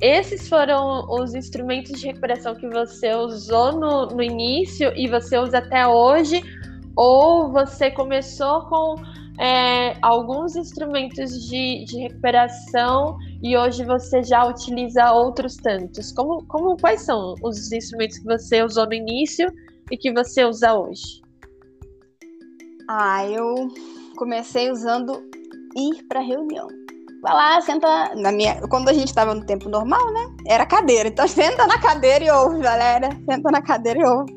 esses 0.00 0.48
foram 0.48 1.04
os 1.10 1.34
instrumentos 1.34 2.00
de 2.00 2.06
recuperação 2.06 2.54
que 2.54 2.66
você 2.68 3.14
usou 3.14 3.72
no, 3.72 4.06
no 4.06 4.22
início 4.22 4.90
e 4.96 5.06
você 5.06 5.36
usa 5.38 5.58
até 5.58 5.86
hoje? 5.86 6.42
Ou 6.96 7.52
você 7.52 7.90
começou 7.90 8.62
com 8.62 8.94
é, 9.38 9.94
alguns 10.00 10.56
instrumentos 10.56 11.46
de, 11.46 11.84
de 11.84 11.98
recuperação 11.98 13.18
e 13.42 13.56
hoje 13.58 13.84
você 13.84 14.22
já 14.22 14.46
utiliza 14.46 15.12
outros 15.12 15.56
tantos? 15.56 16.12
Como, 16.12 16.46
como, 16.46 16.78
quais 16.78 17.02
são 17.02 17.34
os 17.42 17.70
instrumentos 17.70 18.18
que 18.18 18.24
você 18.24 18.62
usou 18.62 18.86
no 18.86 18.94
início 18.94 19.52
e 19.90 19.96
que 19.96 20.12
você 20.12 20.44
usa 20.44 20.74
hoje? 20.74 21.22
Ah, 22.88 23.26
eu 23.26 23.68
comecei 24.16 24.70
usando 24.70 25.22
ir 25.76 26.02
para 26.08 26.20
reunião 26.20 26.68
vai 27.20 27.34
lá, 27.34 27.60
senta 27.60 28.14
na 28.16 28.32
minha. 28.32 28.60
Quando 28.68 28.88
a 28.88 28.92
gente 28.92 29.08
estava 29.08 29.34
no 29.34 29.44
tempo 29.44 29.68
normal, 29.68 30.12
né? 30.12 30.34
Era 30.46 30.66
cadeira. 30.66 31.08
Então 31.08 31.26
senta 31.28 31.66
na 31.66 31.78
cadeira 31.78 32.24
e 32.24 32.30
ouve, 32.30 32.60
galera. 32.60 33.10
Senta 33.28 33.50
na 33.50 33.62
cadeira 33.62 34.00
e 34.00 34.04
ouve. 34.04 34.32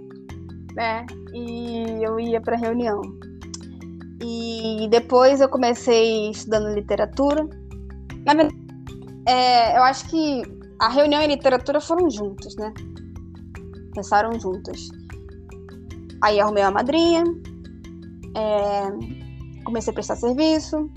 Né? 0.75 1.05
E 1.33 2.03
eu 2.03 2.19
ia 2.19 2.41
para 2.41 2.57
reunião. 2.57 3.01
E 4.21 4.87
depois 4.89 5.41
eu 5.41 5.49
comecei 5.49 6.29
estudando 6.29 6.73
literatura. 6.73 7.47
Na 8.25 8.33
verdade, 8.33 8.55
é, 9.27 9.77
eu 9.77 9.83
acho 9.83 10.07
que 10.09 10.43
a 10.79 10.89
reunião 10.89 11.21
e 11.21 11.25
a 11.25 11.27
literatura 11.27 11.79
foram 11.79 12.09
juntos, 12.09 12.55
né? 12.55 12.73
Pensaram 13.93 14.37
juntas. 14.39 14.89
Aí 16.23 16.39
arrumei 16.39 16.63
uma 16.63 16.71
madrinha, 16.71 17.21
é, 18.33 19.63
comecei 19.65 19.91
a 19.91 19.93
prestar 19.93 20.15
serviço, 20.15 20.89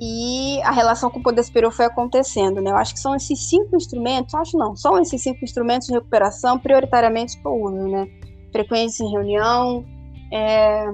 e 0.00 0.62
a 0.62 0.70
relação 0.70 1.10
com 1.10 1.18
o 1.18 1.22
poder 1.22 1.42
superior 1.42 1.70
foi 1.70 1.84
acontecendo, 1.84 2.62
né? 2.62 2.70
Eu 2.70 2.76
acho 2.76 2.94
que 2.94 3.00
são 3.00 3.14
esses 3.14 3.48
cinco 3.50 3.76
instrumentos, 3.76 4.34
acho 4.34 4.56
não, 4.56 4.74
são 4.74 4.98
esses 4.98 5.22
cinco 5.22 5.44
instrumentos 5.44 5.88
de 5.88 5.92
recuperação 5.92 6.58
prioritariamente 6.58 7.38
que 7.38 7.46
eu 7.46 7.52
uso, 7.52 7.86
né? 7.86 8.08
Frequência 8.50 9.04
em 9.04 9.10
reunião, 9.10 9.84
é, 10.32 10.86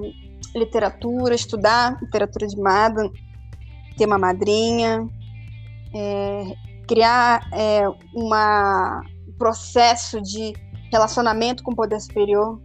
literatura, 0.53 1.33
estudar 1.33 1.97
literatura 2.01 2.47
de 2.47 2.57
Mada, 2.59 3.09
ter 3.97 4.05
uma 4.05 4.17
madrinha, 4.17 5.07
é, 5.95 6.53
criar 6.85 7.47
é, 7.53 7.87
uma, 8.13 9.01
um 9.25 9.37
processo 9.37 10.21
de 10.21 10.51
relacionamento 10.91 11.63
com 11.63 11.71
o 11.71 11.75
poder 11.75 12.01
superior, 12.01 12.61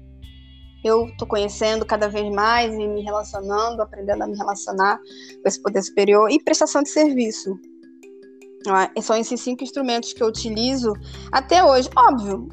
eu 0.85 1.07
estou 1.07 1.27
conhecendo 1.27 1.85
cada 1.85 2.09
vez 2.09 2.33
mais 2.35 2.73
e 2.75 2.87
me 2.87 3.03
relacionando, 3.03 3.83
aprendendo 3.83 4.23
a 4.23 4.27
me 4.27 4.37
relacionar 4.37 4.99
com 4.99 5.49
esse 5.49 5.61
poder 5.61 5.83
superior 5.83 6.31
e 6.31 6.43
prestação 6.43 6.83
de 6.83 6.89
serviço. 6.89 7.59
Ah, 8.69 8.91
são 9.01 9.17
esses 9.17 9.41
cinco 9.41 9.65
instrumentos 9.65 10.13
que 10.13 10.23
eu 10.23 10.29
utilizo 10.29 10.93
até 11.33 11.65
hoje. 11.65 11.89
Óbvio, 11.97 12.49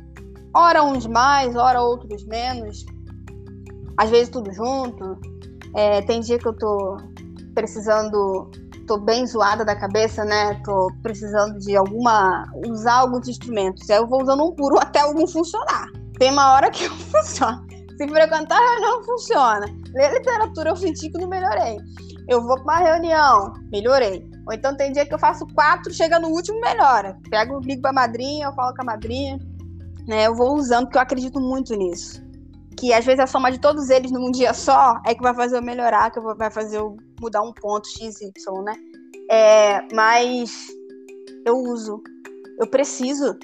ora 0.54 0.84
uns 0.84 1.06
mais, 1.06 1.56
ora 1.56 1.82
outros 1.82 2.26
menos, 2.26 2.86
às 3.98 4.10
vezes 4.10 4.30
tudo 4.30 4.52
junto. 4.54 5.18
É, 5.76 6.02
tem 6.04 6.22
dia 6.22 6.40
que 6.40 6.48
eu 6.48 6.54
tô 6.54 6.98
precisando, 7.54 8.50
tô 8.88 8.98
bem 8.98 9.26
zoada 9.28 9.66
da 9.66 9.76
cabeça, 9.76 10.24
né? 10.24 10.60
Tô 10.64 10.88
precisando 11.04 11.60
de 11.60 11.76
alguma, 11.76 12.46
usar 12.68 13.00
alguns 13.00 13.28
instrumentos. 13.28 13.90
Aí 13.90 13.98
eu 13.98 14.08
vou 14.08 14.22
usando 14.22 14.44
um 14.44 14.56
por 14.56 14.74
um 14.74 14.80
até 14.80 15.02
algum 15.02 15.28
funcionar. 15.28 15.88
Tem 16.18 16.32
uma 16.32 16.54
hora 16.54 16.72
que 16.72 16.88
não 16.88 16.98
funciona. 16.98 17.75
Se 17.98 18.08
frequentar, 18.08 18.60
não 18.82 19.04
funciona. 19.04 19.66
Ler 19.93 20.14
literatura, 20.14 20.70
eu 20.70 20.76
senti 20.76 21.10
que 21.10 21.18
não 21.18 21.28
melhorei. 21.28 21.78
Eu 22.28 22.41
vou 22.41 22.56
para 22.64 22.64
uma 22.64 22.91
reunião, 22.91 23.54
melhorei. 23.72 24.28
Ou 24.48 24.54
então 24.54 24.76
tem 24.76 24.91
dia 24.91 25.06
que 25.06 25.14
eu 25.14 25.20
faço 25.20 25.46
quatro, 25.54 25.93
chega 25.93 26.20
no 26.20 26.30
último, 26.30 26.60
melhora. 26.60 27.18
Pego, 27.30 27.60
ligo 27.60 27.82
pra 27.82 27.93
madrinha, 27.93 28.48
eu 28.48 28.54
falo 28.54 28.76
com 28.76 28.82
a 28.82 28.86
madrinha. 28.86 29.39
Né, 30.08 30.28
eu 30.28 30.36
vou 30.36 30.56
usando, 30.56 30.86
porque 30.86 30.98
eu 30.98 31.02
acredito 31.02 31.39
muito 31.39 31.76
nisso. 31.76 32.24
Que 32.78 32.93
às 32.93 33.06
vezes 33.06 33.22
a 33.22 33.28
soma 33.28 33.52
de 33.52 33.60
todos 33.60 33.89
eles 33.89 34.12
num 34.12 34.30
dia 34.30 34.54
só 34.54 35.00
é 35.06 35.16
que 35.16 35.22
vai 35.22 35.34
fazer 35.34 35.58
eu 35.58 35.64
melhorar, 35.64 36.12
que 36.12 36.20
vai 36.20 36.52
fazer 36.52 36.78
eu 36.78 36.96
mudar 37.20 37.41
um 37.41 37.54
ponto 37.54 37.88
XY, 37.88 38.32
né? 38.64 38.76
É, 39.32 39.82
mas 39.93 40.68
eu 41.46 41.58
uso. 41.58 42.02
Eu 42.60 42.68
preciso 42.68 43.36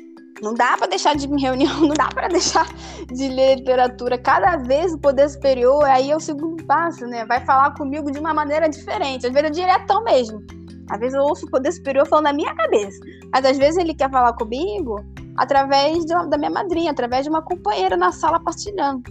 não 0.41 0.53
dá 0.53 0.77
para 0.77 0.87
deixar 0.87 1.15
de 1.15 1.27
reunião, 1.27 1.79
não 1.81 1.93
dá 1.93 2.07
para 2.07 2.27
deixar 2.27 2.67
de 3.07 3.27
ler 3.27 3.57
literatura. 3.57 4.17
Cada 4.17 4.57
vez 4.57 4.93
o 4.93 4.99
poder 4.99 5.29
superior, 5.29 5.83
aí 5.85 6.11
é 6.11 6.15
o 6.15 6.19
segundo 6.19 6.63
passo, 6.65 7.05
né? 7.05 7.25
Vai 7.25 7.43
falar 7.45 7.75
comigo 7.75 8.11
de 8.11 8.19
uma 8.19 8.33
maneira 8.33 8.67
diferente. 8.69 9.25
Às 9.25 9.33
vezes 9.33 9.49
é 9.49 9.51
diretão 9.51 10.03
mesmo. 10.03 10.41
Às 10.89 10.99
vezes 10.99 11.15
eu 11.15 11.21
ouço 11.21 11.45
o 11.45 11.49
poder 11.49 11.71
superior 11.71 12.05
falando 12.07 12.25
na 12.25 12.33
minha 12.33 12.53
cabeça. 12.55 12.99
Mas 13.33 13.45
às 13.45 13.57
vezes 13.57 13.77
ele 13.77 13.93
quer 13.93 14.09
falar 14.11 14.33
comigo 14.33 14.95
através 15.37 16.05
de 16.05 16.13
da 16.29 16.37
minha 16.37 16.51
madrinha, 16.51 16.91
através 16.91 17.23
de 17.23 17.29
uma 17.29 17.41
companheira 17.41 17.95
na 17.95 18.11
sala 18.11 18.39
partilhando. 18.39 19.03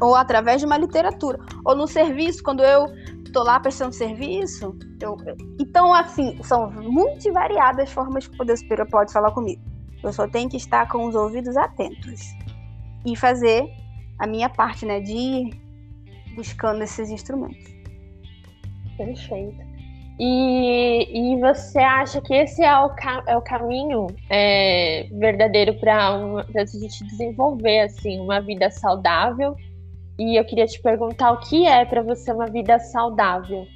Ou 0.00 0.14
através 0.14 0.60
de 0.60 0.66
uma 0.66 0.76
literatura. 0.76 1.38
Ou 1.64 1.74
no 1.74 1.86
serviço, 1.86 2.42
quando 2.42 2.62
eu 2.62 2.86
tô 3.32 3.42
lá 3.42 3.58
prestando 3.60 3.94
serviço. 3.94 4.76
Eu... 5.00 5.16
Então, 5.58 5.94
assim, 5.94 6.38
são 6.42 6.70
multivariadas 6.70 7.90
formas 7.90 8.26
que 8.26 8.34
o 8.34 8.38
poder 8.38 8.56
superior 8.58 8.88
pode 8.90 9.12
falar 9.12 9.30
comigo. 9.30 9.62
Eu 10.02 10.12
só 10.12 10.26
tenho 10.26 10.48
que 10.48 10.56
estar 10.56 10.88
com 10.88 11.06
os 11.06 11.14
ouvidos 11.14 11.56
atentos 11.56 12.20
e 13.06 13.16
fazer 13.16 13.64
a 14.18 14.26
minha 14.26 14.48
parte, 14.48 14.84
né, 14.84 15.00
de 15.00 15.12
ir 15.12 15.60
buscando 16.34 16.82
esses 16.82 17.10
instrumentos. 17.10 17.70
Perfeito. 18.96 19.70
E, 20.22 21.32
e 21.34 21.40
você 21.40 21.78
acha 21.78 22.20
que 22.20 22.34
esse 22.34 22.62
é 22.62 22.78
o, 22.78 22.90
é 23.26 23.36
o 23.38 23.40
caminho 23.40 24.06
é, 24.28 25.08
verdadeiro 25.12 25.72
para 25.80 26.08
a 26.08 26.64
gente 26.66 27.04
desenvolver 27.06 27.80
assim 27.80 28.20
uma 28.20 28.38
vida 28.40 28.70
saudável? 28.70 29.56
E 30.18 30.38
eu 30.38 30.44
queria 30.44 30.66
te 30.66 30.78
perguntar 30.82 31.32
o 31.32 31.40
que 31.40 31.66
é 31.66 31.86
para 31.86 32.02
você 32.02 32.30
uma 32.30 32.46
vida 32.46 32.78
saudável? 32.78 33.66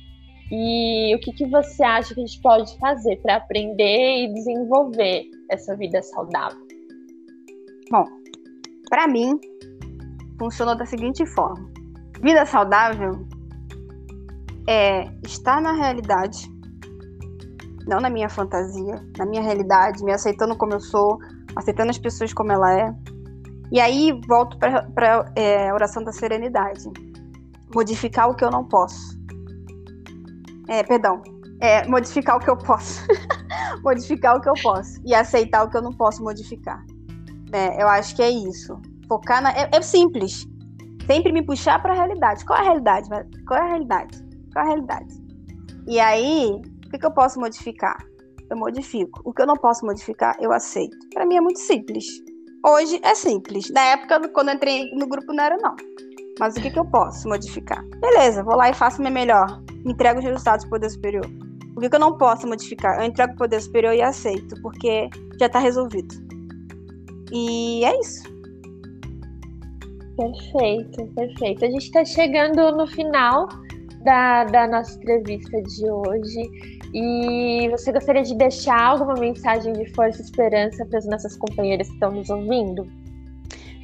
E 0.51 1.15
o 1.15 1.19
que, 1.21 1.33
que 1.33 1.47
você 1.47 1.83
acha 1.83 2.15
que 2.15 2.21
a 2.21 2.27
gente 2.27 2.43
pode 2.43 2.77
fazer 2.77 3.17
para 3.23 3.37
aprender 3.37 4.25
e 4.25 4.35
desenvolver 4.35 5.25
essa 5.51 5.77
vida 5.77 6.03
saudável? 6.03 6.67
Bom, 7.91 8.05
para 8.89 9.07
mim, 9.07 9.39
funcionou 10.39 10.77
da 10.77 10.87
seguinte 10.87 11.25
forma: 11.27 11.71
vida 12.21 12.45
saudável 12.47 13.27
é 14.69 15.09
estar 15.25 15.61
na 15.61 15.73
realidade, 15.73 16.49
não 17.87 18.01
na 18.01 18.11
minha 18.11 18.29
fantasia, 18.29 18.95
na 19.19 19.27
minha 19.27 19.43
realidade, 19.43 20.03
me 20.05 20.13
aceitando 20.13 20.57
como 20.57 20.73
eu 20.73 20.81
sou, 20.81 21.19
aceitando 21.57 21.91
as 21.91 21.99
pessoas 21.99 22.33
como 22.33 22.53
ela 22.53 22.79
é. 22.79 22.95
E 23.73 23.81
aí 23.81 24.13
volto 24.29 24.59
para 24.59 25.33
é, 25.35 25.69
a 25.69 25.75
oração 25.75 26.03
da 26.05 26.13
serenidade. 26.13 26.85
Modificar 27.75 28.31
o 28.31 28.37
que 28.37 28.45
eu 28.45 28.51
não 28.51 28.65
posso 28.65 29.15
é, 30.69 30.83
perdão, 30.83 31.23
é 31.61 31.87
modificar 31.87 32.37
o 32.37 32.41
que 32.41 32.51
eu 32.51 32.57
posso. 32.57 33.07
modificar 33.83 34.37
o 34.37 34.41
que 34.41 34.49
eu 34.49 34.55
posso. 34.63 35.01
E 35.05 35.15
aceitar 35.15 35.65
o 35.65 35.71
que 35.71 35.77
eu 35.77 35.83
não 35.83 35.93
posso 35.93 36.23
modificar. 36.23 36.85
É, 37.53 37.83
eu 37.83 37.89
acho 37.89 38.17
que 38.17 38.23
é 38.23 38.31
isso. 38.31 38.81
Focar 39.09 39.43
na. 39.43 39.51
É, 39.53 39.71
é 39.73 39.83
simples. 39.83 40.47
Sempre 41.07 41.33
me 41.33 41.43
puxar 41.43 41.81
para 41.83 41.93
a 41.93 41.97
realidade. 41.97 42.45
Qual 42.45 42.59
é 42.59 42.63
a 42.63 42.65
realidade? 42.65 43.09
Qual 43.47 43.61
é 43.61 43.63
a 43.63 43.69
realidade? 43.69 44.25
Qual 44.53 44.65
é 44.65 44.69
a 44.69 44.71
realidade? 44.71 45.25
E 45.87 46.01
aí, 46.01 46.51
o 46.87 46.91
que, 46.91 46.99
que 46.99 47.07
eu 47.07 47.13
posso 47.13 47.39
modificar? 47.39 47.99
Eu 48.51 48.57
modifico. 48.57 49.21
O 49.25 49.33
que 49.33 49.43
eu 49.43 49.47
não 49.47 49.57
posso 49.57 49.85
modificar, 49.85 50.37
eu 50.41 50.53
aceito. 50.53 50.97
Para 51.13 51.27
mim 51.27 51.37
é 51.37 51.41
muito 51.41 51.59
simples. 51.59 52.07
Hoje 52.67 52.99
é 53.03 53.15
simples. 53.15 53.71
Na 53.71 53.83
época, 53.83 54.29
quando 54.31 54.49
eu 54.49 54.55
entrei 54.55 54.91
no 54.95 55.07
grupo, 55.07 55.33
não 55.33 55.45
era, 55.45 55.57
não. 55.59 55.77
Mas 56.39 56.57
o 56.57 56.61
que, 56.61 56.71
que 56.71 56.79
eu 56.79 56.85
posso 56.87 57.29
modificar? 57.29 57.85
Beleza, 58.01 58.43
vou 58.43 58.57
lá 58.57 58.71
e 58.71 58.75
faço 58.75 59.01
o 59.01 59.03
meu 59.03 59.13
melhor. 59.13 59.63
Entrego 59.85 60.19
os 60.19 60.25
resultados 60.25 60.65
do 60.65 60.71
Poder 60.71 60.89
Superior. 60.91 61.27
O 61.77 61.81
que, 61.81 61.89
que 61.89 61.97
eu 61.97 62.01
não 62.01 62.17
posso 62.17 62.47
modificar? 62.47 63.01
Eu 63.01 63.07
entrego 63.07 63.33
o 63.33 63.37
Poder 63.37 63.61
Superior 63.61 63.95
e 63.95 64.03
aceito, 64.03 64.61
porque 64.63 65.09
já 65.39 65.47
está 65.47 65.59
resolvido. 65.59 66.15
E 67.33 67.85
é 67.85 68.01
isso. 68.01 68.23
Perfeito, 70.17 71.07
perfeito. 71.15 71.65
A 71.65 71.71
gente 71.71 71.85
está 71.85 72.05
chegando 72.05 72.77
no 72.77 72.87
final 72.87 73.49
da, 74.05 74.45
da 74.45 74.69
nossa 74.69 74.97
entrevista 74.97 75.61
de 75.63 75.91
hoje. 75.91 76.51
E 76.95 77.69
você 77.71 77.91
gostaria 77.91 78.23
de 78.23 78.37
deixar 78.37 78.81
alguma 78.81 79.15
mensagem 79.15 79.73
de 79.73 79.93
força 79.95 80.23
e 80.23 80.25
esperança 80.25 80.87
para 80.87 80.99
as 80.99 81.07
nossas 81.07 81.37
companheiras 81.37 81.89
que 81.89 81.95
estão 81.95 82.13
nos 82.13 82.31
ouvindo? 82.31 82.87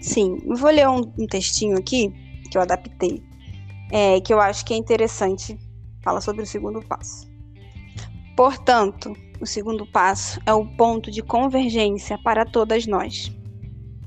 Sim, 0.00 0.38
eu 0.46 0.54
vou 0.56 0.70
ler 0.70 0.88
um, 0.88 1.00
um 1.18 1.26
textinho 1.26 1.76
aqui 1.76 2.12
que 2.50 2.56
eu 2.56 2.62
adaptei, 2.62 3.22
é, 3.90 4.20
que 4.20 4.32
eu 4.32 4.40
acho 4.40 4.64
que 4.64 4.72
é 4.72 4.76
interessante. 4.76 5.58
Fala 6.02 6.20
sobre 6.20 6.42
o 6.42 6.46
segundo 6.46 6.80
passo. 6.80 7.29
Portanto, 8.40 9.12
o 9.38 9.44
segundo 9.44 9.84
passo 9.84 10.40
é 10.46 10.54
o 10.54 10.64
ponto 10.64 11.10
de 11.10 11.20
convergência 11.20 12.16
para 12.24 12.46
todas 12.46 12.86
nós. 12.86 13.30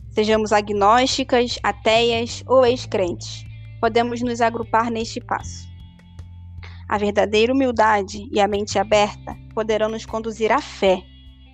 Sejamos 0.10 0.52
agnósticas, 0.52 1.60
ateias 1.62 2.44
ou 2.48 2.66
ex-crentes, 2.66 3.46
podemos 3.80 4.24
nos 4.24 4.42
agrupar 4.42 4.90
neste 4.90 5.22
passo. 5.22 5.68
A 6.90 6.98
verdadeira 6.98 7.54
humildade 7.54 8.28
e 8.32 8.40
a 8.40 8.48
mente 8.48 8.80
aberta 8.80 9.38
poderão 9.54 9.88
nos 9.88 10.04
conduzir 10.04 10.52
à 10.52 10.60
fé, 10.60 11.04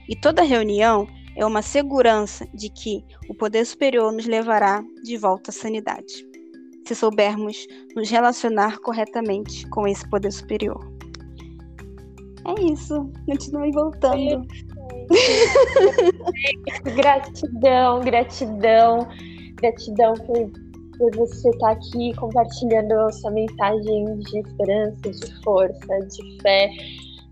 e 0.08 0.16
toda 0.16 0.42
reunião 0.42 1.06
é 1.36 1.46
uma 1.46 1.62
segurança 1.62 2.48
de 2.54 2.70
que 2.70 3.04
o 3.28 3.36
poder 3.36 3.66
superior 3.66 4.14
nos 4.14 4.26
levará 4.26 4.82
de 5.04 5.18
volta 5.18 5.52
à 5.52 5.54
sanidade 5.54 6.26
se 6.88 6.96
soubermos 6.96 7.68
nos 7.94 8.10
relacionar 8.10 8.80
corretamente 8.80 9.68
com 9.68 9.86
esse 9.86 10.10
poder 10.10 10.32
superior. 10.32 10.99
É 12.58 12.62
isso. 12.64 13.12
Continue 13.26 13.72
voltando. 13.72 14.47
gratidão, 16.95 18.02
gratidão, 18.02 19.08
gratidão 19.56 20.14
por, 20.14 20.52
por 20.97 21.16
você 21.16 21.50
estar 21.50 21.72
aqui 21.72 22.14
compartilhando 22.16 23.12
sua 23.14 23.32
mensagem 23.32 24.20
de 24.20 24.39
esperança, 24.39 25.02
de 25.02 25.43
força, 25.43 26.00
de 26.00 26.41
fé, 26.41 26.70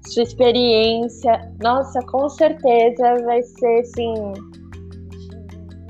sua 0.07 0.23
experiência. 0.23 1.51
Nossa, 1.61 1.99
com 2.07 2.29
certeza 2.29 3.15
vai 3.23 3.41
ser 3.43 3.79
assim 3.79 4.13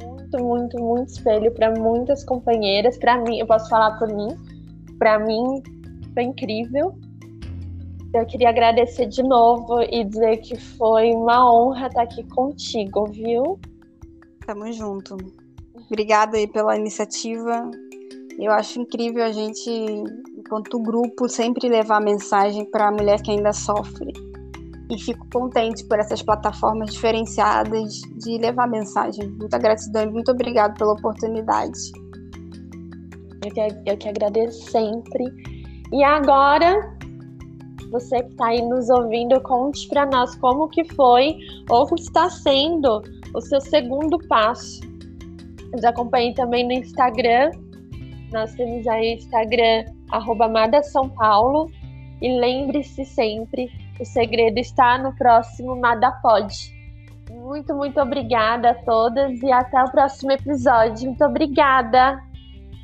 muito, 0.03 0.43
muito, 0.43 0.78
muito 0.80 1.09
espelho 1.09 1.51
para 1.53 1.73
muitas 1.80 2.23
companheiras. 2.23 2.97
Para 2.97 3.17
mim, 3.21 3.39
eu 3.39 3.47
posso 3.47 3.69
falar 3.69 3.97
por 3.97 4.07
mim. 4.13 4.30
Para 4.99 5.19
mim, 5.19 5.61
foi 6.13 6.23
incrível. 6.23 6.97
Eu 8.14 8.26
queria 8.26 8.49
agradecer 8.49 9.08
de 9.08 9.22
novo 9.22 9.82
e 9.82 10.03
dizer 10.03 10.38
que 10.38 10.60
foi 10.78 11.12
uma 11.12 11.51
honra 11.51 11.88
estar 11.88 12.03
aqui 12.03 12.24
contigo, 12.30 13.05
viu? 13.12 13.60
Tamo 14.45 14.72
junto. 14.72 15.18
Obrigada 15.89 16.38
aí 16.38 16.47
pela 16.47 16.78
iniciativa. 16.78 17.70
Eu 18.39 18.51
acho 18.51 18.80
incrível 18.80 19.24
a 19.24 19.32
gente, 19.32 19.70
enquanto 20.38 20.80
grupo, 20.80 21.28
sempre 21.28 21.68
levar 21.68 21.99
mensagem 21.99 22.70
para 22.70 22.88
a 22.88 22.91
mulher 22.91 23.22
que 23.22 23.32
ainda 23.32 23.51
sofre 23.51 24.14
e 24.89 24.97
fico 24.97 25.28
contente 25.34 25.84
por 25.86 25.99
essas 25.99 26.22
plataformas 26.22 26.93
diferenciadas 26.93 28.01
de 28.16 28.38
levar 28.38 28.68
mensagem. 28.68 29.28
Muita 29.32 29.58
gratidão 29.58 30.03
e 30.03 30.12
muito 30.12 30.32
obrigado 30.32 30.78
pela 30.78 30.93
oportunidade. 30.93 31.91
Eu 33.43 33.53
que, 33.53 33.89
eu 33.89 33.97
que 33.97 34.10
agradeço 34.10 34.72
sempre. 34.72 35.26
E 35.91 36.03
agora, 36.03 36.97
você 37.91 38.21
que 38.23 38.31
está 38.31 38.47
aí 38.47 38.61
nos 38.61 38.89
ouvindo, 38.89 39.39
conte 39.41 39.88
para 39.88 40.05
nós 40.05 40.35
como 40.35 40.67
que 40.69 40.83
foi 40.93 41.38
ou 41.69 41.88
está 41.95 42.29
sendo 42.29 43.01
o 43.33 43.41
seu 43.41 43.61
segundo 43.61 44.17
passo. 44.27 44.81
Nos 45.71 45.83
acompanhe 45.83 46.33
também 46.33 46.65
no 46.65 46.73
Instagram. 46.73 47.51
Nós 48.31 48.53
temos 48.55 48.88
aí 48.88 49.15
Instagram, 49.15 49.85
arroba 50.11 50.49
São 50.83 51.09
Paulo. 51.09 51.69
E 52.21 52.39
lembre-se 52.39 53.05
sempre 53.05 53.69
o 53.99 54.05
segredo 54.05 54.59
está 54.59 54.97
no 54.97 55.15
próximo 55.15 55.75
Nada 55.75 56.11
Pode. 56.21 56.75
Muito, 57.29 57.73
muito 57.75 57.99
obrigada 57.99 58.71
a 58.71 58.73
todas 58.73 59.41
e 59.41 59.51
até 59.51 59.81
o 59.83 59.91
próximo 59.91 60.31
episódio. 60.31 61.05
Muito 61.05 61.23
obrigada. 61.23 62.21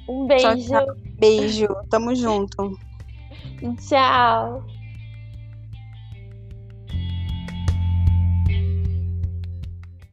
Um 0.07 0.27
beijo. 0.27 0.67
Tchau, 0.67 0.85
tchau. 0.85 0.95
Beijo. 1.19 1.67
Tamo 1.89 2.15
junto. 2.15 2.77
Tchau. 3.87 4.63